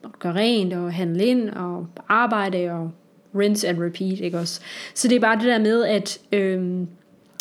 og 0.02 0.10
gøre 0.18 0.34
rent 0.34 0.72
og 0.72 0.92
handle 0.92 1.24
ind 1.24 1.50
og 1.50 1.86
arbejde 2.08 2.70
og 2.70 2.90
rinse 3.38 3.68
and 3.68 3.82
repeat, 3.82 4.20
ikke 4.20 4.38
også? 4.38 4.60
Så 4.94 5.08
det 5.08 5.16
er 5.16 5.20
bare 5.20 5.36
det 5.36 5.44
der 5.44 5.58
med, 5.58 5.84
at 5.84 6.18
øh, 6.32 6.60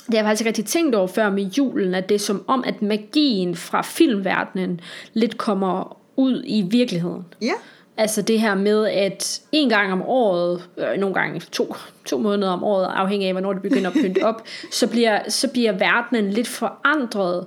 det 0.07 0.17
har 0.17 0.17
jeg 0.17 0.25
faktisk 0.25 0.41
ikke 0.41 0.49
rigtig 0.49 0.65
tænkt 0.65 0.95
over 0.95 1.07
før 1.07 1.29
med 1.29 1.43
julen, 1.43 1.95
at 1.95 2.09
det 2.09 2.15
er 2.15 2.19
som 2.19 2.43
om, 2.47 2.63
at 2.67 2.81
magien 2.81 3.55
fra 3.55 3.81
filmverdenen 3.81 4.79
lidt 5.13 5.37
kommer 5.37 6.00
ud 6.15 6.43
i 6.45 6.61
virkeligheden. 6.61 7.25
Ja. 7.41 7.53
Altså 7.97 8.21
det 8.21 8.39
her 8.39 8.55
med, 8.55 8.87
at 8.87 9.41
en 9.51 9.69
gang 9.69 9.91
om 9.91 10.01
året, 10.01 10.69
øh, 10.77 10.99
nogle 10.99 11.15
gange 11.15 11.39
to, 11.39 11.75
to 12.05 12.17
måneder 12.17 12.51
om 12.51 12.63
året, 12.63 12.85
afhængig 12.95 13.27
af, 13.27 13.33
hvornår 13.33 13.53
det 13.53 13.61
begynder 13.61 13.89
at 13.89 13.95
pynte 14.01 14.23
op, 14.23 14.43
så 14.71 14.87
bliver, 14.87 15.29
så 15.29 15.47
bliver 15.47 15.71
verdenen 15.71 16.29
lidt 16.29 16.47
forandret 16.47 17.45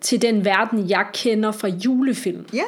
til 0.00 0.22
den 0.22 0.44
verden, 0.44 0.90
jeg 0.90 1.06
kender 1.14 1.52
fra 1.52 1.68
julefilm. 1.68 2.46
Ja. 2.52 2.62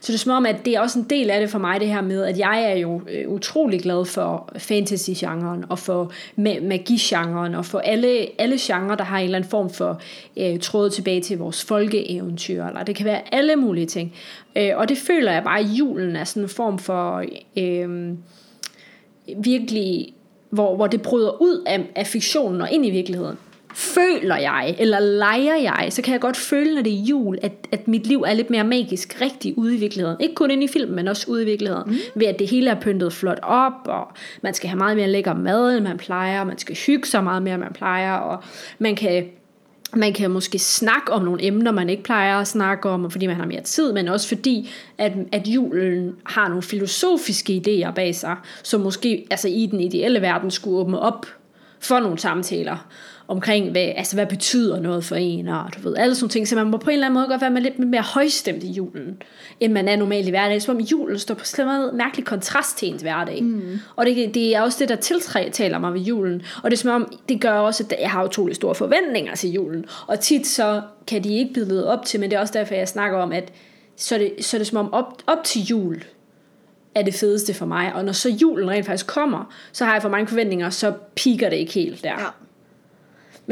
Så 0.00 0.12
det 0.12 0.14
er 0.14 0.18
som 0.18 0.32
om, 0.32 0.46
at 0.46 0.56
det 0.64 0.74
er 0.74 0.80
også 0.80 0.98
en 0.98 1.06
del 1.10 1.30
af 1.30 1.40
det 1.40 1.50
for 1.50 1.58
mig, 1.58 1.80
det 1.80 1.88
her 1.88 2.00
med, 2.00 2.22
at 2.24 2.38
jeg 2.38 2.62
er 2.72 2.76
jo 2.76 3.00
øh, 3.10 3.28
utrolig 3.28 3.80
glad 3.80 4.04
for 4.04 4.52
fantasy-genren, 4.58 5.64
og 5.68 5.78
for 5.78 6.12
ma- 6.38 6.60
magi-genren, 6.60 7.54
og 7.54 7.66
for 7.66 7.78
alle, 7.78 8.40
alle 8.40 8.56
genrer, 8.60 8.94
der 8.94 9.04
har 9.04 9.18
en 9.18 9.24
eller 9.24 9.38
anden 9.38 9.50
form 9.50 9.70
for 9.70 10.00
øh, 10.36 10.58
tråd 10.58 10.90
tilbage 10.90 11.20
til 11.20 11.38
vores 11.38 11.64
folkeeventyr, 11.64 12.64
eller 12.64 12.82
det 12.82 12.96
kan 12.96 13.06
være 13.06 13.34
alle 13.34 13.56
mulige 13.56 13.86
ting. 13.86 14.14
Øh, 14.56 14.70
og 14.76 14.88
det 14.88 14.98
føler 14.98 15.32
jeg 15.32 15.44
bare, 15.44 15.60
at 15.60 15.66
julen 15.66 16.16
er 16.16 16.24
sådan 16.24 16.42
en 16.42 16.48
form 16.48 16.78
for 16.78 17.24
øh, 17.58 18.16
virkelig, 19.36 20.14
hvor, 20.50 20.76
hvor 20.76 20.86
det 20.86 21.02
bryder 21.02 21.42
ud 21.42 21.62
af, 21.66 21.90
af 21.96 22.06
fiktionen 22.06 22.60
og 22.60 22.70
ind 22.70 22.86
i 22.86 22.90
virkeligheden 22.90 23.38
føler 23.74 24.36
jeg, 24.36 24.76
eller 24.78 25.00
leger 25.00 25.56
jeg, 25.56 25.86
så 25.90 26.02
kan 26.02 26.12
jeg 26.12 26.20
godt 26.20 26.36
føle, 26.36 26.74
når 26.74 26.82
det 26.82 26.92
er 26.92 27.02
jul, 27.02 27.38
at, 27.42 27.52
at 27.72 27.88
mit 27.88 28.06
liv 28.06 28.24
er 28.26 28.34
lidt 28.34 28.50
mere 28.50 28.64
magisk 28.64 29.20
rigtig 29.20 29.58
ude 29.58 29.76
i 29.76 29.78
virkeligheden. 29.78 30.16
Ikke 30.20 30.34
kun 30.34 30.50
inde 30.50 30.64
i 30.64 30.68
filmen, 30.68 30.96
men 30.96 31.08
også 31.08 31.30
ude 31.30 31.42
i 31.42 31.44
virkeligheden. 31.44 31.84
Mm. 31.86 31.96
Ved 32.14 32.26
at 32.26 32.38
det 32.38 32.48
hele 32.48 32.70
er 32.70 32.80
pyntet 32.80 33.12
flot 33.12 33.38
op, 33.42 33.72
og 33.84 34.08
man 34.42 34.54
skal 34.54 34.68
have 34.68 34.78
meget 34.78 34.96
mere 34.96 35.08
lækker 35.08 35.34
mad, 35.34 35.76
end 35.76 35.84
man 35.84 35.98
plejer, 35.98 36.44
man 36.44 36.58
skal 36.58 36.76
hygge 36.86 37.08
sig 37.08 37.24
meget 37.24 37.42
mere, 37.42 37.54
end 37.54 37.62
man 37.62 37.72
plejer, 37.72 38.12
og 38.12 38.42
man 38.78 38.96
kan 38.96 39.24
man 39.94 40.12
kan 40.12 40.30
måske 40.30 40.58
snakke 40.58 41.12
om 41.12 41.24
nogle 41.24 41.44
emner, 41.44 41.72
man 41.72 41.88
ikke 41.88 42.02
plejer 42.02 42.38
at 42.38 42.48
snakke 42.48 42.88
om, 42.88 43.10
fordi 43.10 43.26
man 43.26 43.36
har 43.36 43.46
mere 43.46 43.60
tid, 43.60 43.92
men 43.92 44.08
også 44.08 44.28
fordi, 44.28 44.70
at, 44.98 45.12
at 45.32 45.48
julen 45.48 46.16
har 46.24 46.48
nogle 46.48 46.62
filosofiske 46.62 47.62
idéer 47.66 47.90
bag 47.90 48.14
sig, 48.14 48.36
som 48.62 48.80
måske 48.80 49.26
altså 49.30 49.48
i 49.48 49.68
den 49.70 49.80
ideelle 49.80 50.20
verden 50.20 50.50
skulle 50.50 50.76
åbne 50.76 50.98
op 50.98 51.26
for 51.80 52.00
nogle 52.00 52.18
samtaler 52.18 52.86
omkring, 53.28 53.70
hvad, 53.70 53.92
altså, 53.96 54.16
hvad 54.16 54.26
betyder 54.26 54.80
noget 54.80 55.04
for 55.04 55.16
en, 55.16 55.48
og 55.48 55.64
du 55.76 55.88
ved, 55.88 55.96
alle 55.96 56.14
sådan 56.14 56.28
ting, 56.28 56.48
så 56.48 56.56
man 56.56 56.66
må 56.66 56.76
på 56.76 56.90
en 56.90 56.94
eller 56.94 57.06
anden 57.06 57.14
måde 57.14 57.26
godt 57.26 57.40
være 57.40 57.50
med 57.50 57.62
lidt 57.62 57.78
mere 57.78 58.02
højstemt 58.02 58.62
i 58.62 58.70
julen, 58.70 59.22
end 59.60 59.72
man 59.72 59.88
er 59.88 59.96
normalt 59.96 60.26
i 60.26 60.30
hverdagen. 60.30 60.60
Som 60.60 60.76
om 60.76 60.82
julen 60.82 61.18
står 61.18 61.34
på 61.34 61.44
sådan 61.44 61.80
en 61.80 61.96
mærkelig 61.96 62.26
kontrast 62.26 62.78
til 62.78 62.88
ens 62.88 63.02
hverdag. 63.02 63.42
Mm. 63.42 63.78
Og 63.96 64.06
det, 64.06 64.34
det 64.34 64.56
er 64.56 64.60
også 64.60 64.78
det, 64.80 64.88
der 64.88 64.96
tiltaler 64.96 65.78
mig 65.78 65.94
ved 65.94 66.00
julen. 66.00 66.42
Og 66.62 66.70
det 66.70 66.76
er 66.76 66.80
som 66.80 66.90
om, 66.90 67.18
det 67.28 67.40
gør 67.40 67.52
også, 67.52 67.84
at 67.90 68.00
jeg 68.00 68.10
har 68.10 68.24
utrolig 68.24 68.56
store 68.56 68.74
forventninger 68.74 69.34
til 69.34 69.50
julen. 69.50 69.84
Og 70.06 70.20
tit 70.20 70.46
så 70.46 70.82
kan 71.06 71.24
de 71.24 71.38
ikke 71.38 71.52
blive 71.52 71.68
ledet 71.68 71.86
op 71.86 72.04
til, 72.04 72.20
men 72.20 72.30
det 72.30 72.36
er 72.36 72.40
også 72.40 72.54
derfor, 72.58 72.74
jeg 72.74 72.88
snakker 72.88 73.18
om, 73.18 73.32
at 73.32 73.52
så 73.96 74.14
er 74.14 74.18
det, 74.18 74.32
så 74.40 74.56
er 74.56 74.58
det 74.58 74.66
som 74.66 74.78
om 74.78 74.92
op, 74.92 75.22
op 75.26 75.44
til 75.44 75.62
jul, 75.62 76.02
er 76.94 77.02
det 77.02 77.14
fedeste 77.14 77.54
for 77.54 77.66
mig. 77.66 77.94
Og 77.94 78.04
når 78.04 78.12
så 78.12 78.28
julen 78.28 78.70
rent 78.70 78.86
faktisk 78.86 79.06
kommer, 79.06 79.54
så 79.72 79.84
har 79.84 79.92
jeg 79.92 80.02
for 80.02 80.08
mange 80.08 80.26
forventninger, 80.26 80.70
så 80.70 80.92
piker 81.14 81.50
det 81.50 81.56
ikke 81.56 81.72
helt 81.72 82.04
der. 82.04 82.10
Ja. 82.10 82.26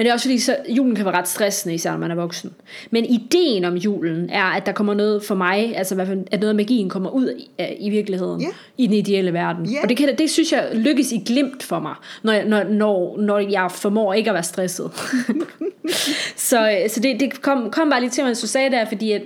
Men 0.01 0.05
det 0.05 0.11
er 0.11 0.15
også 0.15 0.25
fordi, 0.25 0.39
så 0.39 0.57
julen 0.69 0.95
kan 0.95 1.05
være 1.05 1.15
ret 1.15 1.29
stressende, 1.29 1.75
især 1.75 1.91
når 1.91 1.99
man 1.99 2.11
er 2.11 2.15
voksen. 2.15 2.55
Men 2.91 3.05
ideen 3.05 3.65
om 3.65 3.77
julen 3.77 4.31
er, 4.31 4.45
at 4.45 4.67
der 4.67 4.73
kommer 4.73 4.95
noget 4.95 5.25
for 5.25 5.35
mig, 5.35 5.77
altså 5.77 5.95
at 6.31 6.41
noget 6.41 6.49
af 6.49 6.55
magien 6.55 6.89
kommer 6.89 7.11
ud 7.11 7.31
i, 7.31 7.77
i 7.79 7.91
virkeligheden, 7.91 8.43
yeah. 8.43 8.53
i 8.79 8.87
den 8.87 8.95
ideelle 8.95 9.33
verden. 9.33 9.67
Yeah. 9.67 9.83
Og 9.83 9.89
det, 9.89 9.97
kan, 9.97 10.19
det 10.19 10.31
synes 10.31 10.53
jeg 10.53 10.69
lykkes 10.73 11.13
i 11.13 11.23
glimt 11.27 11.63
for 11.63 11.79
mig, 11.79 11.95
når 12.23 12.33
jeg, 12.33 12.45
når, 12.45 12.65
når, 12.65 13.17
når 13.21 13.39
jeg 13.39 13.71
formår 13.71 14.15
ikke 14.15 14.31
at 14.31 14.35
være 14.35 14.43
stresset. 14.43 14.91
så 16.51 16.79
så 16.89 17.01
det, 17.01 17.21
det 17.21 17.43
kom, 17.43 17.71
kom 17.71 17.91
bare 17.91 18.01
lige 18.01 18.11
til, 18.11 18.25
mens 18.25 18.41
du 18.41 18.47
sagde 18.47 18.71
der, 18.71 18.85
fordi 18.85 19.13
at 19.13 19.23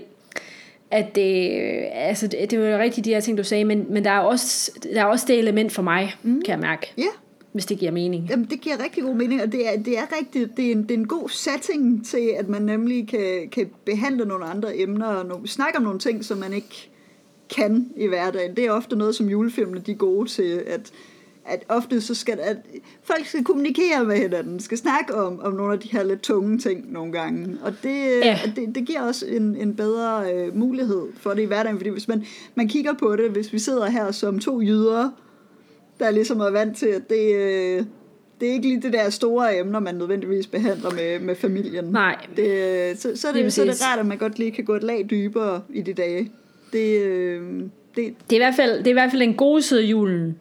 at 0.90 1.14
det, 1.14 1.50
altså 1.92 2.26
det, 2.26 2.50
det 2.50 2.60
var 2.60 2.78
rigtigt 2.78 3.04
de 3.04 3.10
her 3.10 3.20
ting, 3.20 3.38
du 3.38 3.44
sagde, 3.44 3.64
men, 3.64 3.86
men 3.90 4.04
der, 4.04 4.10
er 4.10 4.18
også, 4.18 4.70
der 4.94 5.00
er 5.00 5.04
også 5.04 5.24
det 5.28 5.38
element 5.38 5.72
for 5.72 5.82
mig, 5.82 6.14
mm. 6.22 6.42
kan 6.42 6.52
jeg 6.52 6.58
mærke. 6.58 6.92
Yeah 6.98 7.12
hvis 7.54 7.66
det 7.66 7.78
giver 7.78 7.92
mening. 7.92 8.26
Jamen, 8.30 8.46
det 8.50 8.60
giver 8.60 8.82
rigtig 8.84 9.02
god 9.02 9.14
mening, 9.14 9.42
og 9.42 9.52
det 9.52 9.68
er, 9.68 9.78
det 9.78 9.98
er 9.98 10.16
rigtigt, 10.18 10.56
det 10.56 10.66
er, 10.66 10.72
en, 10.72 10.82
det 10.82 10.90
er 10.90 10.98
en 10.98 11.08
god 11.08 11.28
setting 11.28 12.06
til, 12.06 12.34
at 12.38 12.48
man 12.48 12.62
nemlig 12.62 13.08
kan, 13.08 13.48
kan 13.52 13.70
behandle 13.84 14.24
nogle 14.24 14.44
andre 14.44 14.78
emner, 14.78 15.06
og 15.06 15.26
no, 15.26 15.46
snakke 15.46 15.78
om 15.78 15.84
nogle 15.84 15.98
ting, 15.98 16.24
som 16.24 16.38
man 16.38 16.52
ikke 16.52 16.90
kan 17.56 17.90
i 17.96 18.06
hverdagen. 18.06 18.56
Det 18.56 18.64
er 18.64 18.70
ofte 18.70 18.96
noget, 18.96 19.14
som 19.14 19.28
julefilmene 19.28 19.80
de 19.80 19.92
er 19.92 19.96
gode 19.96 20.28
til, 20.28 20.62
at, 20.66 20.92
at 21.44 21.64
ofte 21.68 22.00
så 22.00 22.14
skal 22.14 22.38
at 22.40 22.56
folk 23.02 23.26
skal 23.26 23.44
kommunikere 23.44 24.04
med 24.04 24.16
hinanden, 24.16 24.60
skal 24.60 24.78
snakke 24.78 25.14
om, 25.14 25.40
om 25.40 25.52
nogle 25.52 25.72
af 25.72 25.80
de 25.80 25.88
her 25.92 26.02
lidt 26.02 26.22
tunge 26.22 26.58
ting 26.58 26.92
nogle 26.92 27.12
gange. 27.12 27.58
Og 27.62 27.72
det, 27.82 28.20
ja. 28.24 28.38
det, 28.56 28.74
det 28.74 28.86
giver 28.86 29.00
også 29.00 29.26
en, 29.26 29.56
en 29.56 29.76
bedre 29.76 30.32
øh, 30.32 30.56
mulighed 30.56 31.02
for 31.16 31.30
det 31.30 31.42
i 31.42 31.46
hverdagen, 31.46 31.78
fordi 31.78 31.90
hvis 31.90 32.08
man, 32.08 32.24
man 32.54 32.68
kigger 32.68 32.92
på 32.92 33.16
det, 33.16 33.30
hvis 33.30 33.52
vi 33.52 33.58
sidder 33.58 33.86
her 33.86 34.10
som 34.10 34.38
to 34.38 34.60
jyder, 34.60 35.10
der 36.00 36.10
ligesom 36.10 36.40
er 36.40 36.50
vant 36.50 36.76
til, 36.76 36.86
at 36.86 37.10
det, 37.10 37.34
øh, 37.34 37.84
det 38.40 38.48
er 38.48 38.52
ikke 38.52 38.68
lige 38.68 38.82
det 38.82 38.92
der 38.92 39.10
store 39.10 39.58
emner, 39.58 39.80
man 39.80 39.94
nødvendigvis 39.94 40.46
behandler 40.46 40.90
med, 40.90 41.18
med 41.18 41.34
familien. 41.34 41.84
Nej. 41.84 42.16
Det, 42.36 42.48
øh, 42.48 42.96
så, 42.96 43.12
så, 43.14 43.28
er 43.28 43.32
det, 43.32 43.44
det 43.44 43.52
så 43.52 43.62
er 43.62 43.66
det 43.66 43.82
rart, 43.86 43.98
at 43.98 44.06
man 44.06 44.18
godt 44.18 44.38
lige 44.38 44.50
kan 44.50 44.64
gå 44.64 44.74
et 44.74 44.82
lag 44.82 45.06
dybere 45.10 45.62
i 45.70 45.82
de 45.82 45.92
dage. 45.92 46.30
Det, 46.72 47.02
øh, 47.02 47.42
det, 47.96 48.14
det, 48.30 48.36
er 48.36 48.36
i 48.36 48.38
hvert 48.38 48.54
fald, 48.56 48.78
det 48.78 48.86
er 48.86 48.90
i 48.90 48.92
hvert 48.92 49.10
fald 49.10 49.22
en 49.22 49.34
god 49.34 49.60
side 49.60 49.80
af 49.80 49.86
julen. 49.86 50.38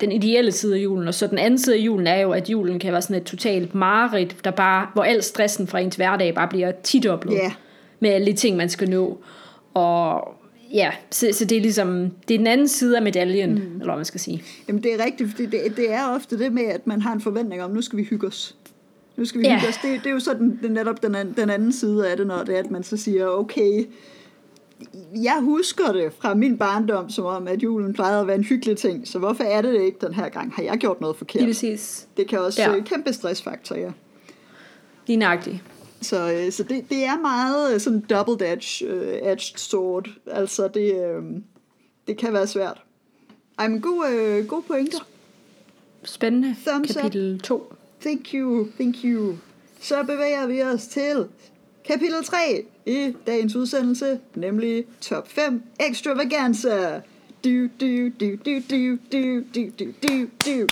Den 0.00 0.12
ideelle 0.12 0.52
side 0.52 0.76
af 0.76 0.78
julen. 0.78 1.08
Og 1.08 1.14
så 1.14 1.26
den 1.26 1.38
anden 1.38 1.58
side 1.58 1.76
af 1.76 1.80
julen 1.80 2.06
er 2.06 2.20
jo, 2.20 2.32
at 2.32 2.50
julen 2.50 2.78
kan 2.78 2.92
være 2.92 3.02
sådan 3.02 3.16
et 3.16 3.24
totalt 3.24 3.74
mareridt, 3.74 4.36
der 4.44 4.50
bare, 4.50 4.86
hvor 4.94 5.02
al 5.02 5.22
stressen 5.22 5.66
fra 5.66 5.78
ens 5.78 5.96
hverdag 5.96 6.34
bare 6.34 6.48
bliver 6.48 6.72
tidoblet. 6.82 7.38
Yeah. 7.42 7.52
Med 8.00 8.10
alle 8.10 8.26
de 8.26 8.36
ting, 8.36 8.56
man 8.56 8.68
skal 8.68 8.90
nå. 8.90 9.18
Og 9.74 10.34
ja, 10.74 10.90
så, 11.10 11.28
så 11.32 11.44
det 11.44 11.56
er 11.56 11.60
ligesom, 11.60 12.10
det 12.28 12.34
er 12.34 12.38
den 12.38 12.46
anden 12.46 12.68
side 12.68 12.96
af 12.96 13.02
medaljen, 13.02 13.54
mm. 13.54 13.60
eller 13.60 13.84
hvad 13.84 13.96
man 13.96 14.04
skal 14.04 14.20
sige. 14.20 14.42
Jamen 14.68 14.82
det 14.82 14.94
er 14.94 15.04
rigtigt, 15.04 15.30
fordi 15.30 15.46
det, 15.46 15.76
det 15.76 15.92
er 15.92 16.08
ofte 16.08 16.38
det 16.38 16.52
med, 16.52 16.64
at 16.64 16.86
man 16.86 17.02
har 17.02 17.12
en 17.12 17.20
forventning 17.20 17.62
om, 17.62 17.70
nu 17.70 17.82
skal 17.82 17.96
vi 17.96 18.02
hygge 18.02 18.26
os. 18.26 18.56
Nu 19.16 19.24
skal 19.24 19.40
vi 19.40 19.46
ja. 19.46 19.54
hygge 19.54 19.68
os. 19.68 19.76
Det, 19.82 20.00
det 20.04 20.06
er 20.06 20.14
jo 20.14 20.20
så 20.20 20.34
den, 20.34 20.58
den, 20.62 20.72
netop 20.72 21.02
den, 21.02 21.14
anden, 21.14 21.34
den 21.36 21.50
anden 21.50 21.72
side 21.72 22.10
af 22.10 22.16
det, 22.16 22.26
når 22.26 22.44
det 22.44 22.54
er, 22.54 22.58
at 22.58 22.70
man 22.70 22.82
så 22.82 22.96
siger, 22.96 23.28
okay, 23.28 23.84
jeg 25.14 25.38
husker 25.40 25.92
det 25.92 26.12
fra 26.18 26.34
min 26.34 26.58
barndom, 26.58 27.10
som 27.10 27.24
om, 27.24 27.48
at 27.48 27.62
julen 27.62 27.92
plejede 27.92 28.20
at 28.20 28.26
være 28.26 28.36
en 28.36 28.44
hyggelig 28.44 28.76
ting, 28.76 29.08
så 29.08 29.18
hvorfor 29.18 29.44
er 29.44 29.62
det 29.62 29.82
ikke 29.82 30.06
den 30.06 30.14
her 30.14 30.28
gang? 30.28 30.52
Har 30.54 30.62
jeg 30.62 30.78
gjort 30.78 31.00
noget 31.00 31.16
forkert? 31.16 31.40
Det, 31.40 31.48
præcis. 31.48 32.06
det 32.16 32.28
kan 32.28 32.38
også 32.38 32.62
ja. 32.62 32.80
kæmpe 32.80 33.12
stressfaktor, 33.12 33.76
ja. 33.76 33.90
Lige 35.06 35.16
nøjagtigt. 35.16 35.56
Så, 36.00 36.32
øh, 36.32 36.52
så 36.52 36.62
det, 36.62 36.90
det 36.90 37.04
er 37.04 37.20
meget 37.20 37.74
øh, 37.74 37.80
sådan 37.80 38.04
double-edged 38.12 38.92
uh, 38.92 39.30
edged 39.30 39.56
sword. 39.56 40.08
Altså, 40.26 40.68
det, 40.68 41.16
uh, 41.18 41.24
det 42.06 42.16
kan 42.16 42.32
være 42.32 42.46
svært. 42.46 42.82
Ej, 43.58 43.68
men 43.68 43.80
god, 43.80 44.38
uh, 44.40 44.46
god 44.46 44.62
pointer. 44.62 44.98
Spændende. 46.04 46.56
Thumbs 46.66 46.96
kapitel 46.96 47.40
2. 47.40 47.72
Thank 48.00 48.34
you, 48.34 48.68
thank 48.76 48.96
you. 49.04 49.36
Så 49.80 50.02
bevæger 50.02 50.46
vi 50.46 50.62
os 50.62 50.86
til 50.86 51.26
kapitel 51.84 52.24
3 52.24 52.64
i 52.86 53.14
dagens 53.26 53.56
udsendelse, 53.56 54.20
nemlig 54.34 54.84
top 55.00 55.28
5 55.28 55.62
extravaganza. 55.80 57.00
Du, 57.44 57.68
du, 57.80 58.08
du, 58.20 58.36
du, 58.44 58.60
du, 58.70 58.96
du, 59.12 59.42
du, 59.54 59.70
du, 59.78 59.92
du, 60.02 60.26
du. 60.46 60.68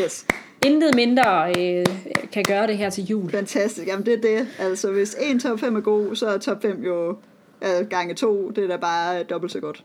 Yes. 0.00 0.26
Intet 0.66 0.94
mindre 0.94 1.48
øh, 1.48 1.86
kan 2.32 2.44
gøre 2.48 2.66
det 2.66 2.78
her 2.78 2.90
til 2.90 3.04
jul. 3.04 3.30
Fantastisk. 3.30 3.86
Jamen 3.86 4.06
det 4.06 4.14
er 4.14 4.20
det. 4.20 4.48
Altså 4.58 4.92
hvis 4.92 5.16
en 5.20 5.40
top 5.40 5.60
5 5.60 5.76
er 5.76 5.80
god, 5.80 6.14
så 6.14 6.26
er 6.26 6.38
top 6.38 6.62
5 6.62 6.84
jo 6.84 7.16
øh, 7.62 7.88
gange 7.90 8.14
to. 8.14 8.50
Det 8.50 8.64
er 8.64 8.68
da 8.68 8.76
bare 8.76 9.22
dobbelt 9.22 9.52
så 9.52 9.60
godt. 9.60 9.84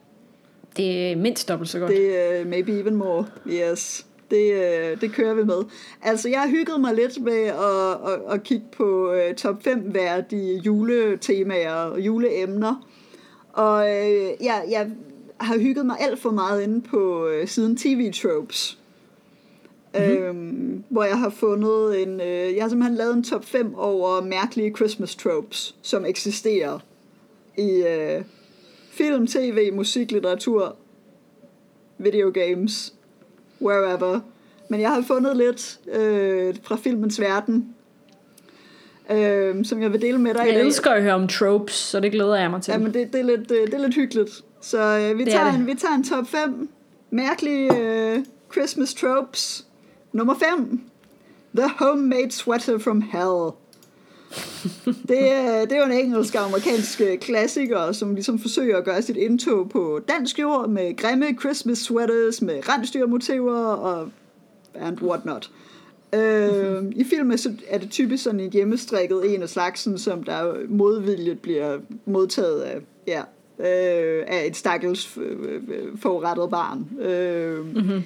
Det 0.77 1.11
er 1.11 1.15
mindst 1.15 1.49
dobbelt 1.49 1.69
så 1.69 1.79
godt. 1.79 1.91
Det 1.91 2.19
er 2.19 2.41
uh, 2.41 2.47
maybe 2.47 2.79
even 2.79 2.95
more. 2.95 3.25
Yes. 3.47 4.05
Det, 4.31 4.53
uh, 4.53 5.01
det 5.01 5.11
kører 5.13 5.33
vi 5.33 5.43
med. 5.43 5.63
Altså, 6.01 6.29
jeg 6.29 6.41
har 6.41 6.49
hygget 6.49 6.81
mig 6.81 6.95
lidt 6.95 7.21
med 7.21 7.43
at, 7.43 8.11
at, 8.13 8.33
at 8.33 8.43
kigge 8.43 8.65
på 8.77 9.13
uh, 9.13 9.35
top 9.35 9.63
5 9.63 9.93
værdige 9.93 10.57
juletemaer 10.57 11.73
og 11.73 12.01
juleemner. 12.01 12.87
Og 13.53 13.77
uh, 13.77 14.45
jeg, 14.45 14.65
jeg 14.69 14.91
har 15.37 15.57
hygget 15.57 15.85
mig 15.85 15.97
alt 15.99 16.19
for 16.19 16.31
meget 16.31 16.63
inde 16.63 16.81
på 16.81 17.27
uh, 17.27 17.47
siden 17.47 17.77
TV 17.77 18.13
Tropes 18.13 18.77
mm-hmm. 19.99 20.23
øhm, 20.23 20.83
hvor 20.89 21.03
jeg 21.03 21.19
har 21.19 21.29
fundet 21.29 22.03
en, 22.03 22.21
øh, 22.21 22.55
jeg 22.55 22.63
har 22.63 22.69
simpelthen 22.69 22.97
lavet 22.97 23.13
en 23.13 23.23
top 23.23 23.45
5 23.45 23.75
over 23.75 24.21
mærkelige 24.21 24.75
Christmas 24.75 25.15
tropes, 25.15 25.75
som 25.81 26.05
eksisterer 26.05 26.79
i 27.57 27.83
øh, 27.87 28.23
film, 28.91 29.27
tv, 29.27 29.73
musik, 29.73 30.11
litteratur, 30.11 30.75
video 31.97 32.31
games, 32.33 32.93
wherever. 33.61 34.19
Men 34.69 34.81
jeg 34.81 34.89
har 34.89 35.01
fundet 35.01 35.37
lidt 35.37 35.79
øh, 35.93 36.55
fra 36.63 36.75
filmens 36.75 37.21
verden, 37.21 37.75
øh, 39.11 39.65
som 39.65 39.81
jeg 39.81 39.93
vil 39.93 40.01
dele 40.01 40.17
med 40.17 40.33
dig 40.33 40.39
jeg 40.39 40.47
i 40.47 40.51
dag. 40.51 40.57
Jeg 40.57 40.65
elsker 40.65 40.91
at 40.91 41.01
høre 41.01 41.13
om 41.13 41.27
tropes, 41.27 41.73
så 41.73 41.99
det 41.99 42.11
glæder 42.11 42.35
jeg 42.35 42.51
mig 42.51 42.61
til. 42.61 42.71
Jamen, 42.71 42.93
det, 42.93 43.13
det, 43.13 43.19
er, 43.19 43.23
lidt, 43.23 43.39
det, 43.39 43.57
det 43.65 43.73
er 43.73 43.79
lidt 43.79 43.95
hyggeligt. 43.95 44.43
Så 44.61 44.81
øh, 44.81 45.17
vi, 45.17 45.25
tager 45.25 45.53
en, 45.53 45.67
vi 45.67 45.73
tager 45.73 45.95
en 45.95 46.03
top 46.03 46.27
5 46.27 46.69
mærkelige 47.09 47.77
øh, 47.77 48.19
Christmas 48.51 48.93
tropes, 48.93 49.64
Nummer 50.15 50.35
5. 50.35 50.81
The 51.55 51.69
Homemade 51.79 52.31
Sweater 52.31 52.79
from 52.79 53.01
Hell. 53.01 53.51
det, 55.09 55.31
er, 55.31 55.65
det 55.65 55.71
er 55.71 55.77
jo 55.77 55.85
en 55.85 55.91
engelsk 55.91 56.35
og 56.35 56.43
amerikansk 56.43 57.01
øh, 57.01 57.17
klassiker, 57.17 57.91
som 57.91 58.13
ligesom 58.13 58.39
forsøger 58.39 58.77
at 58.77 58.85
gøre 58.85 59.01
sit 59.01 59.17
indtog 59.17 59.69
på 59.69 59.99
dansk 60.07 60.39
jord 60.39 60.69
med 60.69 60.97
grimme 60.97 61.25
Christmas 61.39 61.77
sweaters, 61.77 62.41
med 62.41 62.69
rensdyrmotiver 62.69 63.65
og 63.65 64.09
and 64.75 65.01
whatnot. 65.01 65.51
Øh, 66.13 66.83
I 66.91 67.03
filmen 67.03 67.39
er 67.67 67.77
det 67.77 67.91
typisk 67.91 68.23
sådan 68.23 68.39
en 68.39 68.51
hjemmestrikket 68.51 69.35
en 69.35 69.41
af 69.41 69.49
slagsen, 69.49 69.97
som 69.97 70.23
der 70.23 70.53
modvilligt 70.69 71.41
bliver 71.41 71.79
modtaget 72.05 72.61
af, 72.61 72.79
ja, 73.07 73.21
øh, 73.59 74.23
af 74.27 74.45
et 74.47 74.55
stakkels 74.55 75.17
øh, 75.17 75.61
øh, 75.67 75.97
forurettet 75.97 76.49
barn. 76.49 76.99
Øh, 76.99 77.65
mm-hmm 77.65 78.03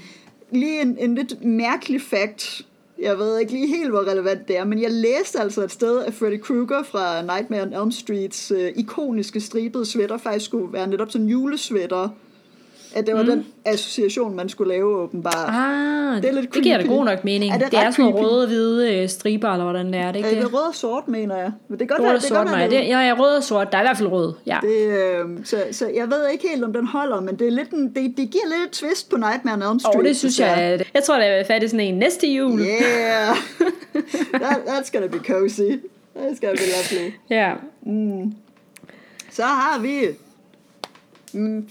lige 0.51 0.81
en, 0.81 0.97
en 0.99 1.15
lidt 1.15 1.45
mærkelig 1.45 2.01
fact. 2.01 2.65
Jeg 3.01 3.17
ved 3.17 3.39
ikke 3.39 3.51
lige 3.51 3.67
helt, 3.67 3.89
hvor 3.89 4.07
relevant 4.07 4.47
det 4.47 4.57
er, 4.57 4.65
men 4.65 4.81
jeg 4.81 4.91
læste 4.91 5.39
altså 5.39 5.63
et 5.63 5.71
sted, 5.71 6.03
at 6.03 6.13
Freddy 6.13 6.39
Krueger 6.41 6.83
fra 6.83 7.21
Nightmare 7.21 7.61
on 7.61 7.73
Elm 7.73 7.91
Streets 7.91 8.51
øh, 8.51 8.71
ikoniske 8.75 9.41
stribede 9.41 9.85
sweater 9.85 10.17
faktisk 10.17 10.45
skulle 10.45 10.73
være 10.73 10.87
netop 10.87 11.11
sådan 11.11 11.25
en 11.25 11.31
julesweater, 11.31 12.09
at 12.95 13.07
det 13.07 13.15
var 13.15 13.23
mm. 13.23 13.29
den 13.29 13.45
association, 13.65 14.35
man 14.35 14.49
skulle 14.49 14.73
lave 14.73 14.97
åbenbart. 14.97 15.49
Ah, 15.49 16.21
det, 16.21 16.25
er 16.25 16.33
lidt 16.33 16.53
det 16.53 16.63
giver 16.63 16.77
da 16.77 16.87
god 16.87 17.05
nok 17.05 17.23
mening. 17.23 17.53
Er 17.53 17.57
det, 17.57 17.71
det 17.71 17.79
er 17.79 17.91
sådan 17.91 18.05
nogle 18.05 18.27
røde 18.27 18.47
hvide 18.47 18.95
øh, 18.95 19.09
striber, 19.09 19.49
eller 19.49 19.63
hvordan 19.63 19.85
det 19.85 19.95
er. 19.95 20.11
Det, 20.11 20.15
ikke 20.15 20.29
er 20.29 20.41
det? 20.41 20.53
rød 20.53 20.67
og 20.67 20.75
sort, 20.75 21.07
mener 21.07 21.37
jeg. 21.37 21.51
Men 21.67 21.79
det 21.79 21.91
er 21.91 21.95
godt, 21.95 22.09
rød 22.09 22.15
og 22.15 22.21
sort, 22.21 22.45
nej. 22.45 22.67
Det, 22.67 22.73
ja, 22.73 22.99
ja, 22.99 23.15
rød 23.19 23.37
og 23.37 23.43
sort. 23.43 23.71
Der 23.71 23.77
er 23.77 23.81
i 23.81 23.85
hvert 23.85 23.97
fald 23.97 24.09
rød. 24.09 24.33
Ja. 24.45 24.59
Det, 24.61 24.87
øh, 24.87 25.25
så, 25.43 25.63
så 25.71 25.87
jeg 25.87 26.11
ved 26.11 26.29
ikke 26.29 26.47
helt, 26.47 26.63
om 26.63 26.73
den 26.73 26.87
holder, 26.87 27.21
men 27.21 27.35
det, 27.35 27.47
er 27.47 27.51
lidt 27.51 27.69
en, 27.69 27.87
det, 27.87 27.95
det 27.95 28.29
giver 28.29 28.57
lidt 28.57 28.67
et 28.67 28.71
twist 28.71 29.09
på 29.09 29.17
Nightmare 29.17 29.55
on 29.55 29.71
Elm 29.71 29.79
Street. 29.79 29.95
oh, 29.95 30.03
det 30.03 30.17
synes 30.17 30.39
jeg. 30.39 30.85
Jeg 30.93 31.03
tror, 31.03 31.15
det 31.15 31.27
er 31.27 31.43
fat 31.43 31.61
sådan 31.61 31.79
en 31.79 31.97
næste 31.97 32.27
jul. 32.27 32.59
Yeah. 32.59 33.35
That, 34.43 34.57
that's 34.67 34.91
gonna 34.91 35.07
be 35.07 35.17
cozy. 35.17 35.71
That's 36.15 36.39
gonna 36.41 36.55
be 36.55 36.67
lovely. 36.75 37.11
Ja. 37.29 37.35
Yeah. 37.35 37.57
Mm. 37.81 38.33
Så 39.31 39.43
har 39.43 39.79
vi 39.79 40.07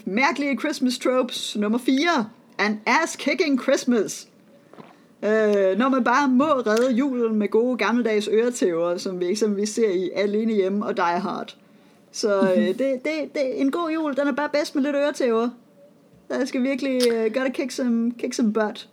mærkelige 0.04 0.58
Christmas 0.58 0.98
tropes 0.98 1.56
nummer 1.56 1.78
4. 1.78 2.28
An 2.58 2.80
ass-kicking 2.86 3.62
Christmas. 3.62 4.28
Øh, 5.22 5.78
når 5.78 5.88
man 5.88 6.04
bare 6.04 6.28
må 6.28 6.44
redde 6.44 6.92
julen 6.92 7.36
med 7.36 7.48
gode 7.48 7.76
gammeldags 7.76 8.28
øretæver, 8.32 8.96
som 8.96 9.20
vi 9.20 9.26
eksempelvis 9.26 9.68
ser 9.68 9.90
i 9.90 10.10
Alene 10.14 10.52
Hjemme 10.54 10.86
og 10.86 10.96
Die 10.96 11.04
Hard. 11.04 11.56
Så 12.12 12.52
øh, 12.56 12.66
det, 12.66 12.78
det, 12.78 13.34
det, 13.34 13.60
en 13.60 13.70
god 13.70 13.90
jul, 13.90 14.16
den 14.16 14.28
er 14.28 14.32
bare 14.32 14.48
bedst 14.48 14.74
med 14.74 14.82
lidt 14.82 14.96
øretæver. 14.96 15.48
Der 16.28 16.44
skal 16.44 16.62
virkelig 16.62 17.00
uh, 17.12 17.24
gotta 17.24 17.50
kick 17.50 17.70
some, 17.70 18.12
kick 18.18 18.34
some 18.34 18.52
butt. 18.52 18.88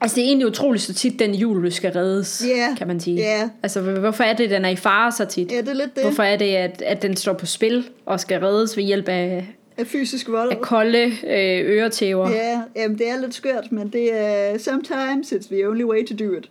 Altså 0.00 0.14
det 0.14 0.22
er 0.22 0.26
egentlig 0.26 0.46
utroligt 0.46 0.84
så 0.84 0.94
tit 0.94 1.18
den 1.18 1.34
jul, 1.34 1.72
skal 1.72 1.92
reddes, 1.92 2.44
Ja, 2.56 2.74
kan 2.78 2.86
man 2.86 3.00
sige. 3.00 3.16
ja. 3.16 3.50
Altså 3.62 3.80
hvorfor 3.80 4.24
er 4.24 4.32
det, 4.36 4.50
den 4.50 4.64
er 4.64 4.68
i 4.68 4.76
fare 4.76 5.12
så 5.12 5.24
tit? 5.24 5.52
Ja, 5.52 5.60
det 5.60 5.68
er 5.68 5.72
lidt 5.74 5.94
det. 5.94 6.02
Hvorfor 6.02 6.22
er 6.22 6.36
det, 6.36 6.54
at, 6.54 6.82
at 6.82 7.02
den 7.02 7.16
står 7.16 7.32
på 7.32 7.46
spil 7.46 7.88
og 8.06 8.20
skal 8.20 8.40
reddes 8.40 8.76
ved 8.76 8.84
hjælp 8.84 9.08
af, 9.08 9.46
Af 9.76 9.86
fysisk 9.86 10.28
vold. 10.28 10.50
af 10.50 10.60
kolde 10.60 11.04
øh, 11.26 11.70
øretæver? 11.76 12.30
Ja, 12.30 12.60
jamen, 12.76 12.98
det 12.98 13.08
er 13.08 13.20
lidt 13.20 13.34
skørt, 13.34 13.72
men 13.72 13.88
det 13.88 14.14
er 14.20 14.58
sometimes 14.58 15.32
it's 15.32 15.48
the 15.54 15.68
only 15.68 15.84
way 15.84 16.06
to 16.06 16.24
do 16.26 16.32
it. 16.32 16.50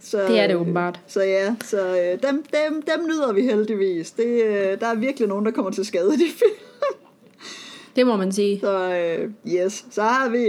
Så, 0.00 0.18
Det 0.28 0.40
er 0.40 0.46
det 0.46 0.56
åbenbart. 0.56 1.00
Så 1.06 1.22
ja, 1.22 1.54
så 1.64 1.78
øh, 1.86 2.28
dem, 2.30 2.44
dem, 2.52 2.82
dem 2.82 3.06
nyder 3.06 3.32
vi 3.32 3.42
heldigvis. 3.42 4.10
Det, 4.10 4.24
øh, 4.42 4.80
der 4.80 4.86
er 4.86 4.94
virkelig 4.94 5.28
nogen, 5.28 5.44
der 5.44 5.50
kommer 5.50 5.70
til 5.70 5.84
skade 5.84 6.08
i 6.14 6.16
de 6.16 6.30
film. 6.38 6.50
Det 7.96 8.06
må 8.06 8.16
man 8.16 8.32
sige. 8.32 8.60
Så 8.60 8.94
øh, 8.94 9.30
yes, 9.54 9.84
så 9.90 10.02
har 10.02 10.28
vi 10.28 10.46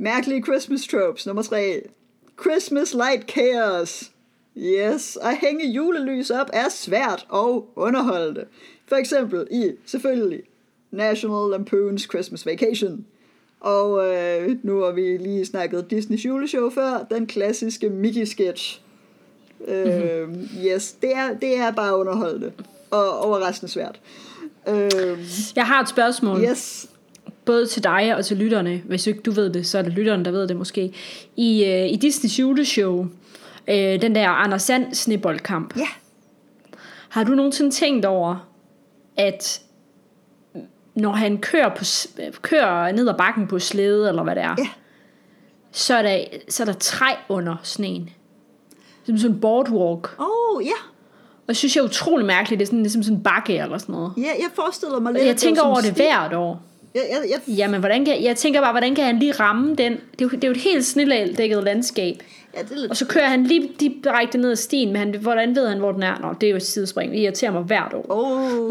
mærkelige 0.00 0.42
Christmas 0.42 0.86
tropes 0.86 1.26
nummer 1.26 1.42
tre. 1.42 1.82
Christmas 2.40 2.94
light 2.94 3.30
chaos. 3.30 4.10
Yes, 4.56 5.18
at 5.22 5.36
hænge 5.36 5.70
julelys 5.72 6.30
op 6.30 6.46
er 6.52 6.68
svært 6.68 7.26
og 7.28 7.68
underholdende. 7.76 8.44
For 8.88 8.96
eksempel 8.96 9.46
i, 9.50 9.70
selvfølgelig, 9.86 10.42
National 10.90 11.54
Lampoon's 11.60 12.08
Christmas 12.08 12.46
Vacation. 12.46 13.06
Og 13.60 14.14
øh, 14.16 14.56
nu 14.62 14.80
har 14.80 14.92
vi 14.92 15.16
lige 15.16 15.46
snakket 15.46 15.90
Disneys 15.90 16.24
juleshow 16.24 16.70
før, 16.70 17.06
den 17.10 17.26
klassiske 17.26 17.88
Mickey-sketch. 17.90 18.80
Øh, 19.68 20.28
yes, 20.66 20.92
det 20.92 21.12
er, 21.16 21.34
det 21.34 21.56
er 21.58 21.70
bare 21.70 21.96
underholdende 21.96 22.52
og 22.90 23.18
overraskende 23.18 23.72
svært. 23.72 24.00
Øh, 24.68 25.18
Jeg 25.56 25.66
har 25.66 25.82
et 25.82 25.88
spørgsmål. 25.88 26.40
yes, 26.44 26.90
både 27.44 27.66
til 27.66 27.84
dig 27.84 28.16
og 28.16 28.24
til 28.24 28.36
lytterne. 28.36 28.82
Hvis 28.84 29.06
ikke 29.06 29.20
du 29.20 29.30
ved 29.30 29.50
det, 29.50 29.66
så 29.66 29.78
er 29.78 29.82
det 29.82 29.92
lytterne, 29.92 30.24
der 30.24 30.30
ved 30.30 30.48
det 30.48 30.56
måske. 30.56 30.92
I, 31.36 31.64
øh, 31.64 31.88
i 31.92 31.96
Disneys 31.96 32.38
juleshow, 32.38 33.06
øh, 33.68 34.02
den 34.02 34.14
der 34.14 34.28
Anders 34.28 34.62
Sand 34.62 34.94
sneboldkamp, 34.94 35.76
ja. 35.76 35.86
har 37.08 37.24
du 37.24 37.32
nogensinde 37.34 37.70
tænkt 37.70 38.04
over, 38.04 38.48
at 39.16 39.62
når 40.94 41.10
han 41.12 41.38
kører, 41.38 41.74
på, 41.74 41.84
kører 42.42 42.92
ned 42.92 43.08
ad 43.08 43.14
bakken 43.18 43.46
på 43.46 43.58
slæde, 43.58 44.08
eller 44.08 44.22
hvad 44.22 44.34
det 44.34 44.42
er, 44.42 44.54
Ja. 44.58 44.68
så, 45.72 45.94
er 45.94 46.02
der, 46.02 46.24
så 46.48 46.62
er 46.62 46.64
der 46.64 46.72
træ 46.72 47.06
under 47.28 47.56
sneen. 47.62 48.10
Som 49.06 49.18
sådan 49.18 49.34
en 49.36 49.40
boardwalk. 49.40 50.14
Oh, 50.18 50.64
ja. 50.64 50.70
Og 51.42 51.48
det 51.48 51.56
synes 51.56 51.76
jeg 51.76 51.82
er 51.82 51.86
utrolig 51.88 52.26
mærkeligt. 52.26 52.58
Det 52.58 52.64
er 52.64 52.66
sådan, 52.66 52.82
ligesom 52.82 53.02
sådan 53.02 53.16
en 53.16 53.22
bakke 53.22 53.56
eller 53.58 53.78
sådan 53.78 53.92
noget. 53.92 54.12
Ja, 54.16 54.22
jeg 54.22 54.48
forestiller 54.54 55.00
mig 55.00 55.12
lidt, 55.12 55.24
Jeg 55.24 55.36
tænker 55.36 55.62
over 55.62 55.76
det 55.80 55.84
sti- 55.90 55.94
hvert 56.02 56.32
år. 56.34 56.62
Jeg, 56.94 57.02
jeg, 57.10 57.30
jeg, 57.30 57.56
Jamen, 57.56 57.80
hvordan 57.80 58.04
kan, 58.04 58.22
jeg 58.24 58.36
tænker 58.36 58.60
bare, 58.60 58.72
hvordan 58.72 58.94
kan 58.94 59.04
han 59.04 59.18
lige 59.18 59.32
ramme 59.32 59.68
den? 59.68 59.92
Det 59.92 60.20
er 60.20 60.24
jo, 60.24 60.28
det 60.28 60.44
er 60.44 60.48
jo 60.48 60.52
et 60.52 60.60
helt 60.60 60.86
snillældækket 60.86 61.64
landskab 61.64 62.22
ja, 62.56 62.62
det 62.62 62.70
er 62.72 62.76
lidt... 62.76 62.90
Og 62.90 62.96
så 62.96 63.06
kører 63.06 63.26
han 63.26 63.44
lige 63.44 63.70
direkte 64.04 64.38
ned 64.38 64.50
ad 64.50 64.56
stien, 64.56 64.88
men 64.88 64.96
han, 64.96 65.14
hvordan 65.20 65.56
ved 65.56 65.68
han, 65.68 65.78
hvor 65.78 65.92
den 65.92 66.02
er? 66.02 66.18
Nå, 66.20 66.34
det 66.40 66.46
er 66.46 66.50
jo 66.50 66.56
et 66.56 66.62
sidespring. 66.66 67.12
Det 67.12 67.18
irriterer 67.18 67.52
mig 67.52 67.62
hvert 67.62 67.92
år. 67.94 68.06
Oh. 68.08 68.70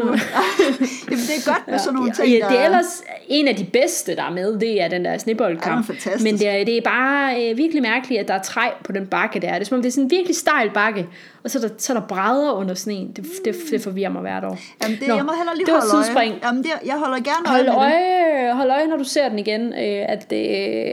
Jamen, 1.10 1.24
det 1.28 1.36
er 1.38 1.52
godt 1.52 1.68
med 1.68 1.78
sådan 1.78 1.94
nogle 1.94 2.12
Ja, 2.18 2.24
ting, 2.24 2.38
ja, 2.38 2.46
det 2.50 2.58
er 2.60 2.64
ellers 2.64 3.02
en 3.28 3.48
af 3.48 3.56
de 3.56 3.64
bedste, 3.64 4.16
der 4.16 4.22
er 4.22 4.30
med, 4.30 4.58
det 4.60 4.82
er 4.82 4.88
den 4.88 5.04
der 5.04 5.10
Ja, 5.10 5.18
sneboldkamp. 5.18 5.86
fantastisk. 5.86 6.24
Men 6.24 6.38
det 6.38 6.48
er, 6.48 6.64
det 6.64 6.76
er 6.76 6.80
bare 6.84 7.50
øh, 7.50 7.56
virkelig 7.56 7.82
mærkeligt, 7.82 8.20
at 8.20 8.28
der 8.28 8.34
er 8.34 8.42
træ 8.42 8.68
på 8.84 8.92
den 8.92 9.06
bakke 9.06 9.40
der. 9.40 9.52
Det 9.52 9.60
er 9.60 9.64
som 9.64 9.76
om, 9.76 9.82
det 9.82 9.88
er 9.88 9.92
sådan 9.92 10.04
en 10.04 10.10
virkelig 10.10 10.36
stejl 10.36 10.70
bakke, 10.70 11.06
og 11.44 11.50
så 11.50 11.58
er 11.58 11.62
der, 11.68 11.74
så 11.78 11.92
er 11.92 12.00
der 12.00 12.06
brædder 12.06 12.52
under 12.52 12.74
sneen. 12.74 13.12
Det, 13.16 13.24
det, 13.44 13.56
det 13.70 13.80
forvirrer 13.80 14.10
mig 14.10 14.20
hvert 14.22 14.44
år. 14.44 14.58
Jamen, 14.82 14.98
det, 15.00 15.08
Nå, 15.08 15.14
jeg 15.14 15.24
må 15.24 15.32
heller 15.36 15.52
lige 15.56 15.66
det 15.66 15.74
var 15.74 15.80
holde 15.80 16.04
sidespring. 16.04 16.32
øje. 16.32 16.40
Jamen, 16.46 16.62
det, 16.62 16.70
jeg 16.86 16.94
holder 16.94 17.16
gerne 17.16 17.46
Hold 17.46 17.68
øje 17.68 17.90
med 17.90 18.44
øje, 18.46 18.52
hold 18.54 18.70
øje, 18.70 18.86
når 18.86 18.96
du 18.96 19.04
ser 19.04 19.28
den 19.28 19.38
igen, 19.38 19.72
øh, 19.72 20.04
at, 20.08 20.30
det, 20.30 20.36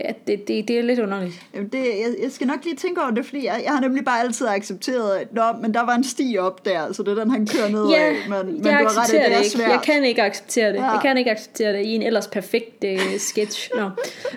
at 0.06 0.28
det, 0.28 0.48
det, 0.48 0.68
det 0.68 0.80
er 0.80 0.84
lidt 0.84 1.00
underligt. 1.00 1.34
Jamen, 1.54 1.70
det 1.70 1.78
jeg, 1.78 2.08
jeg 2.24 2.32
skal 2.32 2.48
nok 2.48 2.64
lige 2.64 2.77
tænke 2.78 3.02
over 3.02 3.12
det, 3.12 3.26
fordi 3.26 3.46
jeg, 3.46 3.62
jeg 3.64 3.72
har 3.74 3.80
nemlig 3.82 4.06
bare 4.06 4.20
altid 4.20 4.48
accepteret, 4.48 5.16
at 5.18 5.34
Nå, 5.34 5.42
men 5.62 5.74
der 5.74 5.86
var 5.86 5.96
en 5.96 6.04
sti 6.04 6.38
op 6.40 6.66
der, 6.66 6.94
så 6.94 7.04
det 7.04 7.18
er 7.18 7.24
den, 7.24 7.32
han 7.32 7.48
kører 7.48 7.70
ned 7.70 7.86
Ja, 7.88 8.04
af. 8.08 8.16
Men, 8.30 8.54
men 8.54 8.66
jeg 8.66 8.80
du 8.80 8.88
har 8.94 9.02
ret, 9.02 9.12
det 9.12 9.26
er 9.26 9.30
det 9.30 9.38
ikke. 9.38 9.50
svært. 9.50 9.70
Jeg 9.70 9.80
kan 9.84 10.04
ikke 10.04 10.24
acceptere 10.24 10.68
det. 10.68 10.76
Ja. 10.76 10.92
Jeg 10.92 11.00
kan 11.02 11.18
ikke 11.18 11.32
acceptere 11.32 11.74
det 11.74 11.86
i 11.86 11.90
en 11.96 12.02
ellers 12.02 12.28
perfekt 12.28 12.84
øh, 12.86 13.00
sketch. 13.18 13.70
Nå. 13.78 13.90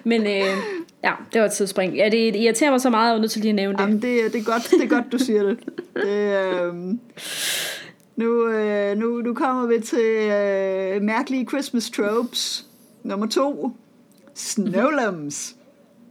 Men 0.05 0.21
øh, 0.23 0.57
ja, 1.05 1.13
det 1.33 1.41
var 1.41 1.47
et 1.47 1.53
tidsspring. 1.53 1.97
Ja, 1.97 2.09
det 2.09 2.37
irriterer 2.37 2.71
mig 2.71 2.81
så 2.81 2.91
meget, 2.91 3.07
at 3.07 3.11
jeg 3.11 3.17
er 3.17 3.21
nødt 3.21 3.31
til 3.33 3.41
lige 3.41 3.49
at 3.51 3.55
nævne 3.55 3.77
det. 3.79 3.83
Jamen, 3.83 4.03
det, 4.03 4.33
det, 4.33 4.41
er 4.41 4.45
godt, 4.45 4.71
det 4.71 4.83
er 4.83 4.89
godt, 4.89 5.13
du 5.13 5.19
siger 5.19 5.43
det. 5.43 5.59
det 5.95 6.37
øhm, 6.63 7.01
nu, 8.17 8.49
øh, 8.49 8.99
nu, 8.99 9.07
nu 9.09 9.35
kommer 9.35 9.67
vi 9.67 9.81
til 9.81 10.31
øh, 10.31 11.03
mærkelige 11.03 11.47
Christmas 11.47 11.91
tropes. 11.91 12.67
Nummer 13.03 13.27
to. 13.27 13.71
Snowlems. 14.35 15.55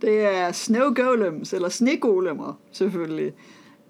Det 0.02 0.26
er 0.26 0.52
snow 0.52 0.94
golems, 0.94 1.54
eller 1.54 1.70
snegolemmer, 1.70 2.60
selvfølgelig. 2.72 3.34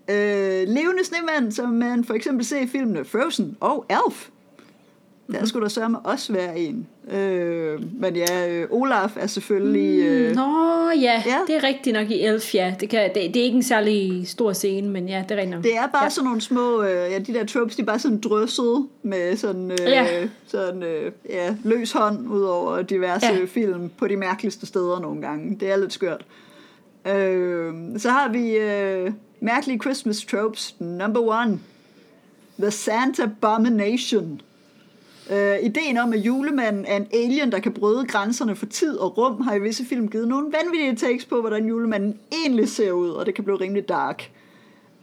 Øh, 0.09 0.67
levende 0.67 1.03
snemænd, 1.03 1.51
som 1.51 1.69
man 1.69 2.03
for 2.03 2.13
eksempel 2.13 2.45
ser 2.45 2.59
i 2.59 2.67
filmene 2.67 3.05
Frozen 3.05 3.57
og 3.59 3.85
Elf. 3.89 4.29
Der 5.31 5.45
skulle 5.45 5.63
der 5.63 5.69
sørge 5.69 5.97
også 5.97 6.33
være 6.33 6.59
en. 6.59 6.87
Øh, 7.11 7.79
men 8.01 8.15
ja, 8.15 8.49
øh, 8.49 8.67
Olaf 8.71 9.17
er 9.17 9.27
selvfølgelig... 9.27 9.99
Øh, 10.03 10.35
Nå 10.35 10.89
ja, 10.89 11.23
ja. 11.25 11.37
det 11.47 11.55
er 11.55 11.63
rigtigt 11.63 11.93
nok 11.93 12.09
i 12.09 12.21
Elf, 12.21 12.55
ja. 12.55 12.75
Det, 12.79 12.89
kan, 12.89 13.09
det, 13.15 13.33
det 13.33 13.39
er 13.39 13.43
ikke 13.43 13.55
en 13.55 13.63
særlig 13.63 14.27
stor 14.27 14.53
scene, 14.53 14.89
men 14.89 15.09
ja, 15.09 15.23
det 15.29 15.31
er 15.31 15.35
rigtigt 15.35 15.55
nok. 15.55 15.63
Det 15.63 15.77
er 15.77 15.87
bare 15.87 16.03
ja. 16.03 16.09
Sådan 16.09 16.25
nogle 16.25 16.41
små, 16.41 16.83
øh, 16.83 17.11
ja, 17.11 17.19
de 17.19 17.33
der 17.33 17.45
tropes, 17.45 17.75
de 17.75 17.81
er 17.81 17.85
bare 17.85 17.99
sådan 17.99 18.19
drysset 18.19 18.87
med 19.03 19.37
sådan, 19.37 19.71
øh, 19.71 19.77
Ja. 19.87 20.27
sådan 20.47 20.83
øh, 20.83 21.11
ja, 21.29 21.55
løs 21.63 21.91
hånd 21.91 22.27
ud 22.29 22.41
over 22.41 22.81
diverse. 22.81 23.25
Ja. 23.25 23.45
film 23.45 23.89
på 23.97 24.07
de 24.07 24.15
mærkeligste 24.15 24.65
steder 24.65 24.99
nogle 24.99 25.21
gange. 25.21 25.57
Det 25.59 25.71
er 25.71 25.77
lidt 25.77 25.93
skørt. 25.93 26.25
Øh, 27.07 27.73
så 27.97 28.09
har 28.09 28.29
vi 28.31 28.51
øh, 28.55 29.11
mærkelige 29.39 29.79
Christmas 29.79 30.25
tropes. 30.25 30.75
Number 30.79 31.21
one. 31.21 31.59
The 32.59 32.71
Santa 32.71 33.23
Abomination. 33.23 34.41
Øh, 35.31 35.59
ideen 35.63 35.97
om, 35.97 36.13
at 36.13 36.19
julemanden 36.19 36.85
er 36.85 36.95
en 36.97 37.07
alien, 37.13 37.51
der 37.51 37.59
kan 37.59 37.73
bryde 37.73 38.05
grænserne 38.05 38.55
for 38.55 38.65
tid 38.65 38.97
og 38.97 39.17
rum, 39.17 39.41
har 39.41 39.55
i 39.55 39.59
visse 39.59 39.85
film 39.85 40.07
givet 40.07 40.27
nogle 40.27 40.53
vanvittige 40.53 40.95
takes 40.95 41.25
på, 41.25 41.39
hvordan 41.41 41.67
julemanden 41.67 42.19
egentlig 42.31 42.69
ser 42.69 42.91
ud, 42.91 43.09
og 43.09 43.25
det 43.25 43.35
kan 43.35 43.43
blive 43.43 43.59
rimelig 43.59 43.89
dark. 43.89 44.31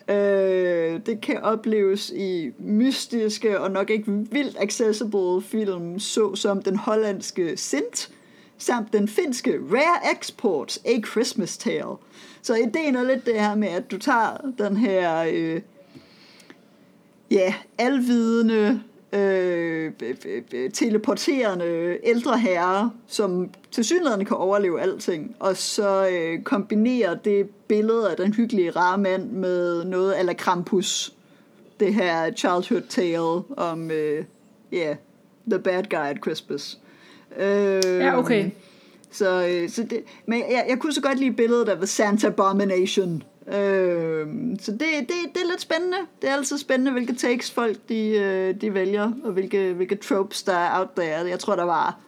Øh, 0.09 1.01
det 1.07 1.21
kan 1.23 1.43
opleves 1.43 2.11
i 2.11 2.51
mystiske 2.59 3.61
og 3.61 3.71
nok 3.71 3.91
ikke 3.91 4.13
vildt 4.31 4.57
accessible 4.61 5.43
film, 5.43 5.99
såsom 5.99 6.63
den 6.63 6.77
hollandske 6.77 7.57
Sint, 7.57 8.11
samt 8.59 8.93
den 8.93 9.09
finske 9.09 9.59
Rare 9.71 10.17
Exports 10.17 10.81
A 10.85 11.01
Christmas 11.01 11.59
Tale. 11.59 11.97
Så 12.43 12.55
ideen 12.55 12.97
er 12.97 13.05
lidt 13.05 13.27
det 13.27 13.41
her 13.41 13.55
med, 13.55 13.69
at 13.69 13.91
du 13.91 13.99
tager 13.99 14.53
den 14.59 14.77
her 14.77 15.25
øh, 15.33 15.61
ja, 17.31 17.55
alvidende, 17.79 18.83
øh, 19.13 19.93
teleporterende 20.73 21.99
ældre 22.05 22.39
herre, 22.39 22.91
som 23.07 23.51
til 23.71 23.85
synligheden 23.85 24.25
kan 24.25 24.37
overleve 24.37 24.81
alting, 24.81 25.37
og 25.41 25.57
så 25.57 26.09
øh, 26.09 26.43
kombinerer 26.43 27.15
det 27.15 27.49
billede 27.69 28.11
af 28.11 28.17
den 28.17 28.35
hyggelige 28.35 28.71
rare 28.71 28.99
mand 28.99 29.31
med 29.31 29.85
noget 29.85 30.15
ala 30.15 30.33
Krampus. 30.33 31.13
Det 31.81 31.95
her 31.95 32.33
childhood 32.33 32.83
tale 32.89 33.57
om, 33.57 33.91
øh, 33.91 34.25
yeah, 34.75 34.97
the 35.51 35.59
bad 35.59 35.83
guy 35.91 35.97
at 35.97 36.17
Christmas. 36.23 36.79
Øh, 37.39 37.83
Ja, 37.85 38.19
okay. 38.19 38.51
så, 39.11 39.49
øh, 39.49 39.71
så 39.71 39.83
det, 39.83 40.05
men 40.27 40.39
jeg, 40.39 40.67
jeg 40.69 40.79
kunne 40.79 40.93
så 40.93 41.03
godt 41.03 41.19
lide 41.19 41.33
billedet 41.33 41.69
af 41.69 41.89
Santa 41.89 42.27
Abomination. 42.27 43.23
Øh, 43.49 44.27
så 44.61 44.73
det, 44.73 44.81
det, 44.81 45.09
det 45.35 45.43
er 45.43 45.51
lidt 45.51 45.61
spændende. 45.61 45.97
Det 46.23 46.31
er 46.31 46.35
altid 46.35 46.59
spændende, 46.59 46.93
hvilke 46.93 47.15
takes 47.15 47.51
folk 47.51 47.77
de, 47.89 48.09
øh, 48.09 48.61
de 48.61 48.75
vælger, 48.75 49.13
og 49.25 49.33
hvilke, 49.33 49.73
hvilke 49.73 49.97
tropes 49.97 50.43
der 50.43 50.53
er 50.53 50.79
out 50.79 50.89
there. 50.97 51.29
Jeg 51.29 51.39
tror, 51.39 51.57
der 51.57 51.65
var 51.65 51.99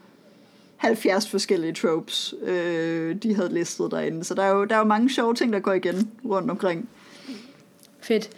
70 0.76 1.30
forskellige 1.30 1.72
tropes, 1.72 2.34
øh, 2.42 3.16
de 3.22 3.34
havde 3.34 3.54
listet 3.54 3.90
derinde. 3.90 4.24
Så 4.24 4.34
der 4.34 4.42
er, 4.42 4.50
jo, 4.50 4.64
der 4.64 4.74
er 4.74 4.78
jo 4.78 4.84
mange 4.84 5.10
sjove 5.10 5.34
ting, 5.34 5.52
der 5.52 5.60
går 5.60 5.72
igen 5.72 6.10
rundt 6.24 6.50
omkring. 6.50 6.88
Fedt. 8.00 8.30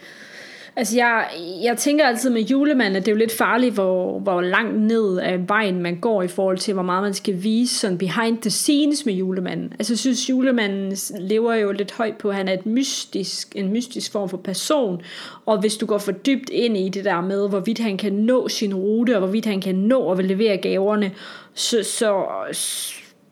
Altså, 0.75 0.97
jeg, 0.97 1.25
jeg 1.63 1.77
tænker 1.77 2.05
altid 2.05 2.29
med 2.29 2.41
julemanden, 2.41 2.95
at 2.95 3.05
det 3.05 3.11
er 3.11 3.15
jo 3.15 3.19
lidt 3.19 3.31
farligt, 3.31 3.73
hvor, 3.73 4.19
hvor 4.19 4.41
langt 4.41 4.79
ned 4.79 5.17
af 5.17 5.49
vejen 5.49 5.81
man 5.81 5.95
går 5.99 6.23
i 6.23 6.27
forhold 6.27 6.57
til, 6.57 6.73
hvor 6.73 6.83
meget 6.83 7.03
man 7.03 7.13
skal 7.13 7.43
vise 7.43 7.75
sådan 7.75 7.97
behind 7.97 8.37
the 8.37 8.49
scenes 8.49 9.05
med 9.05 9.13
julemanden. 9.13 9.73
Altså, 9.79 9.93
jeg 9.93 9.99
synes, 9.99 10.29
julemanden 10.29 10.97
lever 11.19 11.53
jo 11.53 11.71
lidt 11.71 11.91
højt 11.91 12.17
på, 12.17 12.29
at 12.29 12.35
han 12.35 12.47
er 12.47 12.53
et 12.53 12.65
mystisk, 12.65 13.55
en 13.55 13.69
mystisk 13.69 14.11
form 14.11 14.29
for 14.29 14.37
person, 14.37 15.01
og 15.45 15.59
hvis 15.59 15.77
du 15.77 15.85
går 15.85 15.97
for 15.97 16.11
dybt 16.11 16.49
ind 16.49 16.77
i 16.77 16.89
det 16.89 17.05
der 17.05 17.21
med, 17.21 17.49
hvorvidt 17.49 17.79
han 17.79 17.97
kan 17.97 18.13
nå 18.13 18.47
sin 18.47 18.73
rute, 18.73 19.15
og 19.15 19.19
hvorvidt 19.19 19.45
han 19.45 19.61
kan 19.61 19.75
nå 19.75 20.11
at 20.11 20.25
levere 20.25 20.57
gaverne, 20.57 21.11
så, 21.53 21.83
så, 21.83 22.25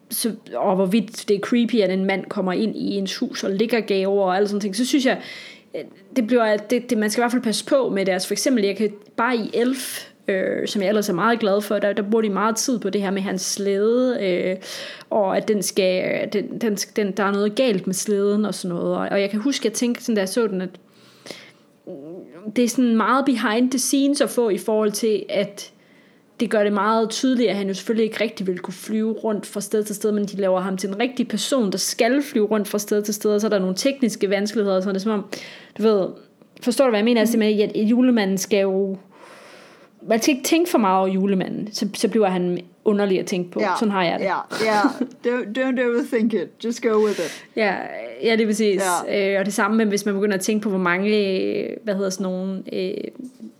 så, 0.10 0.32
og 0.56 0.76
hvorvidt 0.76 1.26
det 1.28 1.36
er 1.36 1.40
creepy, 1.40 1.76
at 1.76 1.92
en 1.92 2.06
mand 2.06 2.26
kommer 2.26 2.54
ind 2.54 2.76
i 2.76 2.98
ens 2.98 3.18
hus 3.18 3.44
og 3.44 3.52
ligger 3.52 3.80
gaver 3.80 4.24
og 4.24 4.36
alle 4.36 4.48
sådan 4.48 4.62
ting, 4.62 4.76
så 4.76 4.86
synes 4.86 5.06
jeg, 5.06 5.22
Øh, 5.76 5.82
det 6.16 6.28
bliver, 6.28 6.58
det, 6.58 6.90
det, 6.90 6.98
man 6.98 7.10
skal 7.10 7.22
i 7.22 7.24
hvert 7.24 7.32
fald 7.32 7.44
passe 7.44 7.66
på 7.66 7.90
med 7.90 8.06
deres, 8.06 8.28
for 8.28 8.34
eksempel, 8.34 8.66
jeg 8.66 8.78
kan 8.78 8.94
bare 9.18 9.38
i 9.38 9.50
Elf, 9.54 10.10
øh, 10.28 10.68
som 10.68 10.82
jeg 10.82 10.90
ellers 10.90 11.10
er 11.10 11.14
meget 11.14 11.40
glad 11.40 11.62
for, 11.62 11.80
der, 11.80 11.94
der 11.94 12.04
bruger 12.04 12.22
de 12.22 12.30
meget 12.30 12.56
tid 12.56 12.80
på 12.80 12.90
det 12.90 13.02
her 13.02 13.12
med 13.12 13.22
hans 13.22 13.42
slæde, 13.42 14.18
øh, 14.22 14.56
og 15.10 15.38
at 15.38 15.48
den 15.48 15.64
skal, 15.64 16.04
øh, 16.12 16.34
den, 16.34 16.62
den, 16.62 16.76
den, 16.76 17.12
der 17.12 17.24
er 17.24 17.32
noget 17.32 17.56
galt 17.56 17.88
med 17.88 17.94
slæden 17.94 18.46
og 18.46 18.54
sådan 18.54 18.76
noget. 18.76 18.96
Og, 18.96 19.08
og 19.12 19.22
jeg 19.22 19.30
kan 19.30 19.40
huske, 19.40 19.62
at 19.62 19.66
jeg 19.66 19.74
tænkte 19.74 20.04
sådan, 20.04 20.16
da 20.16 20.22
jeg 20.22 20.30
så 20.30 20.48
den, 20.48 20.62
at 20.62 20.70
mm, 21.88 22.52
det 22.56 22.64
er 22.64 22.70
sådan 22.70 22.98
meget 22.98 23.26
behind 23.26 23.72
the 23.72 23.80
scenes 23.80 24.22
at 24.22 24.30
få 24.30 24.50
i 24.50 24.58
forhold 24.58 24.92
til, 24.92 25.26
at 25.30 25.72
det 26.40 26.50
gør 26.50 26.64
det 26.64 26.74
meget 26.74 27.10
tydeligt, 27.10 27.50
at 27.50 27.56
han 27.56 27.68
jo 27.68 27.74
selvfølgelig 27.74 28.04
ikke 28.04 28.24
rigtig 28.24 28.48
vil 28.48 28.60
kunne 28.60 28.74
flyve 28.74 29.12
rundt 29.14 29.46
fra 29.46 29.62
sted 29.62 29.84
til 29.84 29.96
sted, 29.96 30.12
men 30.12 30.26
de 30.26 30.38
laver 30.38 30.60
ham 30.60 30.78
til 30.78 30.90
en 30.90 31.00
rigtig 31.00 31.28
person, 31.28 31.72
der 31.72 31.78
skal 31.78 32.22
flyve 32.22 32.46
rundt 32.46 32.68
fra 32.68 32.80
sted 32.80 33.02
til 33.02 33.14
sted, 33.14 33.32
og 33.32 33.42
så 33.42 33.48
er 33.48 33.50
der 33.50 33.60
nogle 33.60 33.76
tekniske 33.76 34.30
vanskeligheder, 34.30 34.82
så 34.82 34.90
det 34.90 34.96
er 34.96 35.00
som 35.00 35.12
om, 35.12 35.26
du 35.78 35.84
ved, 35.84 36.08
forstår 36.62 36.86
du 36.86 36.92
hvad 36.92 37.00
jeg 37.00 37.06
mener, 37.06 37.22
altså 37.22 37.38
med, 37.38 37.62
at 37.62 37.72
julemanden 37.76 38.38
skal 38.38 38.62
jo 38.62 38.98
man 40.10 40.22
skal 40.22 40.36
ikke 40.36 40.48
tænke 40.48 40.70
for 40.70 40.78
meget 40.78 41.00
over 41.00 41.08
julemanden, 41.08 41.74
så, 41.74 41.88
så 41.94 42.08
bliver 42.08 42.28
han 42.28 42.60
underlig 42.86 43.20
at 43.20 43.26
tænke 43.26 43.52
på. 43.52 43.60
Ja, 43.60 43.72
Sådan 43.80 43.92
har 43.92 44.04
jeg 44.04 44.20
det. 44.20 44.26
Ja, 44.26 44.38
ja. 44.66 44.82
Don't, 45.28 45.58
don't 45.58 45.86
overthink 45.86 46.34
it. 46.34 46.48
Just 46.66 46.82
go 46.82 47.06
with 47.06 47.20
it. 47.20 47.46
Ja, 47.56 47.76
ja 48.24 48.32
det 48.32 48.42
er 48.42 48.46
præcis. 48.46 48.82
Ja. 49.08 49.34
Øh, 49.34 49.40
og 49.40 49.46
det 49.46 49.54
samme 49.54 49.78
med, 49.78 49.86
hvis 49.86 50.06
man 50.06 50.16
begynder 50.16 50.36
at 50.36 50.42
tænke 50.42 50.64
på, 50.64 50.70
hvor 50.70 50.80
mange, 50.80 51.10
hvad 51.84 51.96
hedder 51.96 52.10
sådan 52.10 52.24
nogle, 52.24 52.64
øh, 52.74 52.94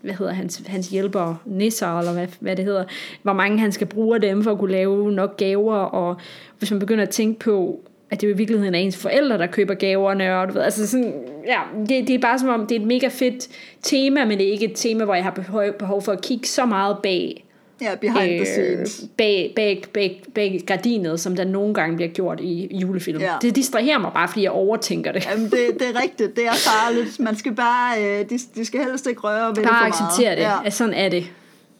hvad 0.02 0.14
hedder 0.14 0.34
hans, 0.34 0.62
hans 0.68 0.88
hjælper, 0.90 1.36
nisser, 1.46 2.00
eller 2.00 2.14
hvad, 2.14 2.28
hvad 2.40 2.56
det 2.56 2.66
hedder, 2.66 2.84
hvor 3.24 3.34
mange 3.34 3.60
han 3.60 3.72
skal 3.72 3.88
bruge 3.88 4.16
af 4.16 4.22
dem 4.22 4.44
for 4.44 4.52
at 4.52 4.58
kunne 4.60 4.72
lave 4.72 5.12
nok 5.12 5.38
gaver, 5.38 5.76
og 5.76 6.18
hvis 6.60 6.72
man 6.72 6.80
begynder 6.80 7.04
at 7.04 7.10
tænke 7.10 7.40
på, 7.40 7.80
at 8.12 8.22
det 8.22 8.28
jo 8.28 8.34
i 8.34 8.38
virkeligheden 8.38 8.76
er 8.76 8.80
ens 8.80 8.98
forældre, 8.98 9.38
der 9.38 9.48
køber 9.48 9.74
gaverne, 9.74 10.38
og 10.38 10.48
du 10.48 10.54
ved, 10.54 10.62
altså 10.62 10.88
sådan, 10.88 11.14
ja, 11.48 11.60
det, 11.80 12.08
det 12.08 12.10
er 12.10 12.20
bare 12.20 12.40
som 12.40 12.50
om, 12.50 12.68
det 12.68 12.76
er 12.76 12.80
et 12.80 12.88
mega 12.88 13.08
fedt 13.08 13.48
tema, 13.82 14.26
men 14.26 14.38
det 14.38 14.48
er 14.48 14.52
ikke 14.52 14.66
et 14.66 14.76
tema, 14.76 15.06
hvor 15.06 15.14
jeg 15.14 15.24
har 15.24 15.32
behov, 15.32 15.64
behov 15.80 16.02
for 16.02 16.12
at 16.12 16.22
kigge 16.22 16.48
så 16.48 16.66
meget 16.66 16.98
bag, 17.04 17.46
Ja, 17.82 17.96
behind 17.96 18.32
øh, 18.32 18.38
the 18.38 18.46
scenes. 18.46 19.06
Bag, 19.18 19.54
bag, 19.56 19.84
bag, 19.94 20.24
bag 20.36 20.62
gardinet, 20.66 21.20
som 21.20 21.36
der 21.36 21.44
nogle 21.44 21.74
gange 21.74 21.96
bliver 21.96 22.10
gjort 22.10 22.40
i 22.42 22.78
julefilm. 22.78 23.20
Ja. 23.20 23.34
Det 23.42 23.56
distraherer 23.56 24.00
mig 24.00 24.12
bare, 24.14 24.28
fordi 24.28 24.44
jeg 24.44 24.52
overtænker 24.52 25.12
det. 25.12 25.26
Jamen, 25.26 25.46
det, 25.46 25.80
det 25.80 25.90
er 25.96 26.02
rigtigt. 26.02 26.36
Det 26.36 26.46
er 26.46 26.52
farligt. 26.52 27.20
Man 27.20 27.36
skal 27.36 27.56
bare, 27.56 28.04
øh, 28.04 28.30
de, 28.30 28.40
de 28.56 28.66
skal 28.66 28.84
helst 28.84 29.08
ikke 29.08 29.22
røre 29.22 29.48
ved 29.48 29.56
bare 29.56 29.64
det 29.64 29.96
for 29.96 30.04
acceptere 30.06 30.36
det. 30.36 30.42
Ja. 30.42 30.66
At 30.66 30.74
sådan 30.74 30.94
er 30.94 31.10
det. 31.10 31.32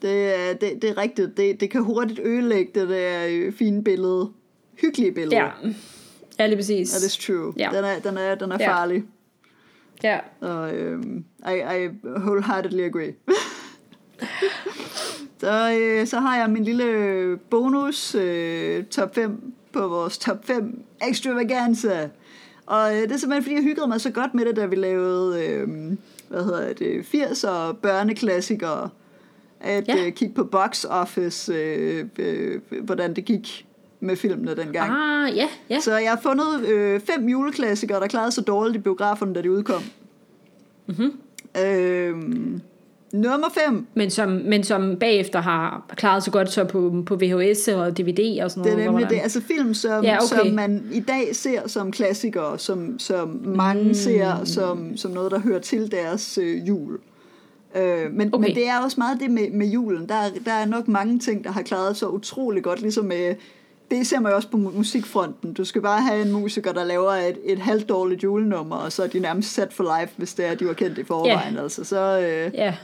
Det, 0.02 0.32
det, 0.60 0.82
det 0.82 0.90
er 0.90 0.98
rigtigt. 0.98 1.36
Det, 1.36 1.60
det 1.60 1.70
kan 1.70 1.82
hurtigt 1.82 2.20
ødelægge 2.24 2.80
det 2.80 2.88
der 2.88 3.26
øh, 3.28 3.52
fine 3.52 3.84
billede. 3.84 4.30
Hyggelige 4.80 5.12
billede. 5.12 5.36
Ja. 5.36 5.48
Ja, 6.40 6.46
lige 6.46 6.56
præcis. 6.56 6.90
That 6.90 7.02
is 7.02 7.18
true. 7.18 7.52
Ja. 7.58 7.70
Den 7.72 7.84
er, 7.84 7.98
den 7.98 8.18
er, 8.18 8.34
den 8.34 8.52
er 8.52 8.56
ja. 8.60 8.72
farlig. 8.72 9.04
Ja. 10.02 10.18
Og 10.40 10.74
um, 10.74 11.24
I, 11.48 11.54
I 11.54 11.88
wholeheartedly 12.04 12.80
agree. 12.80 13.14
så, 15.40 15.78
øh, 15.80 16.06
så 16.06 16.20
har 16.20 16.36
jeg 16.38 16.50
min 16.50 16.64
lille 16.64 17.38
bonus 17.50 18.14
øh, 18.14 18.84
top 18.84 19.14
5 19.14 19.52
på 19.72 19.88
vores 19.88 20.18
top 20.18 20.44
5 20.44 20.82
extravaganza. 21.08 22.08
Og 22.66 22.96
øh, 22.96 23.02
det 23.02 23.12
er 23.12 23.16
simpelthen 23.16 23.42
fordi, 23.42 23.54
jeg 23.54 23.62
hyggede 23.62 23.88
mig 23.88 24.00
så 24.00 24.10
godt 24.10 24.34
med 24.34 24.44
det, 24.44 24.56
da 24.56 24.66
vi 24.66 24.76
lavede, 24.76 25.46
øh, 25.46 25.68
hvad 26.28 26.44
hedder 26.44 26.72
det, 26.72 27.02
80'er 27.14 27.72
børneklassikere. 27.72 28.90
At 29.60 29.88
ja. 29.88 30.06
øh, 30.06 30.12
kigge 30.12 30.34
på 30.34 30.44
box 30.44 30.84
office, 30.84 31.52
øh, 31.52 32.04
øh, 32.18 32.60
hvordan 32.82 33.14
det 33.14 33.24
gik 33.24 33.66
med 34.00 34.16
filmene 34.16 34.56
dengang. 34.56 34.92
Ah, 34.92 35.36
ja, 35.36 35.48
ja. 35.70 35.80
Så 35.80 35.96
jeg 35.96 36.10
har 36.10 36.20
fundet 36.22 36.68
øh, 36.68 37.00
fem 37.00 37.28
juleklassikere, 37.28 38.00
der 38.00 38.06
klarede 38.06 38.32
sig 38.32 38.46
dårligt 38.46 38.76
i 38.76 38.78
biograferne, 38.78 39.34
da 39.34 39.42
de 39.42 39.50
udkom. 39.50 39.82
Mm-hmm. 40.86 41.12
Øhm, 41.66 42.60
nummer 43.12 43.48
5. 43.66 43.86
Men 43.94 44.10
som, 44.10 44.28
men 44.28 44.64
som 44.64 44.96
bagefter 45.00 45.40
har 45.40 45.84
klaret 45.96 46.22
sig 46.22 46.32
godt 46.32 46.50
så 46.50 46.64
på, 46.64 47.02
på 47.06 47.16
VHS 47.16 47.68
og 47.68 47.98
DVD 47.98 48.42
og 48.42 48.50
sådan 48.50 48.62
noget. 48.62 48.78
Det 48.78 48.86
er 48.86 48.90
nemlig 48.90 49.10
det. 49.10 49.20
Altså 49.22 49.40
film, 49.40 49.74
som, 49.74 50.04
ja, 50.04 50.16
okay. 50.16 50.44
som 50.44 50.54
man 50.54 50.88
i 50.92 51.00
dag 51.00 51.36
ser 51.36 51.68
som 51.68 51.92
klassikere, 51.92 52.58
som, 52.58 52.98
som 52.98 53.40
mange 53.44 53.84
mm. 53.84 53.94
ser 53.94 54.44
som, 54.44 54.96
som 54.96 55.10
noget, 55.10 55.30
der 55.30 55.38
hører 55.38 55.60
til 55.60 55.90
deres 55.90 56.38
øh, 56.38 56.68
jul. 56.68 56.98
Øh, 57.76 58.12
men, 58.12 58.34
okay. 58.34 58.46
men 58.46 58.56
det 58.56 58.68
er 58.68 58.78
også 58.84 58.96
meget 59.00 59.20
det 59.20 59.30
med, 59.30 59.50
med 59.50 59.66
julen. 59.66 60.08
Der, 60.08 60.22
der 60.44 60.52
er 60.52 60.66
nok 60.66 60.88
mange 60.88 61.18
ting, 61.18 61.44
der 61.44 61.50
har 61.50 61.62
klaret 61.62 61.96
sig 61.96 62.12
utrolig 62.12 62.62
godt, 62.62 62.80
ligesom 62.80 63.04
med 63.04 63.34
det 63.90 64.06
ser 64.06 64.20
man 64.20 64.32
jo 64.32 64.36
også 64.36 64.48
på 64.48 64.56
musikfronten. 64.56 65.52
Du 65.52 65.64
skal 65.64 65.82
bare 65.82 66.02
have 66.02 66.22
en 66.22 66.32
musiker, 66.32 66.72
der 66.72 66.84
laver 66.84 67.12
et, 67.12 67.38
et 67.44 67.58
halvdårligt 67.58 68.22
julenummer, 68.22 68.76
og 68.76 68.92
så 68.92 69.02
er 69.02 69.06
de 69.06 69.18
nærmest 69.18 69.52
sat 69.54 69.72
for 69.72 70.00
life, 70.00 70.14
hvis 70.16 70.34
det 70.34 70.46
er, 70.46 70.54
de 70.54 70.66
var 70.66 70.72
kendt 70.72 70.98
i 70.98 71.04
forvejen. 71.04 71.54
Yeah. 71.54 71.62
Altså, 71.62 71.84
så, 71.84 72.20
øh, 72.20 72.54
yeah. 72.54 72.74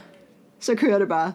så 0.59 0.75
kører 0.75 0.99
det 0.99 1.07
bare. 1.07 1.33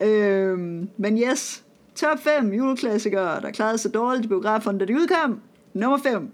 Øh, 0.00 0.58
men 0.96 1.18
yes, 1.18 1.64
top 1.94 2.18
5 2.40 2.52
juleklassikere, 2.52 3.40
der 3.40 3.50
klarede 3.50 3.78
sig 3.78 3.94
dårligt 3.94 4.24
i 4.24 4.28
biografen, 4.28 4.78
da 4.78 4.84
de 4.84 4.94
udkom. 4.94 5.40
Nummer 5.72 5.98
5. 5.98 6.30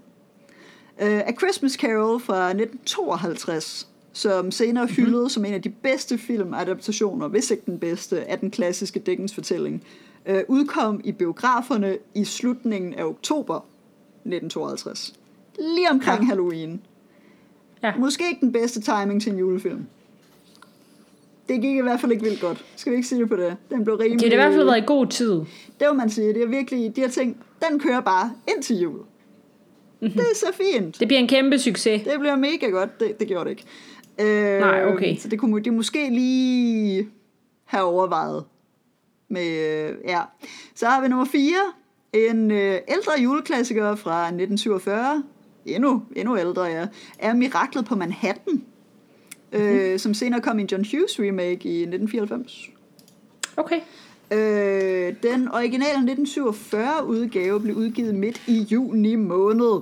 Uh, 1.01 1.07
A 1.07 1.31
Christmas 1.31 1.73
Carol 1.73 2.19
fra 2.19 2.47
1952, 2.47 3.87
som 4.13 4.51
senere 4.51 4.83
mm-hmm. 4.85 4.95
hyldede 4.95 5.29
som 5.29 5.45
en 5.45 5.53
af 5.53 5.61
de 5.61 5.69
bedste 5.69 6.17
filmadaptationer, 6.17 7.27
hvis 7.27 7.51
ikke 7.51 7.63
den 7.65 7.79
bedste, 7.79 8.29
af 8.29 8.39
den 8.39 8.51
klassiske 8.51 8.99
Dickens 8.99 9.33
fortælling 9.33 9.83
øh, 10.27 10.43
udkom 10.47 11.01
i 11.03 11.11
biograferne 11.11 11.97
i 12.15 12.23
slutningen 12.23 12.93
af 12.93 13.03
oktober 13.03 13.55
1952. 13.55 15.13
Lige 15.59 15.91
omkring 15.91 16.21
ja. 16.21 16.27
Halloween. 16.27 16.81
Ja. 17.83 17.93
Måske 17.97 18.23
ikke 18.29 18.41
den 18.41 18.51
bedste 18.51 18.81
timing 18.81 19.21
til 19.21 19.31
en 19.31 19.39
julefilm. 19.39 19.85
Det 21.49 21.61
gik 21.61 21.75
i 21.75 21.81
hvert 21.81 21.99
fald 22.01 22.11
ikke 22.11 22.23
vildt 22.23 22.41
godt. 22.41 22.65
Skal 22.75 22.91
vi 22.91 22.95
ikke 22.95 23.07
sige 23.07 23.21
det 23.21 23.29
på 23.29 23.35
det? 23.35 23.57
Den 23.69 23.83
blev 23.83 23.95
rimelig... 23.95 24.19
Det 24.19 24.29
har 24.29 24.33
i 24.33 24.35
hvert 24.35 24.53
fald 24.53 24.65
været 24.65 24.77
i 24.77 24.85
god 24.85 25.07
tid. 25.07 25.31
Det 25.79 25.87
må 25.87 25.93
man 25.93 26.09
sige. 26.09 26.27
Det 26.27 26.43
er 26.43 26.47
virkelig... 26.47 26.95
De 26.95 27.01
har 27.01 27.07
tænkt, 27.07 27.37
den 27.69 27.79
kører 27.79 28.01
bare 28.01 28.31
ind 28.47 28.63
til 28.63 28.79
jul. 28.79 28.97
Mm-hmm. 29.99 30.11
Det 30.11 30.21
er 30.21 30.35
så 30.35 30.51
fint. 30.53 30.99
Det 30.99 31.07
bliver 31.07 31.19
en 31.19 31.27
kæmpe 31.27 31.59
succes. 31.59 32.01
Det 32.03 32.19
bliver 32.19 32.35
mega 32.35 32.65
godt. 32.65 32.99
Det, 32.99 33.19
det 33.19 33.27
gjorde 33.27 33.49
det 33.49 33.51
ikke. 33.51 33.65
Øh, 34.19 34.59
Nej, 34.59 34.85
okay. 34.85 35.17
Så 35.17 35.27
det 35.27 35.39
kunne 35.39 35.59
de 35.59 35.71
måske 35.71 36.09
lige 36.09 37.09
have 37.65 37.83
overvejet. 37.83 38.43
Med, 39.27 39.47
øh, 39.47 39.95
ja. 40.05 40.21
Så 40.75 40.85
har 40.85 41.01
vi 41.01 41.07
nummer 41.07 41.25
4, 41.25 41.55
en 42.13 42.51
øh, 42.51 42.79
ældre 42.87 43.11
juleklassiker 43.23 43.95
fra 43.95 44.25
1947, 44.25 45.23
endnu, 45.65 46.03
endnu 46.15 46.37
ældre, 46.37 46.63
ja, 46.63 46.87
er 47.19 47.33
Miraklet 47.33 47.85
på 47.85 47.95
Manhattan, 47.95 48.53
mm-hmm. 48.53 49.61
øh, 49.61 49.99
som 49.99 50.13
senere 50.13 50.41
kom 50.41 50.59
i 50.59 50.61
en 50.61 50.67
John 50.67 50.85
Hughes 50.91 51.19
remake 51.19 51.69
i 51.69 51.81
1994. 51.81 52.69
Okay. 53.57 53.79
Øh, 54.31 55.15
den 55.23 55.47
originale 55.47 56.11
1947 56.11 57.05
udgave 57.05 57.61
blev 57.61 57.75
udgivet 57.75 58.15
midt 58.15 58.41
i 58.47 58.67
juni 58.71 59.15
måned 59.15 59.81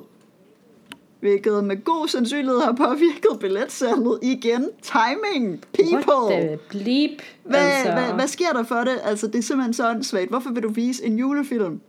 hvilket 1.23 1.63
med 1.63 1.83
god 1.83 2.07
sandsynlighed 2.07 2.61
har 2.61 2.71
påvirket 2.71 3.39
billetsalget 3.39 4.19
igen. 4.21 4.69
Timing, 4.81 5.63
people. 5.73 6.35
What 6.35 6.47
the 6.47 6.57
bleep? 6.69 7.21
Hvad, 7.43 7.59
altså... 7.59 7.91
hvad, 7.91 8.13
hvad 8.13 8.27
sker 8.27 8.51
der 8.53 8.63
for 8.63 8.75
det? 8.75 8.99
Altså, 9.03 9.27
det 9.27 9.35
er 9.35 9.41
simpelthen 9.41 9.73
så 9.73 9.89
åndssvagt. 9.89 10.29
Hvorfor 10.29 10.49
vil 10.49 10.63
du 10.63 10.69
vise 10.69 11.05
en 11.05 11.19
julefilm 11.19 11.81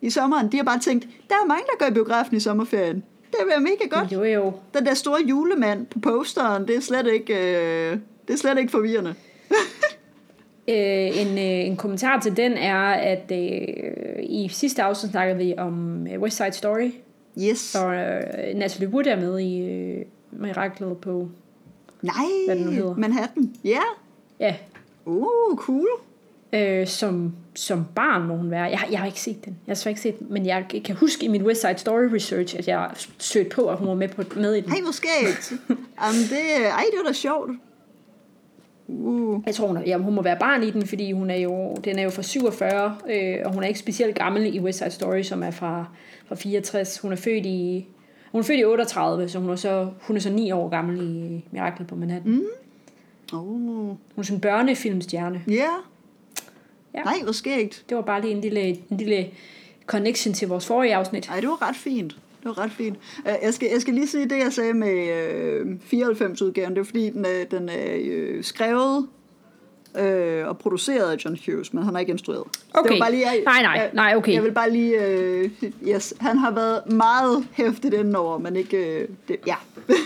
i 0.00 0.10
sommeren? 0.10 0.52
De 0.52 0.56
har 0.56 0.64
bare 0.64 0.78
tænkt, 0.78 1.08
der 1.28 1.34
er 1.34 1.46
mange, 1.46 1.64
der 1.66 1.84
går 1.84 1.90
i 1.90 1.94
biografen 1.94 2.36
i 2.36 2.40
sommerferien. 2.40 3.04
Det 3.30 3.38
vil 3.40 3.48
være 3.48 3.60
mega 3.60 4.00
godt. 4.00 4.12
Jo, 4.12 4.24
jo. 4.24 4.52
Den 4.74 4.86
der 4.86 4.94
store 4.94 5.20
julemand 5.28 5.86
på 5.86 5.98
posteren, 5.98 6.68
det 6.68 6.76
er 6.76 6.80
slet 6.80 7.06
ikke, 7.06 7.34
øh, 7.34 7.98
det 8.28 8.34
er 8.34 8.38
slet 8.38 8.58
ikke 8.58 8.70
forvirrende. 8.70 9.14
øh, 10.68 11.20
en, 11.20 11.38
øh, 11.38 11.66
en 11.66 11.76
kommentar 11.76 12.20
til 12.20 12.36
den 12.36 12.52
er, 12.52 12.84
at 12.86 13.32
øh, 13.32 14.22
i 14.22 14.48
sidste 14.52 14.82
afsnit 14.82 15.10
snakkede 15.10 15.38
vi 15.38 15.54
om 15.58 16.06
øh, 16.06 16.20
West 16.20 16.36
Side 16.36 16.52
Story, 16.52 16.90
Yes. 17.38 17.74
Og 17.74 17.86
uh, 17.86 18.58
Natalie 18.58 18.88
Wood 18.88 19.06
er 19.06 19.16
med 19.16 19.38
i 19.40 19.60
uh, 19.96 20.40
Miraklet 20.40 20.98
på... 20.98 21.28
Nej, 22.02 22.14
hvad 22.46 22.56
det 22.56 22.66
nu 22.66 22.72
hedder. 22.72 22.96
Manhattan. 22.96 23.54
Ja. 23.64 23.70
Yeah. 23.70 23.82
Ja. 24.40 24.54
Uh, 25.04 25.56
cool. 25.56 25.88
Uh, 26.56 26.86
som, 26.86 27.34
som 27.54 27.84
barn 27.94 28.26
må 28.26 28.36
hun 28.36 28.50
være. 28.50 28.62
Jeg, 28.62 28.88
jeg 28.90 28.98
har 28.98 29.06
ikke 29.06 29.20
set 29.20 29.44
den. 29.44 29.58
Jeg 29.66 29.76
har 29.82 29.88
ikke 29.88 30.00
set 30.00 30.18
den. 30.18 30.26
Men 30.30 30.46
jeg 30.46 30.66
kan 30.84 30.96
huske 30.96 31.24
i 31.24 31.28
min 31.28 31.42
West 31.42 31.60
Side 31.60 31.78
Story 31.78 32.04
research, 32.04 32.58
at 32.58 32.68
jeg 32.68 32.90
søgte 33.18 33.50
på, 33.54 33.66
at 33.66 33.78
hun 33.78 33.88
var 33.88 33.94
med, 33.94 34.08
på, 34.08 34.22
med 34.36 34.54
i 34.54 34.60
den. 34.60 34.82
Hvor 34.82 34.92
skægt. 34.92 35.52
Jamen, 36.02 36.22
det, 36.30 36.66
ej, 36.66 36.84
det 36.90 36.98
var 37.02 37.06
da 37.06 37.12
sjovt. 37.12 37.50
Uh. 38.88 39.42
Jeg 39.46 39.54
tror, 39.54 39.66
hun, 39.66 39.82
jamen, 39.86 40.04
hun 40.04 40.14
må 40.14 40.22
være 40.22 40.36
barn 40.40 40.62
i 40.62 40.70
den, 40.70 40.86
fordi 40.86 41.12
hun 41.12 41.30
er 41.30 41.36
jo, 41.36 41.74
den 41.84 41.98
er 41.98 42.02
jo 42.02 42.10
fra 42.10 42.22
47, 42.22 42.96
øh, 43.10 43.36
og 43.44 43.54
hun 43.54 43.62
er 43.62 43.66
ikke 43.68 43.80
specielt 43.80 44.14
gammel 44.14 44.54
i 44.54 44.60
West 44.60 44.78
Side 44.78 44.90
Story, 44.90 45.22
som 45.22 45.42
er 45.42 45.50
fra 45.50 45.86
fra 46.26 46.34
64. 46.34 46.98
Hun 46.98 47.12
er 47.12 47.16
født 47.16 47.46
i, 47.46 47.86
hun 48.32 48.38
er 48.38 48.42
født 48.42 48.60
i 48.60 48.64
38, 48.64 49.28
så 49.28 49.38
hun 49.38 49.50
er 49.50 49.56
så, 49.56 49.90
hun 50.00 50.16
er 50.16 50.20
så 50.20 50.30
9 50.30 50.52
år 50.52 50.68
gammel 50.68 51.00
i 51.02 51.44
Mirakel 51.50 51.86
på 51.86 51.94
Manhattan. 51.94 52.32
Mm. 52.32 52.42
Oh. 53.32 53.86
Hun 53.86 53.98
er 54.18 54.22
sådan 54.22 54.36
en 54.36 54.40
børnefilmstjerne. 54.40 55.42
Yeah. 55.48 55.62
Ja. 56.94 57.02
Nej, 57.02 57.14
hvor 57.22 57.32
skægt. 57.32 57.84
Det 57.88 57.96
var 57.96 58.02
bare 58.02 58.20
lige 58.20 58.34
en 58.34 58.40
lille, 58.40 58.68
en 58.68 58.96
lille 58.96 59.30
connection 59.86 60.34
til 60.34 60.48
vores 60.48 60.66
forrige 60.66 60.94
afsnit. 60.94 61.28
Ej, 61.28 61.40
det 61.40 61.48
var 61.48 61.68
ret 61.68 61.76
fint. 61.76 62.16
Det 62.42 62.48
var 62.48 62.58
ret 62.58 62.72
fint. 62.72 62.96
Øh, 63.28 63.32
Jeg 63.42 63.54
skal, 63.54 63.68
jeg 63.72 63.80
skal 63.80 63.94
lige 63.94 64.06
sige 64.06 64.28
det, 64.28 64.38
jeg 64.38 64.52
sagde 64.52 64.74
med 64.74 65.08
øh, 65.08 65.66
94-udgaven. 65.92 66.74
Det 66.74 66.78
er 66.80 66.84
fordi, 66.84 67.10
den 67.10 67.24
er, 67.24 67.44
den 67.50 67.68
er 67.68 67.98
øh, 68.04 68.44
skrevet 68.44 69.06
øh, 69.98 70.48
og 70.48 70.58
produceret 70.58 71.10
af 71.12 71.24
John 71.24 71.38
Hughes, 71.46 71.72
men 71.74 71.82
han 71.84 71.94
har 71.94 72.00
ikke 72.00 72.12
instrueret. 72.12 72.44
Så 72.52 72.60
Det 72.72 72.78
Okay. 72.80 72.92
var 72.92 72.98
bare 72.98 73.10
lige, 73.10 73.26
jeg, 73.30 73.42
Nej, 73.44 73.62
nej, 73.62 73.90
nej, 73.94 74.14
okay. 74.16 74.32
Jeg 74.32 74.42
vil 74.42 74.52
bare 74.52 74.70
lige... 74.70 75.06
Øh, 75.06 75.50
yes, 75.88 76.14
han 76.20 76.38
har 76.38 76.50
været 76.50 76.92
meget 76.92 77.46
hæftigt 77.52 77.94
indenover, 77.94 78.38
men 78.38 78.56
ikke... 78.56 79.00
Øh, 79.00 79.08
det, 79.28 79.36
ja. 79.46 79.54
det, 79.88 79.96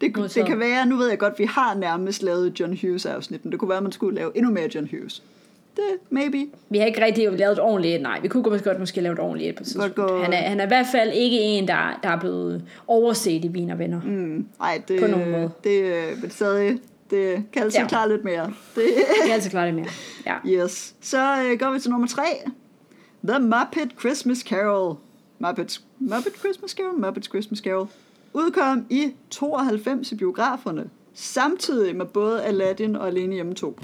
det 0.00 0.16
Modtaget. 0.16 0.46
kan 0.48 0.58
være, 0.60 0.86
nu 0.86 0.96
ved 0.96 1.08
jeg 1.08 1.18
godt, 1.18 1.38
vi 1.38 1.44
har 1.44 1.74
nærmest 1.74 2.22
lavet 2.22 2.60
John 2.60 2.78
Hughes 2.82 3.06
afsnitten. 3.06 3.50
Det 3.52 3.58
kunne 3.60 3.70
være, 3.70 3.80
man 3.80 3.92
skulle 3.92 4.16
lave 4.16 4.30
endnu 4.34 4.50
mere 4.52 4.68
John 4.74 4.88
Hughes. 4.90 5.22
Det, 5.76 5.82
maybe. 6.10 6.46
Vi 6.70 6.78
har 6.78 6.86
ikke 6.86 7.04
rigtig 7.04 7.32
lavet 7.32 7.52
et 7.52 7.60
ordentligt 7.60 7.94
et, 7.94 8.02
nej. 8.02 8.20
Vi 8.20 8.28
kunne 8.28 8.42
godt 8.42 8.64
godt 8.64 8.78
måske 8.80 9.00
lave 9.00 9.12
et 9.12 9.18
ordentligt 9.18 9.48
et 9.48 9.56
på 9.56 9.62
et 9.62 9.66
tidspunkt. 9.66 10.22
Han 10.24 10.32
er, 10.32 10.36
han 10.36 10.60
er 10.60 10.64
i 10.64 10.68
hvert 10.68 10.86
fald 10.92 11.12
ikke 11.14 11.38
en, 11.38 11.68
der, 11.68 12.00
der 12.02 12.08
er 12.08 12.20
blevet 12.20 12.64
overset 12.86 13.44
i 13.44 13.48
Vin 13.48 13.70
og 13.70 13.78
Venner. 13.78 14.00
Mm. 14.04 14.46
Nej, 14.58 14.82
det, 14.88 15.00
På 15.00 15.06
nogen 15.06 15.30
måde. 15.30 15.50
det, 15.64 15.82
øh, 15.82 16.20
men 16.22 16.30
stadig, 16.30 16.78
det 17.10 17.42
kan 17.52 17.62
altså 17.62 17.80
Ja. 17.80 17.86
klare 17.86 18.08
lidt 18.08 18.24
mere. 18.24 18.52
Det, 18.74 18.84
er 19.28 19.32
altså 19.34 19.50
klar 19.50 19.64
det 19.64 19.74
mere. 19.74 19.86
Ja. 20.26 20.62
yes. 20.64 20.94
Så 21.00 21.18
øh, 21.42 21.58
går 21.58 21.72
vi 21.72 21.80
til 21.80 21.90
nummer 21.90 22.06
tre. 22.08 22.22
The 23.28 23.38
Muppet 23.38 23.90
Christmas 24.00 24.38
Carol. 24.38 24.96
Muppets, 25.38 25.82
Muppet 25.98 26.32
Christmas 26.38 26.70
Carol? 26.70 27.00
Muppets 27.00 27.28
Christmas 27.28 27.58
Carol. 27.58 27.88
Udkom 28.34 28.86
i 28.90 29.12
92 29.30 30.12
i 30.12 30.14
biograferne. 30.14 30.84
Samtidig 31.14 31.96
med 31.96 32.06
både 32.06 32.42
Aladdin 32.44 32.96
og 32.96 33.06
Alene 33.06 33.34
Hjemme 33.34 33.54
2. 33.54 33.78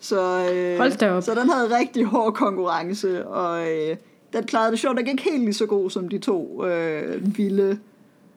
Så, 0.00 0.50
øh, 0.54 0.78
Hold 0.78 0.98
da 0.98 1.10
op. 1.12 1.22
så 1.22 1.34
den 1.34 1.50
havde 1.50 1.78
rigtig 1.78 2.04
hård 2.04 2.32
konkurrence, 2.34 3.26
og 3.26 3.72
øh, 3.72 3.96
den 4.32 4.44
klarede 4.44 4.70
det 4.70 4.78
sjovt. 4.78 4.96
Den 4.96 5.04
gik 5.06 5.20
helt 5.24 5.40
lige 5.44 5.54
så 5.54 5.66
god 5.66 5.90
som 5.90 6.08
de 6.08 6.18
to 6.18 6.66
øh, 6.66 7.36
vilde 7.38 7.78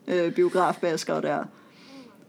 øh, 0.08 0.32
biografbaskere 0.32 1.22
der. 1.22 1.44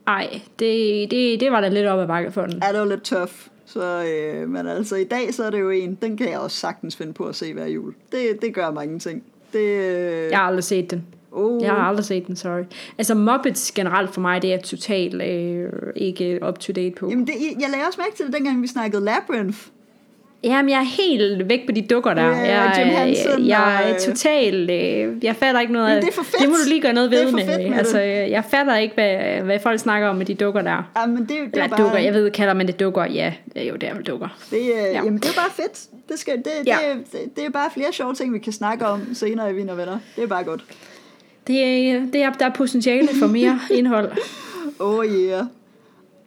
Ej, 0.07 0.41
det, 0.59 1.11
det, 1.11 1.41
det 1.41 1.53
var 1.53 1.61
da 1.61 1.69
lidt 1.69 1.87
op 1.87 2.01
ad 2.01 2.07
bakke 2.07 2.33
for 2.33 2.43
den. 2.43 2.63
Ja, 2.67 2.73
det 2.73 2.81
var 2.81 2.87
lidt 2.87 3.03
tough. 3.03 3.33
Så, 3.67 4.05
øh, 4.05 4.49
men 4.49 4.67
altså 4.67 4.97
i 4.97 5.05
dag, 5.05 5.35
så 5.35 5.45
er 5.45 5.51
det 5.51 5.61
jo 5.61 5.71
en, 5.71 5.99
den 6.03 6.17
kan 6.17 6.31
jeg 6.31 6.39
også 6.39 6.57
sagtens 6.57 6.97
finde 6.97 7.13
på 7.13 7.25
at 7.25 7.35
se 7.35 7.53
hver 7.55 7.67
jul. 7.67 7.95
Det, 8.13 8.43
det 8.43 8.55
gør 8.55 8.71
mange 8.71 8.99
ting. 8.99 9.23
Det, 9.53 9.59
øh, 9.59 10.31
Jeg 10.31 10.39
har 10.39 10.47
aldrig 10.47 10.65
set 10.65 10.91
den. 10.91 11.07
Oh, 11.33 11.63
Jeg 11.63 11.71
har 11.71 11.79
aldrig 11.79 12.05
set 12.05 12.27
den, 12.27 12.37
sorry. 12.37 12.63
Altså 12.99 13.15
Muppets 13.15 13.73
generelt 13.73 14.15
for 14.15 14.21
mig, 14.21 14.43
det 14.43 14.55
er 14.55 14.59
totalt 14.61 15.23
øh, 15.23 15.69
ikke 15.97 16.39
up 16.49 16.59
to 16.59 16.73
date 16.73 16.95
på. 16.99 17.09
Jamen, 17.11 17.27
det, 17.27 17.33
jeg 17.61 17.71
lagde 17.71 17.85
også 17.87 18.01
mærke 18.01 18.17
til 18.17 18.27
det, 18.27 18.35
dengang 18.35 18.63
vi 18.63 18.67
snakkede 18.67 19.05
Labyrinth. 19.05 19.59
Jamen, 20.45 20.69
jeg 20.71 20.79
er 20.79 21.03
helt 21.03 21.49
væk 21.49 21.67
på 21.67 21.73
de 21.73 21.83
dukker 21.83 22.15
der. 22.15 22.23
Ja, 22.27 22.63
jeg, 22.63 22.75
Jim 22.79 22.87
Henson 22.89 23.47
jeg 23.47 23.89
er 23.91 23.95
og- 23.95 24.01
totalt... 24.01 24.71
Øh, 24.71 25.25
jeg 25.25 25.37
fatter 25.37 25.61
ikke 25.61 25.73
noget 25.73 25.87
Jamen, 25.89 25.97
af 25.97 26.03
det 26.03 26.11
er 26.11 26.15
for 26.15 26.23
fedt. 26.25 26.41
Det 26.43 26.49
må 26.49 26.55
du 26.65 26.69
lige 26.69 26.81
gøre 26.83 26.93
noget 26.93 27.15
er 27.15 27.25
ved 27.25 27.33
med. 27.33 27.69
med 27.69 27.79
altså, 27.79 27.99
det. 27.99 28.31
jeg 28.31 28.45
fatter 28.51 28.77
ikke, 28.77 28.95
hvad, 28.95 29.43
hvad 29.45 29.59
folk 29.61 29.79
snakker 29.81 30.09
om 30.09 30.17
med 30.17 30.27
de 30.27 30.35
dukker 30.35 30.63
der. 30.63 30.91
Ja, 30.97 31.07
men 31.07 31.17
det, 31.17 31.29
det, 31.29 31.37
Eller 31.53 31.65
er 31.65 31.69
bare, 31.69 31.83
dukker, 31.83 31.99
jeg 31.99 32.15
ved, 32.15 32.31
kalder 32.31 32.55
man 32.55 32.67
det 32.67 32.81
dukker? 32.81 33.05
Ja, 33.05 33.33
det 33.55 33.63
er 33.63 33.69
jo 33.69 33.77
det 33.77 33.89
er 33.89 33.95
vel 33.95 34.03
dukker. 34.07 34.29
det, 34.51 34.57
øh, 34.59 34.65
Ja. 34.69 34.93
jamen, 34.93 35.17
det 35.19 35.25
er 35.29 35.35
bare 35.41 35.51
fedt. 35.51 35.81
Det, 36.09 36.19
skal, 36.19 36.37
det, 36.37 36.47
Ja. 36.67 36.77
det, 36.95 37.13
det, 37.13 37.37
det, 37.37 37.45
er 37.47 37.51
bare 37.51 37.71
flere 37.75 37.93
sjove 37.93 38.15
ting, 38.15 38.35
vi 38.35 38.39
kan 38.39 38.53
snakke 38.53 38.87
om 38.87 39.15
senere 39.15 39.51
i 39.51 39.55
Viner 39.55 39.75
Venner. 39.75 39.99
Det 40.17 40.25
er 40.25 40.29
bare 40.29 40.45
godt. 40.45 40.65
Det 41.47 41.63
er, 41.91 42.01
det 42.13 42.23
er, 42.23 42.33
der 42.33 42.47
er 42.47 42.53
potentiale 42.55 43.09
for 43.19 43.27
mere 43.27 43.59
indhold. 43.79 44.13
Oh 44.79 45.07
yeah. 45.07 45.45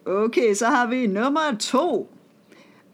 Okay, 0.05 0.53
så 0.53 0.65
har 0.65 0.87
vi 0.87 1.07
nummer 1.07 1.39
to. 1.59 2.11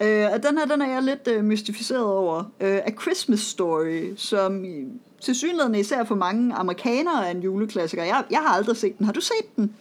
Øh, 0.01 0.25
og 0.33 0.43
den 0.43 0.57
her, 0.57 0.65
den 0.65 0.81
er 0.81 0.93
jeg 0.93 1.03
lidt 1.03 1.27
øh, 1.27 1.43
mystificeret 1.43 2.03
over. 2.05 2.43
Øh, 2.61 2.75
A 2.85 2.91
Christmas 3.01 3.39
Story, 3.39 4.01
som 4.17 4.65
i- 4.65 4.85
til 5.21 5.35
synligheden 5.35 5.75
især 5.75 6.03
for 6.03 6.15
mange 6.15 6.53
amerikanere 6.55 7.27
er 7.27 7.31
en 7.31 7.41
juleklassiker. 7.43 8.03
Jeg, 8.03 8.23
jeg 8.31 8.39
har 8.39 8.49
aldrig 8.55 8.77
set 8.77 8.97
den. 8.97 9.05
Har 9.05 9.13
du 9.13 9.21
set 9.21 9.55
den? 9.55 9.73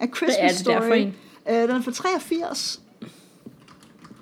A 0.00 0.06
Christmas 0.16 0.56
det 0.56 0.66
der 0.66 0.78
for 0.80 0.84
Story. 0.86 0.96
en? 0.98 1.14
Øh, 1.50 1.54
den 1.62 1.70
er 1.70 1.82
fra 1.82 1.90
83. 1.92 2.80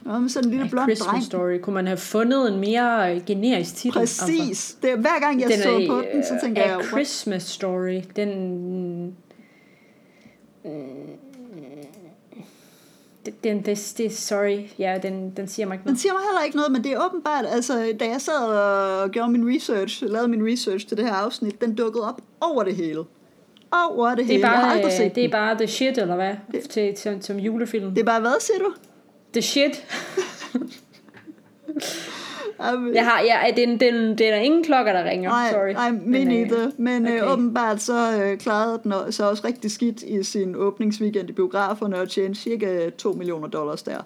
Nå, 0.07 0.18
med 0.18 0.28
sådan 0.28 0.46
en 0.48 0.50
lille 0.50 0.66
A 0.66 0.68
blond 0.68 0.86
Christmas 0.90 1.09
dreng. 1.11 1.24
Story. 1.24 1.59
Kunne 1.59 1.74
man 1.74 1.86
have 1.86 1.96
fundet 1.96 2.52
en 2.52 2.61
mere 2.61 3.14
øh, 3.16 3.24
generisk 3.26 3.74
titel? 3.76 3.98
Altså, 3.98 4.22
Præcis. 4.26 4.76
Det, 4.82 4.90
er- 4.92 4.96
hver 4.96 5.20
gang 5.20 5.40
jeg 5.40 5.48
den 5.48 5.59
så 5.59 5.68
er, 5.70 5.86
på 5.88 6.02
den, 6.12 6.24
så 6.24 6.38
tænker 6.42 6.62
A 6.62 6.66
jeg, 6.66 6.76
what? 6.76 6.86
Christmas 6.88 7.42
Story. 7.42 8.00
Den... 8.16 9.16
Det, 13.26 13.44
den, 13.44 13.62
det, 13.62 13.94
det, 13.98 14.12
sorry, 14.16 14.59
ja, 14.78 14.98
den, 15.02 15.32
den 15.36 15.48
siger 15.48 15.66
mig 15.66 15.74
ikke 15.74 15.82
Den 15.82 15.88
noget. 15.88 16.00
siger 16.00 16.12
mig 16.12 16.22
heller 16.30 16.44
ikke 16.44 16.57
noget, 16.57 16.72
men 16.72 16.84
det 16.84 16.92
er 16.92 17.07
åbenbart, 17.07 17.44
altså 17.48 17.92
da 18.00 18.04
jeg 18.04 18.20
sad 18.20 18.38
og 18.46 19.11
gjorde 19.11 19.32
min 19.32 19.54
research, 19.57 20.02
lavede 20.07 20.28
min 20.28 20.52
research 20.52 20.86
til 20.88 20.96
det 20.96 21.04
her 21.07 21.12
afsnit, 21.12 21.61
den 21.61 21.74
dukkede 21.74 22.09
op 22.09 22.20
over 22.40 22.62
det 22.64 22.76
hele. 22.76 23.04
Over 23.70 24.09
det, 24.09 24.18
Det 24.18 24.26
hele. 24.26 24.42
er, 24.44 24.48
jeg 24.50 24.57
har 24.59 24.62
bare, 24.66 24.72
aldrig 24.76 24.86
øh, 24.86 24.96
set 24.96 25.14
det 25.14 25.24
er 25.24 25.28
den. 25.28 25.30
bare 25.30 25.54
the 25.59 25.66
shit, 25.66 25.98
eller 25.98 26.14
hvad? 26.14 26.34
Til, 26.70 26.94
til, 26.94 27.18
som 27.20 27.36
julefilm. 27.38 27.90
Det 27.90 27.98
er 28.00 28.04
bare 28.04 28.20
hvad, 28.20 28.40
siger 28.40 28.59
du? 28.59 28.72
The 29.37 29.43
shit. 29.43 29.84
Jamen, 32.61 32.95
Jeg 32.95 33.05
har, 33.05 33.20
ja, 33.20 33.51
den, 33.57 33.80
den, 33.80 34.18
den 34.18 34.32
er 34.32 34.37
ingen 34.37 34.64
klokker, 34.64 34.93
der 34.93 35.11
ringer. 35.11 35.30
Nej, 35.30 35.51
Sorry. 35.53 35.72
nej, 35.72 35.91
me 35.91 35.99
Men, 35.99 36.22
øh, 36.22 36.28
neither. 36.28 36.70
Men 36.78 37.07
okay. 37.07 37.14
okay. 37.14 37.26
øh, 37.26 37.32
åbenbart 37.32 37.82
så 37.82 38.22
øh, 38.22 38.39
klarede 38.39 38.80
den 38.84 39.12
så 39.12 39.30
også 39.30 39.43
rigtig 39.47 39.70
skidt 39.70 40.03
i 40.03 40.22
sin 40.22 40.55
åbningsweekend 40.57 41.28
i 41.30 41.32
biograferne 41.32 42.01
og 42.01 42.09
tjente 42.09 42.41
cirka 42.41 42.91
2 42.91 43.12
millioner 43.12 43.49
dollars 43.49 43.82
der. 43.82 43.99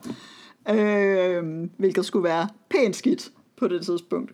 Øh, 0.71 1.69
hvilket 1.77 2.05
skulle 2.05 2.25
være 2.25 2.49
pænt 2.71 2.97
skidt 2.97 3.31
på 3.57 3.69
det 3.69 3.85
tidspunkt. 3.87 4.33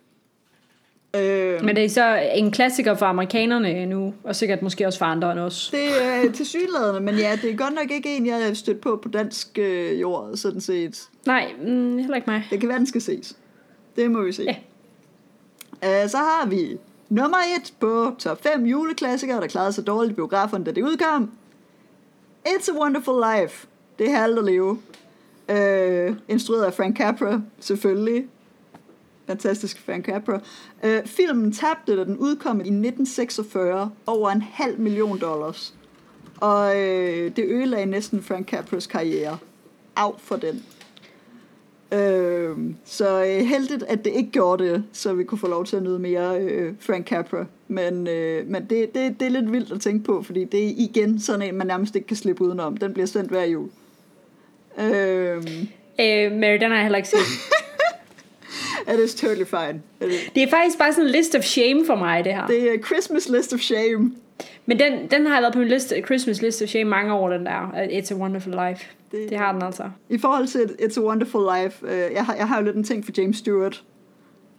Øh, 1.22 1.64
Men 1.64 1.76
det 1.76 1.84
er 1.84 1.88
så 1.88 2.30
en 2.34 2.50
klassiker 2.50 2.94
for 2.94 3.06
amerikanerne 3.06 3.86
nu, 3.86 4.14
og 4.24 4.36
sikkert 4.36 4.62
måske 4.62 4.86
også 4.86 4.98
for 4.98 5.06
andre 5.06 5.32
end 5.32 5.40
os. 5.40 5.68
Det 5.72 6.04
er 6.04 6.32
til 6.32 6.46
synlædende, 6.46 7.00
men 7.00 7.14
ja, 7.14 7.38
det 7.42 7.50
er 7.50 7.56
godt 7.56 7.74
nok 7.74 7.90
ikke 7.90 8.16
en, 8.16 8.26
jeg 8.26 8.46
har 8.46 8.54
stødt 8.54 8.80
på 8.80 9.00
på 9.02 9.08
dansk 9.08 9.58
øh, 9.58 10.00
jord, 10.00 10.36
sådan 10.36 10.60
set. 10.60 11.08
Nej, 11.26 11.52
mm, 11.60 11.98
heller 11.98 12.16
ikke 12.16 12.30
mig. 12.30 12.46
Det 12.50 12.60
kan 12.60 12.68
være, 12.68 12.78
den 12.78 12.86
skal 12.86 13.00
ses. 13.00 13.36
Det 13.96 14.10
må 14.10 14.22
vi 14.22 14.32
se. 14.32 14.42
Ja. 14.42 14.56
Uh, 16.04 16.10
så 16.10 16.16
har 16.16 16.46
vi 16.46 16.78
nummer 17.08 17.38
et 17.56 17.72
på 17.80 18.14
top 18.18 18.42
5 18.42 18.66
juleklassikere, 18.66 19.40
der 19.40 19.46
klarede 19.46 19.72
sig 19.72 19.86
dårligt 19.86 20.12
i 20.12 20.14
biograferne, 20.14 20.64
da 20.64 20.70
det 20.70 20.82
udkom. 20.82 21.30
It's 22.48 22.70
a 22.74 22.80
Wonderful 22.80 23.14
Life. 23.14 23.66
Det 23.98 24.10
er 24.10 24.16
halvt 24.16 24.38
at 24.38 24.44
leve. 24.44 24.78
Uh, 25.48 26.16
instrueret 26.28 26.64
af 26.64 26.74
Frank 26.74 26.96
Capra, 26.96 27.40
selvfølgelig. 27.60 28.26
Fantastisk 29.26 29.80
Frank 29.80 30.04
Capra. 30.04 30.40
Uh, 30.84 31.06
filmen 31.06 31.52
tabte, 31.52 31.96
da 31.96 32.04
den 32.04 32.16
udkom 32.16 32.56
i 32.56 32.60
1946, 32.60 33.90
over 34.06 34.30
en 34.30 34.42
halv 34.42 34.80
million 34.80 35.20
dollars. 35.20 35.74
Og 36.40 36.66
uh, 36.66 36.76
det 37.36 37.44
ødelagde 37.48 37.86
næsten 37.86 38.22
Frank 38.22 38.48
Capras 38.48 38.86
karriere. 38.86 39.38
Af 39.96 40.12
for 40.18 40.36
den. 40.36 40.64
Øh, 41.92 42.56
så 42.84 43.24
øh, 43.24 43.46
heldigt, 43.46 43.82
at 43.82 44.04
det 44.04 44.12
ikke 44.12 44.30
gjorde 44.30 44.64
det, 44.64 44.84
så 44.92 45.14
vi 45.14 45.24
kunne 45.24 45.38
få 45.38 45.48
lov 45.48 45.64
til 45.64 45.76
at 45.76 45.82
nyde 45.82 45.98
mere 45.98 46.40
øh, 46.40 46.74
Frank 46.80 47.06
Capra. 47.06 47.44
Men, 47.68 48.06
øh, 48.06 48.46
men 48.46 48.66
det, 48.70 48.94
det, 48.94 49.20
det 49.20 49.26
er 49.26 49.30
lidt 49.30 49.52
vildt 49.52 49.72
at 49.72 49.80
tænke 49.80 50.04
på, 50.04 50.22
fordi 50.22 50.44
det 50.44 50.64
er 50.64 50.72
igen 50.76 51.20
sådan 51.20 51.42
en, 51.42 51.54
man 51.54 51.66
nærmest 51.66 51.96
ikke 51.96 52.06
kan 52.06 52.16
slippe 52.16 52.44
udenom. 52.44 52.76
Den 52.76 52.92
bliver 52.92 53.06
sendt 53.06 53.30
hver 53.30 53.44
jul. 53.44 53.68
Øh, 54.78 55.42
Øh, 56.00 56.32
Mary, 56.32 56.58
den 56.60 56.70
har 56.70 56.74
jeg 56.74 56.82
heller 56.82 56.96
ikke 56.96 57.08
set. 57.08 57.18
it 58.94 59.00
is 59.04 59.14
totally 59.14 59.44
fine. 59.44 59.82
It 60.00 60.08
is, 60.12 60.30
Det 60.34 60.42
er 60.42 60.48
faktisk 60.50 60.78
bare 60.78 60.92
sådan 60.92 61.04
en 61.06 61.10
list 61.10 61.34
of 61.34 61.42
shame 61.42 61.86
for 61.86 61.94
mig, 61.94 62.24
det 62.24 62.34
her. 62.34 62.46
det 62.46 62.74
er 62.74 62.78
Christmas 62.86 63.28
list 63.28 63.52
of 63.54 63.60
shame. 63.60 64.12
Men 64.66 64.78
den, 64.78 64.92
den 65.10 65.26
har 65.26 65.40
været 65.40 65.52
på 65.52 65.58
min 65.58 65.68
liste, 65.68 66.02
Christmas 66.06 66.42
list 66.42 66.62
of 66.62 66.68
shame 66.68 66.84
mange 66.90 67.14
år, 67.14 67.28
den 67.30 67.46
der. 67.46 67.70
It's 67.88 68.14
a 68.14 68.16
Wonderful 68.16 68.52
Life. 68.52 68.84
Det- 69.12 69.20
Det, 69.20 69.30
det 69.30 69.38
har 69.38 69.52
den 69.52 69.62
altså. 69.62 69.82
I 70.08 70.18
forhold 70.18 70.46
til 70.46 70.76
It's 70.82 71.00
a 71.00 71.02
Wonderful 71.02 71.40
Life, 71.62 71.86
øh, 71.86 72.12
jeg, 72.14 72.24
har, 72.24 72.34
jeg 72.34 72.48
har 72.48 72.58
jo 72.58 72.64
lidt 72.64 72.76
en 72.76 72.84
ting 72.84 73.04
for 73.04 73.12
James 73.18 73.36
Stewart. 73.36 73.82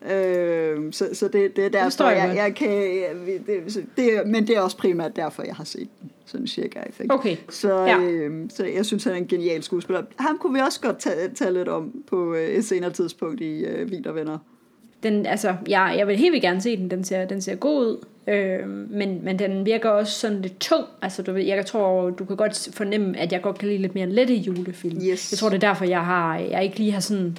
Øh, 0.06 0.94
så, 0.94 1.10
så 1.14 1.28
det, 1.28 1.56
det 1.56 1.66
er 1.66 1.70
derfor, 1.70 1.84
forstår 1.84 2.10
jeg 2.10 2.34
jeg, 2.36 2.56
kan... 2.56 2.70
Jeg, 2.72 3.10
det, 3.48 3.88
det, 3.98 4.10
men 4.26 4.48
det 4.48 4.58
er 4.58 4.62
også 4.62 4.78
primært 4.78 5.16
derfor, 5.16 5.44
jeg 5.44 5.56
har 5.56 5.64
set 5.64 5.88
den. 6.02 6.12
Sådan 6.26 6.48
cirka, 6.48 6.80
I 6.80 6.92
think. 6.92 7.14
Okay. 7.14 7.36
Så, 7.50 7.86
Ja. 7.86 8.00
øh, 8.00 8.50
så 8.50 8.66
jeg 8.66 8.86
synes, 8.86 9.04
han 9.04 9.14
er 9.14 9.18
en 9.18 9.28
genial 9.28 9.64
skuespiller. 9.64 10.02
Ham 10.20 10.38
kunne 10.38 10.54
vi 10.54 10.60
også 10.60 10.82
godt 10.82 11.00
tage, 11.00 11.30
tage 11.36 11.54
lidt 11.54 11.68
om 11.68 12.04
på 12.08 12.34
øh, 12.34 12.48
et 12.48 12.66
senere 12.66 12.92
tidspunkt 12.92 13.42
i 13.42 13.60
øh, 13.66 13.92
Vin 13.92 14.08
og 14.08 14.16
Venner. 14.16 14.38
Den, 15.04 15.26
altså, 15.26 15.56
jeg, 15.70 15.96
jeg 15.98 16.08
vil 16.08 16.18
helt 16.18 16.32
vildt 16.32 16.44
gerne 16.44 16.62
se 16.62 16.78
den. 16.78 16.92
Den 16.92 17.04
ser, 17.04 17.26
den 17.26 17.42
ser 17.42 17.56
god 17.56 17.86
ud. 17.86 18.06
Øh, 18.28 18.68
men, 18.70 19.20
men 19.24 19.40
den 19.40 19.66
virker 19.66 19.90
også 19.90 20.20
sådan 20.20 20.42
lidt 20.42 20.60
tung. 20.60 20.86
Altså, 21.02 21.22
du 21.22 21.34
ved, 21.34 21.44
jeg 21.44 21.66
tror, 21.66 22.10
du 22.10 22.26
kan 22.26 22.36
godt 22.36 22.70
fornemme, 22.74 23.18
at 23.18 23.32
jeg 23.32 23.42
godt 23.42 23.58
kan 23.58 23.68
lide 23.68 23.82
lidt 23.82 23.96
mere 23.96 24.10
lette 24.10 24.34
julefilm. 24.34 24.98
Yes. 24.98 25.32
Jeg 25.32 25.38
tror, 25.38 25.50
det 25.50 25.56
er 25.56 25.68
derfor, 25.68 25.86
jeg 25.86 26.06
har, 26.06 26.38
jeg 26.38 26.64
ikke 26.64 26.78
lige 26.78 26.92
har 26.92 27.00
sådan, 27.00 27.38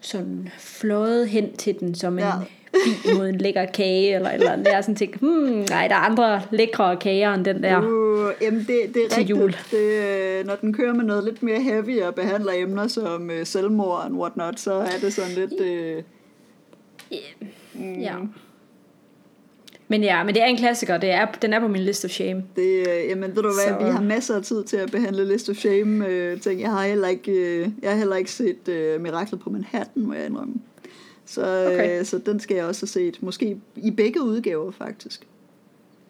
sådan 0.00 0.48
fløjet 0.58 1.28
hen 1.28 1.56
til 1.56 1.80
den 1.80 1.94
som 1.94 2.12
en 2.18 2.18
Ja. 2.24 2.32
bi 2.72 3.12
mod 3.16 3.28
en 3.28 3.38
lækker 3.38 3.64
kage, 3.66 4.14
eller, 4.14 4.30
eller 4.30 4.52
andet. 4.52 4.66
Jeg 4.72 4.84
sådan 4.84 4.96
tænkt, 4.96 5.16
hmm, 5.16 5.66
nej, 5.70 5.88
der 5.88 5.94
er 5.94 5.98
andre 6.10 6.42
lækre 6.50 6.96
kager 6.96 7.34
end 7.34 7.44
den 7.44 7.62
der. 7.62 7.78
Uh, 7.82 8.30
jamen, 8.42 8.60
det, 8.60 8.68
det 8.68 9.04
er 9.04 9.08
Til 9.08 9.18
rigtigt. 9.18 9.30
jul. 9.30 9.56
Det, 9.70 9.78
øh, 10.40 10.46
når 10.46 10.54
den 10.56 10.72
kører 10.72 10.94
med 10.94 11.04
noget 11.04 11.24
lidt 11.24 11.42
mere 11.42 11.60
heavy 11.62 12.00
og 12.02 12.14
behandler 12.14 12.52
emner 12.56 12.88
som 12.88 13.30
øh, 13.30 13.46
selvmord 13.46 14.04
og 14.04 14.12
whatnot, 14.12 14.60
så 14.60 14.72
er 14.72 14.98
det 15.02 15.12
sådan 15.12 15.30
lidt... 15.34 15.60
Øh, 15.60 16.02
Ja. 18.00 18.14
Men 19.90 20.02
ja, 20.02 20.24
men 20.24 20.34
det 20.34 20.42
er 20.42 20.46
en 20.46 20.56
klassiker. 20.56 20.98
Det 20.98 21.10
er, 21.10 21.26
den 21.42 21.52
er 21.52 21.60
på 21.60 21.68
min 21.68 21.82
list 21.82 22.04
of 22.04 22.10
shame. 22.10 22.44
Det, 22.56 22.88
øh, 22.88 23.08
jamen 23.08 23.36
ved 23.36 23.42
du 23.42 23.48
hvad, 23.64 23.78
Så- 23.78 23.84
vi 23.86 23.90
har 23.90 24.00
masser 24.02 24.36
af 24.36 24.42
tid 24.42 24.64
til 24.64 24.76
at 24.76 24.90
behandle 24.90 25.28
List 25.28 25.48
of 25.48 25.56
Shame 25.56 26.06
øh, 26.08 26.40
ting. 26.40 26.60
Jeg 26.60 26.70
har 26.70 26.86
heller 26.86 27.08
ikke, 27.08 27.32
øh, 27.32 27.68
jeg 27.82 27.90
har 27.90 27.96
heller 27.98 28.16
ikke 28.16 28.30
set 28.32 28.68
øh, 28.68 29.00
Miraklet 29.00 29.40
på 29.40 29.50
Manhattan, 29.50 30.02
må 30.02 30.14
jeg 30.14 30.26
indrømme. 30.26 30.54
Så, 31.26 31.40
Okay. 31.66 31.74
okay. 31.74 31.98
øh, 32.00 32.04
så 32.06 32.18
den 32.18 32.40
skal 32.40 32.54
jeg 32.54 32.64
også 32.64 32.80
have 32.82 32.88
set. 32.88 33.22
Måske 33.22 33.56
i 33.76 33.90
begge 33.90 34.22
udgaver, 34.22 34.70
faktisk. 34.70 35.26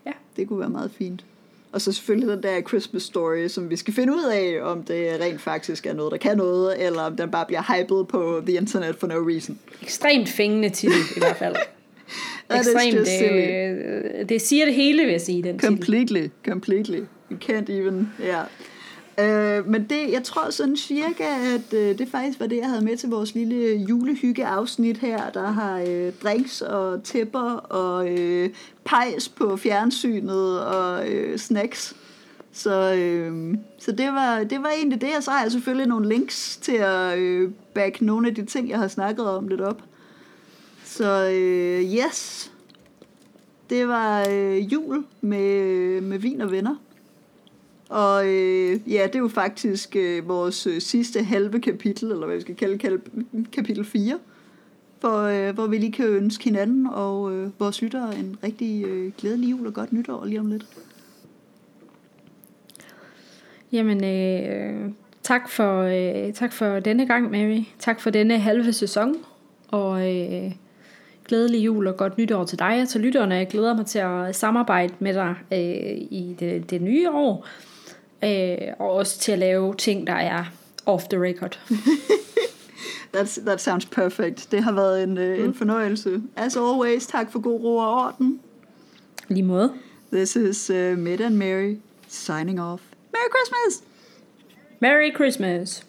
Ja. 0.07 0.13
Det 0.37 0.49
kunne 0.49 0.61
være 0.61 0.71
meget 0.71 0.91
fint. 0.99 1.25
Og 1.73 1.81
så 1.81 1.93
selvfølgelig 1.93 2.29
den 2.29 2.43
der 2.43 2.61
Christmas 2.61 3.03
Story, 3.03 3.49
som 3.49 3.71
vi 3.71 3.77
skal 3.77 3.95
finde 3.95 4.13
ud 4.13 4.25
af, 4.33 4.59
om 4.63 4.83
det 4.83 5.21
rent 5.21 5.41
faktisk 5.41 5.87
er 5.87 5.93
noget, 5.95 6.13
der 6.13 6.19
kan 6.19 6.37
noget, 6.37 6.87
eller 6.87 7.01
om 7.03 7.17
den 7.17 7.31
bare 7.31 7.47
bliver 7.47 7.63
hypet 7.77 8.09
på 8.09 8.43
the 8.47 8.57
internet 8.57 8.97
for 8.97 9.07
no 9.07 9.15
reason. 9.15 9.59
Ekstremt 9.83 10.29
fængende 10.29 10.69
titel, 10.71 11.01
i 11.17 11.19
hvert 11.19 11.37
fald. 11.37 11.57
That 12.51 12.67
is 12.67 12.95
just 12.95 13.11
silly. 13.19 13.49
øh, 14.21 14.29
det 14.29 14.43
siger 14.43 14.65
det 14.65 14.75
hele, 14.75 15.03
vil 15.03 15.11
jeg 15.11 15.21
sige, 15.21 15.43
den 15.43 15.59
titel. 15.59 15.77
Completely, 15.77 16.27
completely. 16.49 17.01
You 17.31 17.37
can't 17.45 17.73
even, 17.73 18.13
ja. 18.21 18.43
Øh, 19.21 19.69
men 19.69 19.87
det, 19.91 20.13
jeg 20.13 20.23
tror 20.23 20.51
sådan 20.51 20.77
cirka, 20.77 21.25
at 21.55 21.75
øh, 21.79 21.99
det 21.99 22.09
faktisk 22.09 22.41
var 22.41 22.47
det, 22.47 22.57
jeg 22.57 22.69
havde 22.69 22.85
med 22.85 22.97
til 22.97 23.09
vores 23.09 23.35
lille 23.35 23.77
julehygge-afsnit 23.77 24.99
her, 24.99 25.31
der 25.31 25.47
har 25.47 25.85
øh, 25.89 26.13
drinks 26.23 26.63
og 26.63 27.03
tæpper 27.05 27.51
og 27.53 28.19
øh, 28.19 28.51
pejs 28.85 29.29
på 29.29 29.57
fjernsynet 29.57 30.61
og 30.61 31.09
øh, 31.09 31.39
snacks. 31.39 31.97
Så, 32.53 32.95
øh, 32.95 33.55
så 33.79 33.93
det, 33.93 34.07
var, 34.07 34.45
det 34.45 34.63
var 34.63 34.71
egentlig 34.77 35.01
det, 35.01 35.11
og 35.17 35.23
så 35.23 35.31
har 35.31 35.43
jeg 35.43 35.53
selvfølgelig 35.53 35.87
nogle 35.87 36.09
links 36.09 36.57
til 36.57 36.77
at 36.77 37.19
øh, 37.19 37.51
back 37.75 38.01
nogle 38.01 38.29
af 38.29 38.35
de 38.35 38.45
ting, 38.45 38.71
jeg 38.71 38.79
har 38.79 38.89
snakket 38.89 39.27
om 39.27 39.49
lidt 39.49 39.61
op. 39.61 39.83
Så 40.91 41.31
øh, 41.31 41.95
yes, 41.95 42.53
det 43.71 43.89
var 43.89 44.27
øh, 44.31 44.73
jul 44.73 45.05
med, 45.21 45.51
øh, 45.53 46.03
med 46.03 46.19
vin 46.19 46.41
og 46.41 46.51
venner. 46.51 46.77
Og 47.89 48.29
øh, 48.29 48.81
ja, 48.93 49.07
det 49.07 49.15
er 49.15 49.19
jo 49.19 49.29
faktisk 49.29 49.97
øh, 49.97 50.29
vores 50.29 50.67
øh, 50.67 50.81
sidste 50.81 51.23
halve 51.23 51.61
kapitel, 51.61 52.13
eller 52.13 52.27
hvad 52.27 52.37
vi 52.37 52.41
skal 52.41 52.57
kalde, 52.57 52.79
kalde 52.79 53.01
kapitel 53.53 53.85
4, 53.85 54.19
for, 55.01 55.23
øh, 55.23 55.55
hvor 55.55 55.67
vi 55.67 55.79
lige 55.79 55.93
kan 55.93 56.07
ønske 56.07 56.45
hinanden 56.45 56.87
og 56.87 57.33
øh, 57.33 57.51
vores 57.59 57.83
lyttere 57.83 58.19
en 58.19 58.37
rigtig 58.45 58.85
øh, 58.85 59.13
glædelig 59.19 59.51
jul 59.51 59.67
og 59.67 59.75
godt 59.75 59.93
nytår 59.93 60.25
lige 60.25 60.41
om 60.41 60.47
lidt. 60.47 60.67
Jamen, 63.73 64.05
øh, 64.05 64.91
tak, 65.23 65.51
for, 65.51 65.83
øh, 65.83 66.33
tak 66.33 66.53
for 66.53 66.81
denne 66.81 67.07
gang, 67.07 67.31
Mary. 67.31 67.63
Tak 67.79 68.01
for 68.01 68.11
denne 68.11 68.39
halve 68.39 68.73
sæson. 68.73 69.17
Og 69.69 70.17
øh, 70.17 70.53
glædelig 71.31 71.65
jul 71.65 71.87
og 71.87 71.97
godt 71.97 72.19
nytår 72.19 72.45
til 72.45 72.59
dig 72.59 72.83
og 72.83 72.89
til 72.89 73.01
lytterne. 73.01 73.35
Jeg 73.35 73.49
glæder 73.49 73.77
mig 73.77 73.87
til 73.87 73.99
at 73.99 74.37
samarbejde 74.37 74.95
med 74.99 75.15
dig 75.15 75.35
øh, 75.53 75.59
i 76.11 76.37
det, 76.41 76.71
det 76.71 76.83
nye 76.83 77.11
år. 77.11 77.47
Øh, 78.25 78.59
og 78.79 78.93
også 78.93 79.19
til 79.19 79.33
at 79.33 79.39
lave 79.39 79.75
ting, 79.75 80.07
der 80.07 80.13
er 80.13 80.45
off 80.87 81.05
the 81.05 81.25
record. 81.25 81.59
That's, 83.17 83.45
that 83.45 83.61
sounds 83.61 83.87
perfect. 83.87 84.49
Det 84.51 84.63
har 84.63 84.73
været 84.73 85.03
en, 85.03 85.19
øh, 85.19 85.45
en 85.45 85.55
fornøjelse. 85.55 86.23
As 86.37 86.57
always, 86.57 87.07
tak 87.07 87.33
for 87.33 87.41
god 87.41 87.61
ro 87.61 87.77
og 87.77 87.95
orden. 87.95 88.41
Lige 89.29 89.43
måde. 89.43 89.73
This 90.13 90.37
is 90.37 90.71
uh, 90.71 90.99
Mid 90.99 91.21
and 91.21 91.35
Mary 91.35 91.77
signing 92.09 92.61
off. 92.61 92.83
Merry 93.13 93.31
Christmas! 93.35 93.89
Merry 94.81 95.15
Christmas! 95.15 95.87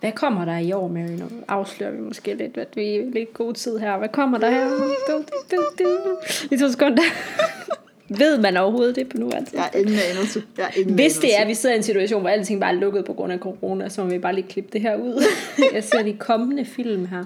Hvad 0.00 0.12
kommer 0.12 0.44
der 0.44 0.58
i 0.58 0.72
år, 0.72 0.88
Mary? 0.88 1.10
Nu 1.10 1.24
afslører 1.48 1.90
vi 1.90 2.00
måske 2.00 2.34
lidt, 2.34 2.56
at 2.56 2.68
vi 2.74 2.96
er 2.96 3.10
lidt 3.12 3.34
god 3.34 3.54
tid 3.54 3.78
her. 3.78 3.98
Hvad 3.98 4.08
kommer 4.08 4.38
der 4.38 4.50
her? 4.50 4.68
Du, 4.68 5.24
du, 5.50 5.64
du. 5.78 6.16
I 6.50 6.58
to 6.58 6.70
sekunder. 6.70 7.02
Ved 8.18 8.38
man 8.38 8.56
overhovedet 8.56 8.96
det 8.96 9.08
på 9.08 9.16
nu? 9.16 9.30
Altså? 9.30 9.52
Jeg 9.54 9.62
har 9.62 9.78
ingen 9.78 9.98
anelse. 10.10 10.42
Jeg 10.56 10.64
har 10.64 10.72
ingen 10.76 10.94
Hvis 10.94 11.18
det 11.18 11.36
er, 11.36 11.40
at 11.40 11.48
vi 11.48 11.54
sidder 11.54 11.74
i 11.74 11.78
en 11.78 11.82
situation, 11.82 12.20
hvor 12.20 12.30
alting 12.30 12.60
bare 12.60 12.70
er 12.70 12.74
lukket 12.74 13.04
på 13.04 13.12
grund 13.12 13.32
af 13.32 13.38
corona, 13.38 13.88
så 13.88 14.04
må 14.04 14.10
vi 14.10 14.18
bare 14.18 14.34
lige 14.34 14.48
klippe 14.48 14.70
det 14.72 14.80
her 14.80 14.96
ud. 14.96 15.22
Jeg 15.74 15.84
ser 15.84 16.02
de 16.02 16.12
kommende 16.12 16.64
film 16.64 17.06
her. 17.06 17.24